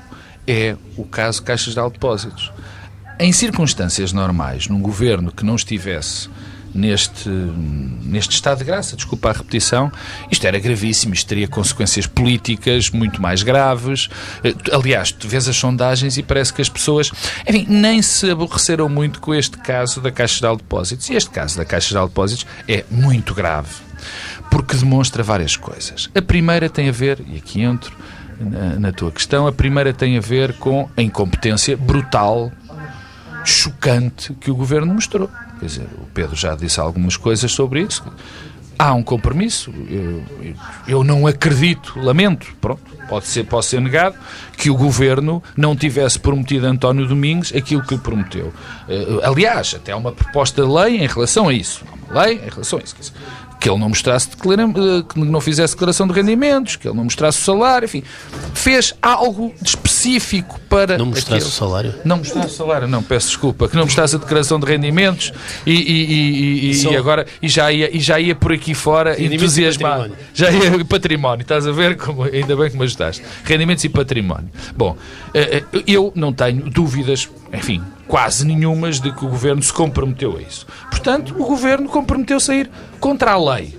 é 0.46 0.76
o 0.96 1.04
caso 1.04 1.42
Caixas 1.42 1.74
de 1.74 1.80
Depósitos. 1.90 2.52
Em 3.18 3.32
circunstâncias 3.32 4.12
normais, 4.12 4.68
num 4.68 4.80
governo 4.80 5.32
que 5.32 5.44
não 5.44 5.56
estivesse 5.56 6.28
neste, 6.74 7.29
neste 7.29 8.35
estado 8.35 8.59
de 8.59 8.64
graça, 8.64 8.96
desculpa 8.96 9.31
a 9.31 9.33
repetição, 9.33 9.90
isto 10.31 10.46
era 10.46 10.59
gravíssimo, 10.59 11.14
isto 11.14 11.26
teria 11.26 11.48
consequências 11.48 12.07
políticas 12.07 12.90
muito 12.90 13.20
mais 13.20 13.42
graves. 13.42 14.09
Eh, 14.44 14.55
aliás, 14.72 15.12
tu 15.12 15.29
vês 15.29 15.48
as 15.48 15.57
sondagens 15.57 16.16
e 16.16 16.22
parece 16.22 16.52
que 16.52 16.62
as 16.62 16.68
pessoas, 16.68 17.11
enfim, 17.46 17.66
nem 17.68 18.02
se 18.02 18.31
aborreceram 18.31 18.88
muito 18.88 19.20
com 19.20 19.35
este 19.35 19.59
caso 19.59 20.00
da 20.00 20.11
Caixa 20.11 20.48
de 20.48 20.57
Depósitos. 20.57 21.09
E 21.09 21.14
este 21.14 21.31
caso 21.31 21.57
da 21.57 21.64
Caixa 21.64 21.98
de 21.98 22.07
Depósitos 22.07 22.46
é 22.68 22.85
muito 22.90 23.35
grave, 23.35 23.74
porque 24.50 24.76
demonstra 24.76 25.22
várias 25.22 25.57
coisas. 25.57 26.11
A 26.14 26.22
primeira 26.22 26.68
tem 26.68 26.88
a 26.88 26.92
ver, 26.92 27.22
e 27.26 27.38
aqui 27.38 27.62
entro 27.62 27.96
na, 28.38 28.79
na 28.79 28.92
tua 28.92 29.11
questão, 29.11 29.46
a 29.46 29.52
primeira 29.52 29.92
tem 29.92 30.16
a 30.16 30.20
ver 30.20 30.55
com 30.55 30.88
a 30.96 31.02
incompetência 31.02 31.76
brutal 31.76 32.52
chocante 33.44 34.35
que 34.35 34.50
o 34.50 34.57
governo 34.57 34.92
mostrou. 34.92 35.31
Quer 35.59 35.66
dizer, 35.66 35.88
o 35.99 36.07
Pedro 36.12 36.37
já 36.37 36.55
disse 36.55 36.81
algumas 36.81 37.16
coisas 37.16 37.51
sobre 37.51 37.83
isso. 37.83 38.05
Há 38.79 38.92
um 38.92 39.03
compromisso. 39.03 39.73
Eu, 39.88 40.23
eu 40.87 41.05
não 41.05 41.27
acredito, 41.27 41.99
lamento, 41.99 42.55
pronto, 42.61 42.83
pode 43.09 43.27
ser, 43.27 43.45
pode 43.45 43.64
ser 43.64 43.81
negado, 43.81 44.16
que 44.57 44.69
o 44.69 44.77
governo 44.77 45.42
não 45.57 45.75
tivesse 45.75 46.19
prometido 46.19 46.66
a 46.66 46.71
António 46.71 47.07
Domingos 47.07 47.55
aquilo 47.55 47.83
que 47.83 47.97
prometeu. 47.97 48.53
Eh, 48.87 49.21
aliás, 49.23 49.75
até 49.75 49.92
há 49.92 49.97
uma 49.97 50.12
proposta 50.12 50.62
de 50.62 50.69
lei 50.69 51.03
em 51.03 51.07
relação 51.07 51.49
a 51.49 51.55
isso. 51.55 51.85
Há 51.90 52.12
uma 52.12 52.23
lei 52.23 52.35
em 52.35 52.51
relação 52.51 52.79
a 52.79 52.83
isso 52.83 53.14
que 53.61 53.69
ele 53.69 53.79
não 53.79 53.88
mostrasse 53.88 54.29
eh, 54.29 55.03
que 55.09 55.19
não 55.19 55.40
fizesse 55.40 55.75
declaração 55.75 56.07
de 56.07 56.12
rendimentos, 56.12 56.77
que 56.77 56.87
ele 56.88 56.97
não 56.97 57.05
mostrasse 57.05 57.40
o 57.40 57.45
salário, 57.45 57.87
enfim, 57.87 58.03
fez 58.55 58.95
algo 59.01 59.53
de 59.61 59.69
específico 59.69 60.61
para 60.69 60.99
não 60.99 61.07
mostrasse 61.07 61.35
aquilo. 61.35 61.49
o 61.49 61.53
salário. 61.53 61.95
Não 62.05 62.19
mostrasse 62.19 62.49
o 62.49 62.57
salário, 62.57 62.88
não, 62.88 63.03
peço 63.03 63.29
desculpa, 63.29 63.69
que 63.69 63.77
não 63.77 63.85
mostrasse 63.85 64.16
a 64.16 64.19
declaração 64.19 64.61
de 64.61 64.66
rendimentos 64.66 65.33
e, 65.66 65.73
e, 65.73 66.73
e, 66.73 66.85
e 66.85 66.97
agora 66.97 67.27
e 67.40 67.49
já 67.49 67.73
ia 67.73 67.95
e 67.95 68.01
já 68.01 68.21
ia 68.21 68.35
por 68.35 68.53
aqui 68.53 68.75
fora 68.75 69.21
entusiasmado. 69.21 70.12
Já 70.35 70.51
ia 70.51 70.85
património, 70.85 71.42
estás 71.42 71.66
a 71.66 71.73
ver 71.73 71.97
como 71.97 72.23
ainda 72.25 72.57
bem 72.57 72.71
que 72.71 72.77
me 72.77 72.85
ajudaste. 72.85 73.23
Rendimentos 73.45 73.85
e 73.85 73.88
património. 73.88 74.51
Bom, 74.77 74.97
eh, 75.35 75.64
eh, 75.73 75.83
eu 75.87 76.12
não 76.14 76.33
tenho 76.33 76.71
dúvidas, 76.71 77.29
enfim, 77.53 77.83
quase 78.07 78.45
nenhumas 78.47 79.01
de 79.01 79.12
que 79.12 79.25
o 79.25 79.29
governo 79.29 79.62
se 79.62 79.73
comprometeu 79.73 80.37
a 80.37 80.42
isso. 80.42 80.66
Portanto, 80.90 81.35
o 81.38 81.45
governo 81.45 81.88
comprometeu-se 81.88 82.51
a 82.51 82.55
ir 82.55 82.71
contra 83.01 83.33
a 83.33 83.55
lei. 83.55 83.77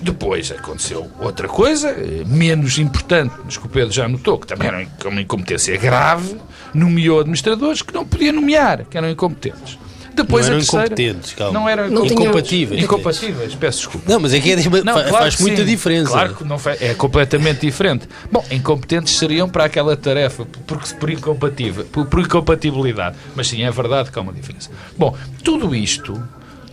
Depois 0.00 0.52
aconteceu 0.52 1.10
outra 1.18 1.48
coisa, 1.48 1.88
eh, 1.88 2.22
menos 2.26 2.78
importante, 2.78 3.34
mas 3.44 3.56
que 3.56 3.66
o 3.66 3.68
Pedro 3.68 3.92
já 3.92 4.06
notou, 4.06 4.38
que 4.38 4.46
também 4.46 4.68
era 4.68 4.86
uma 5.06 5.20
incompetência 5.20 5.76
grave, 5.78 6.36
nomeou 6.74 7.20
administradores 7.20 7.82
que 7.82 7.94
não 7.94 8.04
podia 8.04 8.32
nomear, 8.32 8.84
que 8.84 8.96
eram 8.96 9.10
incompetentes. 9.10 9.78
Depois 10.16 10.46
não 10.46 10.54
eram 10.54 10.60
terceira, 10.60 10.86
incompetentes, 10.86 11.34
calma. 11.34 11.60
Não 11.60 11.68
eram 11.68 11.90
não 11.90 12.06
incompatíveis. 12.06 12.82
Incompatíveis, 12.82 13.54
peço 13.54 13.78
desculpa. 13.80 14.10
Não, 14.10 14.18
mas 14.18 14.32
é 14.32 14.40
que 14.40 14.52
é, 14.52 14.56
não, 14.56 14.62
faz, 14.62 14.82
claro 14.82 15.08
faz 15.10 15.40
muita 15.40 15.58
sim. 15.58 15.64
diferença. 15.64 16.10
Claro 16.10 16.34
que 16.34 16.44
não 16.44 16.58
faz, 16.58 16.80
é 16.80 16.94
completamente 16.94 17.60
diferente. 17.60 18.08
Bom, 18.32 18.42
incompetentes 18.50 19.16
seriam 19.18 19.48
para 19.48 19.64
aquela 19.64 19.96
tarefa, 19.96 20.46
porque 20.66 20.94
por, 20.94 21.10
incompatível, 21.10 21.84
por, 21.84 22.06
por 22.06 22.20
incompatibilidade. 22.20 23.16
Mas 23.34 23.48
sim, 23.48 23.62
é 23.62 23.70
verdade 23.70 24.10
que 24.10 24.18
há 24.18 24.22
uma 24.22 24.32
diferença. 24.32 24.70
Bom, 24.96 25.14
tudo 25.44 25.74
isto 25.74 26.20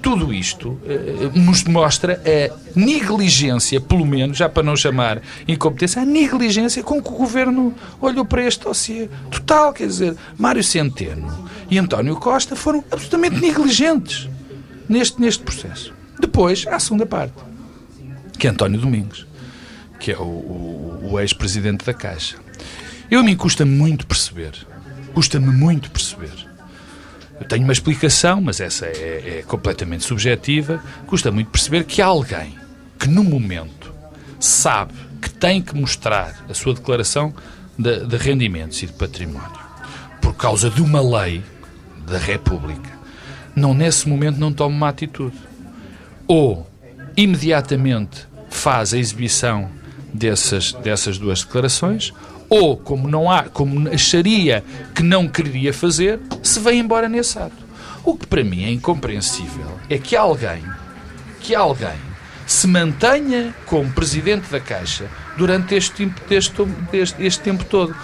tudo 0.03 0.33
isto 0.33 0.77
eh, 0.85 1.31
nos 1.33 1.63
mostra 1.63 2.21
a 2.25 2.77
negligência, 2.77 3.79
pelo 3.79 4.05
menos, 4.05 4.37
já 4.37 4.49
para 4.49 4.61
não 4.61 4.75
chamar 4.75 5.21
incompetência, 5.47 6.01
a 6.01 6.05
negligência 6.05 6.83
com 6.83 7.01
que 7.01 7.07
o 7.07 7.13
governo 7.13 7.73
olhou 8.01 8.25
para 8.25 8.45
este 8.45 8.65
dossiê. 8.65 9.07
Total, 9.31 9.71
quer 9.71 9.87
dizer, 9.87 10.15
Mário 10.37 10.61
Centeno 10.61 11.49
e 11.71 11.79
António 11.79 12.17
Costa 12.17 12.53
foram 12.53 12.83
absolutamente 12.91 13.39
negligentes 13.39 14.29
neste, 14.89 15.21
neste 15.21 15.41
processo. 15.41 15.93
Depois, 16.19 16.67
a 16.67 16.77
segunda 16.79 17.05
parte, 17.05 17.35
que 18.37 18.45
é 18.45 18.49
António 18.49 18.81
Domingos, 18.81 19.25
que 20.01 20.11
é 20.11 20.17
o, 20.17 20.23
o, 20.23 21.09
o 21.13 21.19
ex-presidente 21.21 21.85
da 21.85 21.93
Caixa. 21.93 22.35
Eu 23.09 23.21
a 23.21 23.23
mim 23.23 23.37
custa 23.37 23.65
muito 23.65 24.05
perceber, 24.05 24.51
custa-me 25.13 25.47
muito 25.47 25.89
perceber 25.89 26.52
eu 27.43 27.47
tenho 27.47 27.63
uma 27.63 27.73
explicação, 27.73 28.39
mas 28.39 28.61
essa 28.61 28.85
é, 28.85 29.39
é 29.39 29.43
completamente 29.45 30.05
subjetiva. 30.05 30.81
Custa 31.05 31.29
muito 31.29 31.49
perceber 31.51 31.83
que 31.83 32.01
alguém 32.01 32.57
que, 32.97 33.09
no 33.09 33.23
momento, 33.23 33.93
sabe 34.39 34.93
que 35.21 35.29
tem 35.29 35.61
que 35.61 35.75
mostrar 35.75 36.45
a 36.49 36.53
sua 36.53 36.73
declaração 36.73 37.33
de, 37.77 38.05
de 38.05 38.17
rendimentos 38.17 38.81
e 38.81 38.87
de 38.87 38.93
património 38.93 39.61
por 40.21 40.33
causa 40.35 40.69
de 40.69 40.81
uma 40.81 41.01
lei 41.01 41.43
da 42.07 42.17
República, 42.17 42.89
não 43.53 43.73
nesse 43.73 44.07
momento 44.07 44.39
não 44.39 44.53
toma 44.53 44.73
uma 44.73 44.89
atitude. 44.89 45.37
Ou 46.25 46.65
imediatamente 47.17 48.25
faz 48.49 48.93
a 48.93 48.97
exibição 48.97 49.69
dessas, 50.13 50.71
dessas 50.71 51.17
duas 51.17 51.43
declarações, 51.43 52.13
ou, 52.53 52.77
como 52.77 53.09
não 53.09 53.31
há, 53.31 53.45
como 53.45 53.89
acharia 53.89 54.63
que 54.93 55.01
não 55.01 55.27
quereria 55.27 55.73
fazer, 55.73 56.19
se 56.43 56.59
vem 56.59 56.81
embora 56.81 57.09
nesse 57.09 57.39
ato. 57.39 57.63
O 58.03 58.15
que 58.15 58.27
para 58.27 58.43
mim 58.43 58.63
é 58.63 58.69
incompreensível 58.69 59.79
é 59.89 59.97
que 59.97 60.15
alguém, 60.15 60.63
que 61.39 61.55
alguém 61.55 61.97
se 62.45 62.67
mantenha 62.67 63.55
como 63.65 63.91
presidente 63.91 64.51
da 64.51 64.59
Caixa 64.59 65.09
durante 65.35 65.73
este 65.73 66.05
tempo, 66.05 66.21
este, 66.93 67.25
este, 67.25 67.39
tempo 67.41 67.65
todo. 67.65 67.95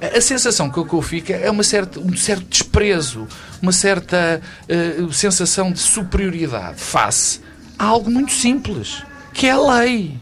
A 0.00 0.20
sensação 0.22 0.70
que 0.70 0.78
eu 0.78 1.02
fico 1.02 1.30
é 1.32 1.50
uma 1.50 1.62
certa, 1.62 2.00
um 2.00 2.16
certo 2.16 2.46
desprezo, 2.48 3.28
uma 3.60 3.72
certa 3.72 4.40
uh, 4.98 5.12
sensação 5.12 5.70
de 5.70 5.78
superioridade 5.78 6.80
face 6.80 7.42
a 7.78 7.84
algo 7.84 8.10
muito 8.10 8.32
simples, 8.32 9.02
que 9.34 9.46
é 9.46 9.50
a 9.50 9.60
lei 9.60 10.18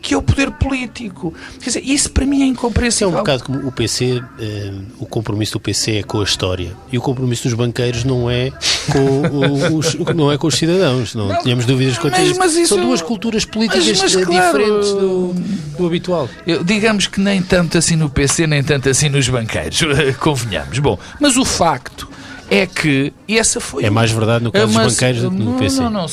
que 0.00 0.14
é 0.14 0.16
o 0.16 0.22
poder 0.22 0.50
político. 0.52 1.34
Quer 1.60 1.66
dizer, 1.66 1.82
isso 1.84 2.10
para 2.10 2.24
mim 2.24 2.42
é 2.42 2.46
incompreensível. 2.46 3.08
É 3.08 3.12
um 3.12 3.18
bocado 3.18 3.44
como 3.44 3.66
o 3.66 3.72
PC, 3.72 4.22
eh, 4.38 4.72
o 4.98 5.06
compromisso 5.06 5.52
do 5.52 5.60
PC 5.60 5.98
é 5.98 6.02
com 6.02 6.20
a 6.20 6.24
história 6.24 6.72
e 6.90 6.98
o 6.98 7.00
compromisso 7.00 7.44
dos 7.44 7.54
banqueiros 7.54 8.04
não 8.04 8.30
é 8.30 8.50
com 8.90 9.76
os, 9.76 9.94
não 10.14 10.32
é 10.32 10.38
com 10.38 10.46
os 10.46 10.54
cidadãos. 10.54 11.14
Não, 11.14 11.28
não 11.28 11.42
tínhamos 11.42 11.66
dúvidas 11.66 11.98
quanto 11.98 12.16
a 12.16 12.22
isso. 12.22 12.42
isso. 12.44 12.74
São 12.74 12.80
duas 12.84 13.02
culturas 13.02 13.44
políticas 13.44 13.86
mas, 13.86 14.14
mas, 14.14 14.24
claro, 14.24 14.58
diferentes 14.58 14.90
do, 14.92 15.34
do 15.76 15.86
habitual. 15.86 16.28
Eu, 16.46 16.64
digamos 16.64 17.06
que 17.06 17.20
nem 17.20 17.42
tanto 17.42 17.78
assim 17.78 17.96
no 17.96 18.08
PC, 18.08 18.46
nem 18.46 18.62
tanto 18.62 18.88
assim 18.88 19.08
nos 19.08 19.28
banqueiros, 19.28 19.80
convenhamos. 20.18 20.78
Bom, 20.78 20.98
mas 21.20 21.36
o 21.36 21.44
facto 21.44 22.08
é 22.50 22.66
que 22.66 23.12
essa 23.28 23.60
foi. 23.60 23.84
É 23.84 23.90
mais 23.90 24.10
verdade 24.10 24.42
no 24.42 24.50
caso 24.50 24.66
dos 24.66 24.74
banqueiros 24.74 25.22
do 25.22 25.30
que 25.30 25.36
no 25.36 25.54
PC. 25.54 25.80
Não, 25.82 25.90
não, 25.90 26.06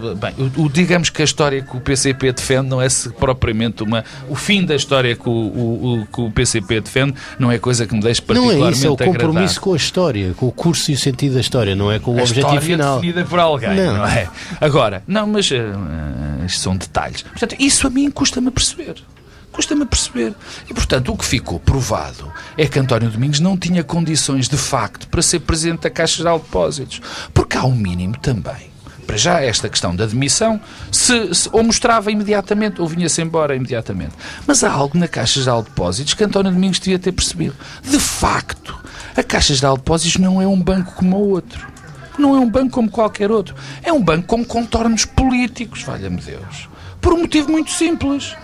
não. 0.00 0.14
Bem, 0.14 0.34
o, 0.56 0.62
o, 0.62 0.68
digamos 0.70 1.10
que 1.10 1.20
a 1.20 1.24
história 1.24 1.62
que 1.62 1.76
o 1.76 1.80
PCP 1.80 2.32
defende 2.32 2.68
não 2.68 2.80
é 2.80 2.88
propriamente 3.18 3.82
uma. 3.82 4.02
O 4.28 4.34
fim 4.34 4.64
da 4.64 4.74
história 4.74 5.14
que 5.14 5.28
o, 5.28 5.32
o, 5.32 6.06
que 6.10 6.20
o 6.22 6.30
PCP 6.30 6.80
defende 6.80 7.14
não 7.38 7.52
é 7.52 7.58
coisa 7.58 7.86
que 7.86 7.94
me 7.94 8.00
deixe 8.00 8.22
particularmente 8.22 8.60
Não 8.60 8.68
é 8.68 8.72
isso, 8.72 8.86
é 8.86 8.90
o 8.90 8.96
compromisso 8.96 9.34
agradado. 9.34 9.60
com 9.60 9.72
a 9.74 9.76
história, 9.76 10.34
com 10.34 10.46
o 10.46 10.52
curso 10.52 10.90
e 10.90 10.94
o 10.94 10.98
sentido 10.98 11.34
da 11.34 11.40
história, 11.40 11.76
não 11.76 11.92
é 11.92 11.98
com 11.98 12.14
o 12.14 12.18
a 12.18 12.22
objetivo 12.22 12.60
final. 12.60 13.00
definida 13.00 13.24
por 13.24 13.38
alguém, 13.38 13.74
não, 13.74 13.98
não 13.98 14.06
é? 14.06 14.28
Agora, 14.60 15.02
não, 15.06 15.26
mas 15.26 15.50
uh, 15.50 15.54
isto 16.46 16.60
são 16.60 16.76
detalhes. 16.76 17.22
Portanto, 17.22 17.56
isso 17.58 17.86
a 17.86 17.90
mim 17.90 18.10
custa-me 18.10 18.50
perceber. 18.50 18.94
Custa-me 19.54 19.84
a 19.84 19.86
perceber. 19.86 20.34
E, 20.68 20.74
portanto, 20.74 21.12
o 21.12 21.16
que 21.16 21.24
ficou 21.24 21.60
provado 21.60 22.32
é 22.58 22.66
que 22.66 22.76
António 22.76 23.08
Domingos 23.08 23.38
não 23.38 23.56
tinha 23.56 23.84
condições 23.84 24.48
de 24.48 24.56
facto 24.56 25.06
para 25.06 25.22
ser 25.22 25.38
presidente 25.40 25.82
da 25.82 25.90
Caixa 25.90 26.16
Geral 26.16 26.40
de 26.40 26.46
Depósitos. 26.46 27.00
Porque 27.32 27.56
há 27.56 27.64
um 27.64 27.74
mínimo 27.74 28.18
também. 28.18 28.74
Para 29.06 29.16
já, 29.16 29.40
esta 29.40 29.68
questão 29.68 29.94
da 29.94 30.06
demissão, 30.06 30.60
se, 30.90 31.32
se, 31.32 31.48
ou 31.52 31.62
mostrava 31.62 32.10
imediatamente 32.10 32.80
ou 32.80 32.88
vinha-se 32.88 33.22
embora 33.22 33.54
imediatamente. 33.54 34.12
Mas 34.44 34.64
há 34.64 34.72
algo 34.72 34.98
na 34.98 35.06
Caixa 35.06 35.38
Geral 35.38 35.62
de 35.62 35.68
Depósitos 35.68 36.14
que 36.14 36.24
António 36.24 36.50
Domingos 36.50 36.80
devia 36.80 36.98
ter 36.98 37.12
percebido. 37.12 37.54
De 37.80 38.00
facto, 38.00 38.76
a 39.16 39.22
Caixa 39.22 39.54
Geral 39.54 39.76
de 39.76 39.82
Depósitos 39.82 40.16
não 40.16 40.42
é 40.42 40.48
um 40.48 40.60
banco 40.60 40.94
como 40.94 41.16
o 41.16 41.28
outro. 41.30 41.64
Não 42.18 42.34
é 42.34 42.40
um 42.40 42.50
banco 42.50 42.70
como 42.70 42.90
qualquer 42.90 43.30
outro. 43.30 43.54
É 43.84 43.92
um 43.92 44.02
banco 44.02 44.26
com 44.26 44.44
contornos 44.44 45.04
políticos, 45.04 45.82
valha-me 45.82 46.20
Deus. 46.20 46.68
Por 47.00 47.12
um 47.12 47.18
motivo 47.18 47.52
muito 47.52 47.70
simples 47.70 48.34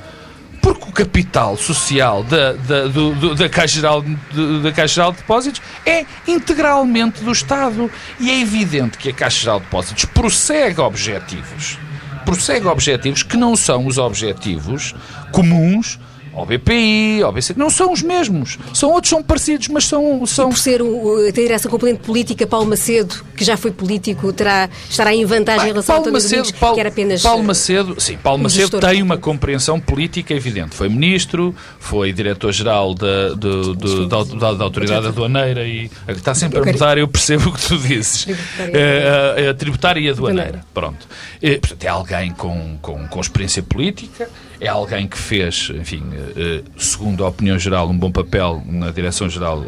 porque 0.61 0.89
o 0.89 0.93
capital 0.93 1.57
social 1.57 2.23
da, 2.25 2.53
da, 2.53 2.87
do, 2.87 3.15
do, 3.15 3.35
da, 3.35 3.49
Caixa 3.49 3.77
Geral, 3.77 4.03
de, 4.03 4.63
da 4.63 4.73
Caixa 4.73 4.95
Geral 4.95 5.13
de 5.13 5.19
Depósitos 5.19 5.63
é 5.87 6.05
integralmente 6.27 7.23
do 7.23 7.33
Estado. 7.33 7.91
E 8.19 8.31
é 8.31 8.41
evidente 8.41 8.99
que 8.99 9.09
a 9.09 9.13
Caixa 9.13 9.41
Geral 9.41 9.59
de 9.59 9.67
Depósitos 9.67 10.05
prossegue 10.05 10.81
objetivos. 10.81 11.79
Prossegue 12.25 12.67
objetivos 12.67 13.23
que 13.23 13.37
não 13.37 13.57
são 13.57 13.87
os 13.87 13.99
objetivos 13.99 14.95
comuns 15.33 15.99
ao 16.33 16.47
BPI, 16.47 17.23
ao 17.23 17.33
BC, 17.33 17.55
não 17.57 17.71
são 17.71 17.93
os 17.93 18.03
mesmos. 18.03 18.59
São 18.73 18.91
outros, 18.93 19.11
são 19.11 19.23
parecidos, 19.23 19.69
mas 19.69 19.85
são. 19.85 20.25
são... 20.27 20.49
E 20.49 20.53
por 20.53 20.59
ser 20.59 20.83
o, 20.83 21.33
ter 21.33 21.51
essa 21.51 21.69
componente 21.69 22.01
política, 22.01 22.47
Paulo 22.47 22.67
Macedo, 22.67 23.25
que 23.37 23.45
já 23.45 23.57
foi 23.57 23.71
político, 23.71 24.33
terá, 24.33 24.69
estará 24.89 25.15
em 25.15 25.25
vantagem 25.25 25.69
em 25.69 25.73
relação 25.73 25.97
Paulo 25.97 26.09
a 26.09 26.13
Macedo, 26.13 26.43
Domingos, 26.43 26.61
Paulo, 26.61 26.75
que 26.75 26.81
era 26.81 26.89
apenas. 26.89 27.23
Paulo 27.23 27.43
Macedo, 27.43 28.01
sim, 28.01 28.17
Paulo 28.17 28.43
Macedo 28.43 28.79
tem 28.81 29.03
uma 29.03 29.17
compreensão 29.17 29.81
política 29.81 30.33
evidente. 30.35 30.75
Foi 30.75 30.89
ministro, 30.89 31.55
foi 31.79 32.13
diretor-geral 32.13 32.95
da, 32.95 33.31
do, 33.31 33.75
do, 33.75 34.07
da, 34.07 34.25
da, 34.25 34.53
da, 34.55 34.65
Autoridade 34.65 35.07
Aduaneira 35.09 35.67
e 35.67 35.91
está 36.09 36.35
sempre 36.35 36.59
a 36.61 36.65
mudar, 36.65 36.99
eu 36.99 37.09
percebo 37.09 37.49
o 37.49 37.53
que 37.53 37.67
tu 37.67 37.79
dizes. 37.79 38.25
Tributária, 38.25 39.47
a, 39.47 39.51
a 39.51 39.55
tributária 39.55 40.01
e 40.01 40.09
aduaneira. 40.09 40.61
Pronto. 40.73 41.07
É, 41.43 41.57
portanto, 41.57 41.85
é 41.85 41.89
alguém 41.89 42.31
com, 42.33 42.79
com, 42.81 43.09
com 43.09 43.21
experiência 43.21 43.63
política 43.63 44.29
é 44.61 44.69
alguém 44.69 45.09
que 45.09 45.17
fez, 45.17 45.71
enfim, 45.75 46.03
eh, 46.37 46.63
segundo 46.77 47.25
a 47.25 47.29
opinião 47.29 47.59
geral, 47.59 47.89
um 47.89 47.97
bom 47.97 48.13
papel 48.13 48.63
na 48.67 48.91
Direção-Geral 48.91 49.65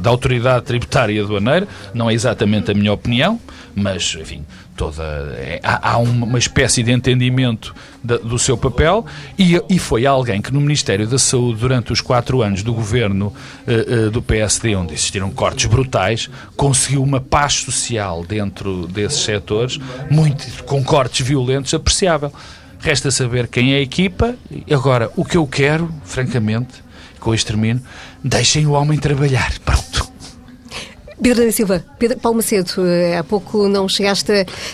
da 0.00 0.10
Autoridade 0.10 0.64
Tributária 0.64 1.22
Aduaneira. 1.22 1.68
Não 1.92 2.08
é 2.08 2.14
exatamente 2.14 2.70
a 2.70 2.74
minha 2.74 2.90
opinião, 2.90 3.38
mas, 3.74 4.16
enfim, 4.18 4.46
toda 4.74 5.02
é, 5.36 5.60
há, 5.62 5.92
há, 5.92 5.98
uma 5.98 6.38
espécie 6.38 6.82
de 6.82 6.90
entendimento 6.90 7.74
do 8.02 8.38
seu 8.38 8.56
papel 8.56 9.04
e, 9.38 9.60
e, 9.68 9.78
foi 9.78 10.06
alguém 10.06 10.40
que 10.40 10.52
no 10.52 10.60
Ministério 10.60 11.06
da 11.06 11.18
Saúde, 11.18 11.60
durante 11.60 11.92
os 11.92 12.00
quatro 12.00 12.40
anos 12.42 12.62
do 12.62 12.72
governo 12.72 13.32
do 14.10 14.20
PSD, 14.22 14.74
onde 14.74 14.94
existiram 14.94 15.30
cortes 15.30 15.66
brutais, 15.66 16.28
conseguiu 16.56 17.02
uma 17.02 17.20
paz 17.20 17.54
social 17.60 18.24
dentro 18.24 18.88
desses 18.88 19.20
setores, 19.20 19.78
muito, 20.10 20.64
com 20.64 20.82
cortes 20.82 21.24
violentos, 21.24 21.72
apreciável. 21.74 22.32
Resta 22.82 23.12
saber 23.12 23.46
quem 23.46 23.74
é 23.74 23.76
a 23.76 23.80
equipa. 23.80 24.34
Agora, 24.70 25.10
o 25.16 25.24
que 25.24 25.36
eu 25.36 25.46
quero, 25.46 25.88
francamente, 26.04 26.82
com 27.20 27.32
este 27.32 27.46
termino, 27.46 27.80
deixem 28.22 28.66
o 28.66 28.72
homem 28.72 28.98
trabalhar. 28.98 29.52
Pronto. 29.64 30.10
Pedro 31.22 31.44
da 31.44 31.52
Silva, 31.52 31.84
Pedro 32.00 32.18
Paulo 32.18 32.38
Macedo, 32.38 32.84
eh, 32.84 33.16
há 33.16 33.22
pouco 33.22 33.68
não 33.68 33.88
chegaste 33.88 34.32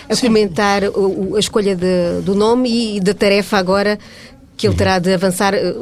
a 0.09 0.17
comentar 0.19 0.81
a 0.83 1.39
escolha 1.39 1.75
de, 1.75 2.21
do 2.23 2.33
nome 2.33 2.97
e 2.97 2.99
da 2.99 3.13
tarefa 3.13 3.57
agora 3.57 3.99
que 4.57 4.67
ele 4.67 4.75
terá 4.75 4.97
de 4.97 5.13
avançar 5.13 5.53
eh, 5.53 5.75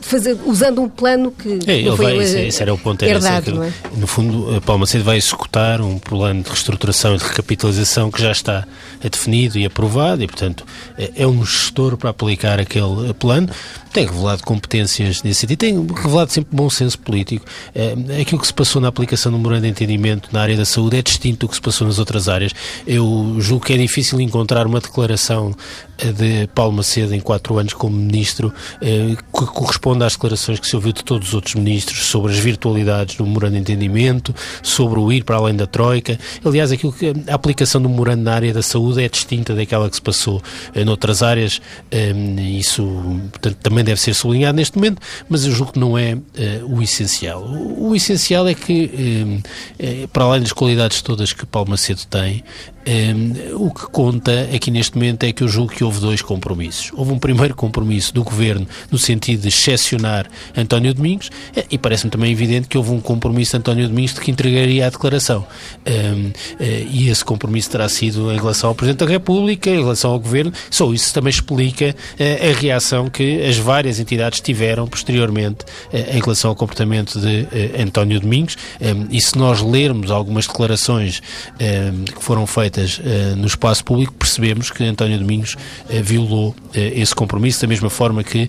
fazer, 0.00 0.36
usando 0.44 0.82
um 0.82 0.88
plano 0.88 1.30
que 1.30 1.58
é, 1.66 1.78
ele 1.78 1.90
vai, 1.90 2.18
esse, 2.18 2.38
esse 2.38 2.62
era 2.62 2.72
o 2.72 2.78
ponto, 2.78 3.04
era 3.04 3.14
herdado, 3.14 3.64
esse, 3.64 3.74
é? 3.86 3.98
No 3.98 4.06
fundo, 4.06 4.60
Paulo 4.62 4.80
Macedo 4.80 5.04
vai 5.04 5.16
executar 5.16 5.80
um 5.80 5.98
plano 5.98 6.42
de 6.42 6.48
reestruturação 6.48 7.14
e 7.14 7.18
de 7.18 7.24
recapitalização 7.24 8.10
que 8.10 8.20
já 8.20 8.32
está 8.32 8.66
definido 9.00 9.58
e 9.58 9.64
aprovado 9.64 10.22
e, 10.22 10.26
portanto, 10.26 10.64
é, 10.98 11.10
é 11.16 11.26
um 11.26 11.44
gestor 11.44 11.96
para 11.96 12.10
aplicar 12.10 12.60
aquele 12.60 13.14
plano 13.18 13.48
tem 13.92 14.06
revelado 14.06 14.42
competências 14.44 15.22
nesse 15.22 15.40
sentido, 15.40 15.58
tem 15.58 15.86
revelado 15.86 16.30
sempre 16.30 16.56
bom 16.56 16.70
senso 16.70 16.98
político. 16.98 17.44
É, 17.74 17.94
aquilo 18.20 18.40
que 18.40 18.46
se 18.46 18.54
passou 18.54 18.80
na 18.80 18.88
aplicação 18.88 19.32
do 19.32 19.38
memorando 19.38 19.62
de 19.62 19.68
entendimento 19.68 20.28
na 20.32 20.40
área 20.40 20.56
da 20.56 20.64
saúde 20.64 20.96
é 20.96 21.02
distinto 21.02 21.46
do 21.46 21.48
que 21.48 21.56
se 21.56 21.60
passou 21.60 21.86
nas 21.86 21.98
outras 21.98 22.28
áreas. 22.28 22.52
Eu 22.86 23.36
julgo 23.40 23.64
que 23.64 23.72
é 23.72 23.76
difícil 23.76 24.20
encontrar 24.20 24.66
uma 24.66 24.80
declaração 24.80 25.54
eh, 25.98 26.12
de 26.12 26.46
Paulo 26.54 26.72
Macedo 26.72 27.14
em 27.14 27.20
quatro 27.20 27.58
anos 27.58 27.74
como 27.74 27.96
ministro 27.96 28.52
eh, 28.80 29.16
que 29.16 29.46
corresponda 29.70 30.04
às 30.04 30.14
declarações 30.14 30.58
que 30.58 30.66
se 30.66 30.74
ouviu 30.74 30.92
de 30.92 31.04
todos 31.04 31.28
os 31.28 31.34
outros 31.34 31.54
ministros 31.54 32.06
sobre 32.06 32.32
as 32.32 32.38
virtualidades 32.38 33.14
do 33.14 33.24
memorando 33.24 33.54
de 33.54 33.60
entendimento, 33.60 34.34
sobre 34.62 34.98
o 34.98 35.12
ir 35.12 35.22
para 35.22 35.36
além 35.36 35.54
da 35.54 35.66
Troika. 35.66 36.18
Aliás, 36.44 36.72
aquilo 36.72 36.92
que 36.92 37.12
a 37.28 37.34
aplicação 37.34 37.80
do 37.80 37.88
memorando 37.88 38.24
na 38.24 38.34
área 38.34 38.52
da 38.52 38.62
saúde 38.62 39.02
é 39.02 39.08
distinta 39.08 39.54
daquela 39.54 39.88
que 39.88 39.94
se 39.94 40.02
passou 40.02 40.42
eh, 40.74 40.84
noutras 40.84 41.22
áreas. 41.22 41.60
Isso, 42.58 42.82
portanto, 43.30 43.56
também 43.62 43.84
deve 43.84 44.00
ser 44.00 44.14
sublinhado 44.14 44.56
neste 44.56 44.76
momento, 44.76 45.00
mas 45.28 45.44
eu 45.44 45.52
julgo 45.52 45.72
que 45.72 45.78
não 45.78 45.96
é 45.96 46.14
uh, 46.14 46.20
o 46.66 46.82
essencial. 46.82 47.42
O, 47.42 47.90
o, 47.90 47.96
essencial 47.96 48.48
é 48.48 48.54
que, 48.54 49.40
para 50.12 50.24
além 50.24 50.40
das 50.40 50.52
qualidades 50.52 51.00
todas 51.02 51.32
que 51.32 51.46
Paulo 51.46 51.70
Macedo 51.70 52.00
tem, 52.08 52.42
um, 52.86 53.66
o 53.66 53.70
que 53.70 53.86
conta 53.86 54.48
aqui 54.54 54.70
neste 54.70 54.96
momento 54.96 55.24
é 55.24 55.32
que 55.32 55.42
eu 55.42 55.48
julgo 55.48 55.72
que 55.72 55.84
houve 55.84 56.00
dois 56.00 56.22
compromissos. 56.22 56.90
Houve 56.94 57.12
um 57.12 57.18
primeiro 57.18 57.54
compromisso 57.54 58.14
do 58.14 58.24
Governo 58.24 58.66
no 58.90 58.98
sentido 58.98 59.42
de 59.42 59.50
excepcionar 59.60 60.26
António 60.56 60.94
Domingos 60.94 61.30
eh, 61.54 61.66
e 61.70 61.78
parece-me 61.78 62.10
também 62.10 62.32
evidente 62.32 62.68
que 62.68 62.78
houve 62.78 62.90
um 62.90 63.00
compromisso 63.00 63.52
de 63.52 63.58
António 63.58 63.88
Domingos 63.88 64.14
de 64.14 64.20
que 64.20 64.30
entregaria 64.30 64.86
a 64.86 64.90
declaração. 64.90 65.46
Eh, 65.84 66.86
e 66.90 67.08
esse 67.08 67.24
compromisso 67.24 67.70
terá 67.70 67.88
sido 67.88 68.32
em 68.32 68.36
relação 68.36 68.70
ao 68.70 68.74
Presidente 68.74 69.04
da 69.04 69.10
República, 69.10 69.70
em 69.70 69.80
relação 69.80 70.12
ao 70.12 70.18
Governo. 70.18 70.52
Só 70.70 70.92
isso 70.92 71.12
também 71.12 71.30
explica 71.30 71.94
uh, 71.94 72.50
a 72.50 72.60
reação 72.60 73.08
que 73.08 73.42
as 73.42 73.56
várias 73.56 73.98
entidades 73.98 74.40
tiveram 74.40 74.86
posteriormente 74.86 75.64
em 75.92 76.20
relação 76.20 76.50
ao 76.50 76.56
comportamento 76.56 77.20
de 77.20 77.46
António 77.80 78.20
Domingos. 78.20 78.56
E 79.10 79.20
se 79.20 79.36
nós 79.36 79.60
lermos 79.60 80.10
algumas 80.10 80.46
declarações 80.46 81.20
que 81.58 82.22
foram 82.22 82.46
feitas 82.46 83.00
no 83.36 83.46
espaço 83.46 83.84
público, 83.84 84.12
percebemos 84.14 84.70
que 84.70 84.84
António 84.84 85.18
Domingos 85.18 85.56
violou 86.02 86.54
esse 86.74 87.14
compromisso, 87.14 87.60
da 87.60 87.66
mesma 87.66 87.90
forma 87.90 88.22
que 88.22 88.48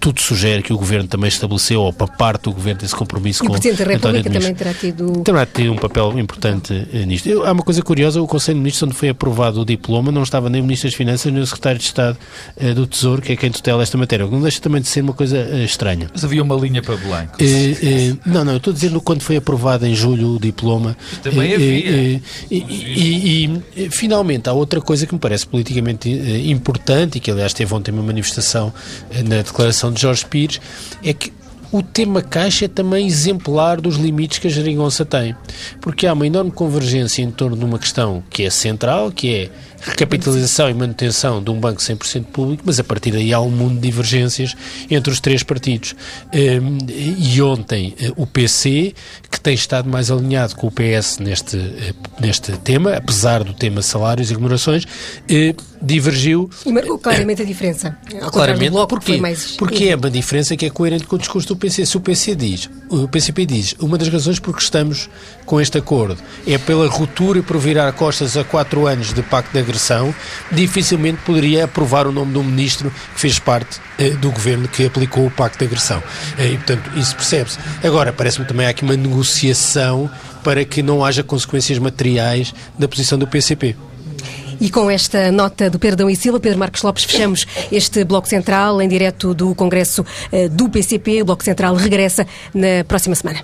tudo 0.00 0.20
sugere 0.20 0.41
sugere 0.42 0.62
que 0.62 0.72
o 0.72 0.76
Governo 0.76 1.08
também 1.08 1.28
estabeleceu, 1.28 1.82
ou 1.82 1.92
para 1.92 2.08
parte 2.08 2.42
do 2.44 2.52
Governo, 2.52 2.80
esse 2.82 2.94
compromisso 2.94 3.44
e 3.44 3.46
com 3.46 3.52
o 3.52 3.56
Presidente 3.56 3.84
da 3.84 3.92
República 3.92 4.18
António 4.18 4.40
também 4.40 4.54
terá 4.54 4.74
tido... 4.74 5.22
Terá 5.22 5.46
tido 5.46 5.72
um 5.72 5.76
papel 5.76 6.18
importante 6.18 6.88
eh, 6.92 7.06
nisto. 7.06 7.28
Eu, 7.28 7.46
há 7.46 7.52
uma 7.52 7.62
coisa 7.62 7.80
curiosa, 7.82 8.20
o 8.20 8.26
Conselho 8.26 8.56
de 8.56 8.60
Ministros, 8.60 8.88
onde 8.88 8.96
foi 8.96 9.08
aprovado 9.10 9.60
o 9.60 9.64
diploma, 9.64 10.10
não 10.10 10.22
estava 10.22 10.50
nem 10.50 10.60
o 10.60 10.64
Ministro 10.64 10.88
das 10.88 10.96
Finanças, 10.96 11.32
nem 11.32 11.40
o 11.40 11.46
Secretário 11.46 11.78
de 11.78 11.84
Estado 11.84 12.18
eh, 12.56 12.74
do 12.74 12.86
Tesouro, 12.86 13.22
que 13.22 13.32
é 13.32 13.36
quem 13.36 13.50
tutela 13.50 13.82
esta 13.82 13.96
matéria, 13.96 14.26
o 14.26 14.28
que 14.28 14.34
não 14.34 14.42
deixa 14.42 14.60
também 14.60 14.80
de 14.80 14.88
ser 14.88 15.02
uma 15.02 15.12
coisa 15.12 15.36
eh, 15.36 15.64
estranha. 15.64 16.08
Mas 16.12 16.24
havia 16.24 16.42
uma 16.42 16.56
linha 16.56 16.82
para 16.82 16.96
Blanco. 16.96 17.38
não, 18.26 18.44
não, 18.44 18.52
eu 18.52 18.58
estou 18.58 18.72
dizendo 18.72 19.00
quando 19.00 19.22
foi 19.22 19.36
aprovado 19.36 19.86
em 19.86 19.94
julho 19.94 20.34
o 20.34 20.40
diploma. 20.40 20.96
Também 21.22 21.54
havia. 21.54 22.20
E, 22.50 22.56
e, 22.56 23.62
e, 23.76 23.90
finalmente, 23.90 24.48
há 24.48 24.52
outra 24.52 24.80
coisa 24.80 25.06
que 25.06 25.14
me 25.14 25.20
parece 25.20 25.46
politicamente 25.46 26.08
importante, 26.46 27.18
e 27.18 27.20
que 27.20 27.30
aliás 27.30 27.52
teve 27.52 27.72
ontem 27.74 27.92
uma 27.92 28.02
manifestação 28.02 28.72
na 29.24 29.36
declaração 29.42 29.92
de 29.92 30.00
Jorge 30.00 30.26
Pires, 30.32 30.60
é 31.04 31.12
que 31.12 31.30
o 31.70 31.82
tema 31.82 32.22
Caixa 32.22 32.64
é 32.64 32.68
também 32.68 33.06
exemplar 33.06 33.80
dos 33.80 33.96
limites 33.96 34.38
que 34.38 34.46
a 34.46 34.50
geringonça 34.50 35.04
tem, 35.04 35.34
porque 35.80 36.06
há 36.06 36.12
uma 36.12 36.26
enorme 36.26 36.50
convergência 36.50 37.22
em 37.22 37.30
torno 37.30 37.56
de 37.56 37.64
uma 37.64 37.78
questão 37.78 38.22
que 38.30 38.42
é 38.44 38.50
central, 38.50 39.10
que 39.12 39.34
é 39.34 39.50
recapitalização 39.82 40.70
e 40.70 40.74
manutenção 40.74 41.42
de 41.42 41.50
um 41.50 41.58
banco 41.58 41.80
100% 41.80 42.24
público, 42.26 42.62
mas 42.64 42.78
a 42.78 42.84
partir 42.84 43.10
daí 43.10 43.32
há 43.32 43.40
um 43.40 43.50
mundo 43.50 43.74
de 43.74 43.80
divergências 43.80 44.54
entre 44.90 45.12
os 45.12 45.20
três 45.20 45.42
partidos. 45.42 45.94
Hum, 46.32 46.78
e 46.88 47.42
ontem 47.42 47.94
eh, 48.00 48.12
o 48.16 48.26
PC, 48.26 48.94
que 49.30 49.40
tem 49.40 49.54
estado 49.54 49.88
mais 49.88 50.10
alinhado 50.10 50.54
com 50.56 50.68
o 50.68 50.70
PS 50.70 51.18
neste, 51.18 51.56
eh, 51.56 51.92
neste 52.20 52.52
tema, 52.58 52.94
apesar 52.94 53.42
do 53.42 53.52
tema 53.52 53.82
salários 53.82 54.30
e 54.30 54.34
remunerações, 54.34 54.84
eh, 55.28 55.54
divergiu. 55.80 56.48
E 56.64 56.72
marcou 56.72 56.98
claramente 56.98 57.42
a 57.42 57.44
diferença. 57.44 57.96
claramente, 58.32 58.70
bloco, 58.70 58.88
porque, 58.88 59.16
mais... 59.16 59.56
porque 59.56 59.86
é 59.86 59.96
uma 59.96 60.10
diferença 60.10 60.56
que 60.56 60.66
é 60.66 60.70
coerente 60.70 61.04
com 61.04 61.16
o 61.16 61.18
discurso 61.18 61.48
do 61.48 61.56
PC. 61.56 61.84
Se 61.86 61.96
o 61.96 62.00
PC 62.00 62.34
diz, 62.36 62.70
o 62.88 63.08
PCP 63.08 63.46
diz, 63.46 63.74
uma 63.80 63.98
das 63.98 64.08
razões 64.08 64.38
por 64.38 64.54
que 64.54 64.62
estamos 64.62 65.10
com 65.44 65.60
este 65.60 65.78
acordo 65.78 66.18
é 66.46 66.56
pela 66.56 66.86
ruptura 66.88 67.40
e 67.40 67.42
por 67.42 67.58
virar 67.58 67.90
costas 67.92 68.36
a 68.36 68.44
quatro 68.44 68.86
anos 68.86 69.12
de 69.12 69.22
pacto 69.22 69.52
de 69.52 69.58
dificilmente 70.50 71.18
poderia 71.24 71.64
aprovar 71.64 72.06
o 72.06 72.12
nome 72.12 72.32
de 72.32 72.38
um 72.38 72.44
ministro 72.44 72.90
que 73.14 73.20
fez 73.20 73.38
parte 73.38 73.80
eh, 73.98 74.10
do 74.10 74.30
governo 74.30 74.68
que 74.68 74.86
aplicou 74.86 75.26
o 75.26 75.30
pacto 75.30 75.58
de 75.58 75.64
agressão. 75.64 76.02
Eh, 76.38 76.52
e, 76.52 76.56
portanto, 76.56 76.90
isso 76.96 77.14
percebe-se. 77.14 77.58
Agora, 77.82 78.12
parece-me 78.12 78.46
também 78.46 78.66
há 78.66 78.70
aqui 78.70 78.82
uma 78.82 78.96
negociação 78.96 80.10
para 80.42 80.64
que 80.64 80.82
não 80.82 81.04
haja 81.04 81.22
consequências 81.22 81.78
materiais 81.78 82.54
da 82.78 82.88
posição 82.88 83.18
do 83.18 83.26
PCP. 83.26 83.76
E 84.60 84.70
com 84.70 84.88
esta 84.88 85.32
nota 85.32 85.68
do 85.68 85.78
Perdão 85.78 86.08
e 86.08 86.14
Silva, 86.14 86.38
Pedro 86.38 86.58
Marcos 86.58 86.82
Lopes, 86.82 87.02
fechamos 87.02 87.46
este 87.72 88.04
Bloco 88.04 88.28
Central 88.28 88.80
em 88.80 88.88
direto 88.88 89.34
do 89.34 89.54
Congresso 89.56 90.06
eh, 90.30 90.48
do 90.48 90.68
PCP. 90.68 91.22
O 91.22 91.24
Bloco 91.24 91.42
Central 91.42 91.74
regressa 91.74 92.26
na 92.54 92.84
próxima 92.86 93.16
semana. 93.16 93.40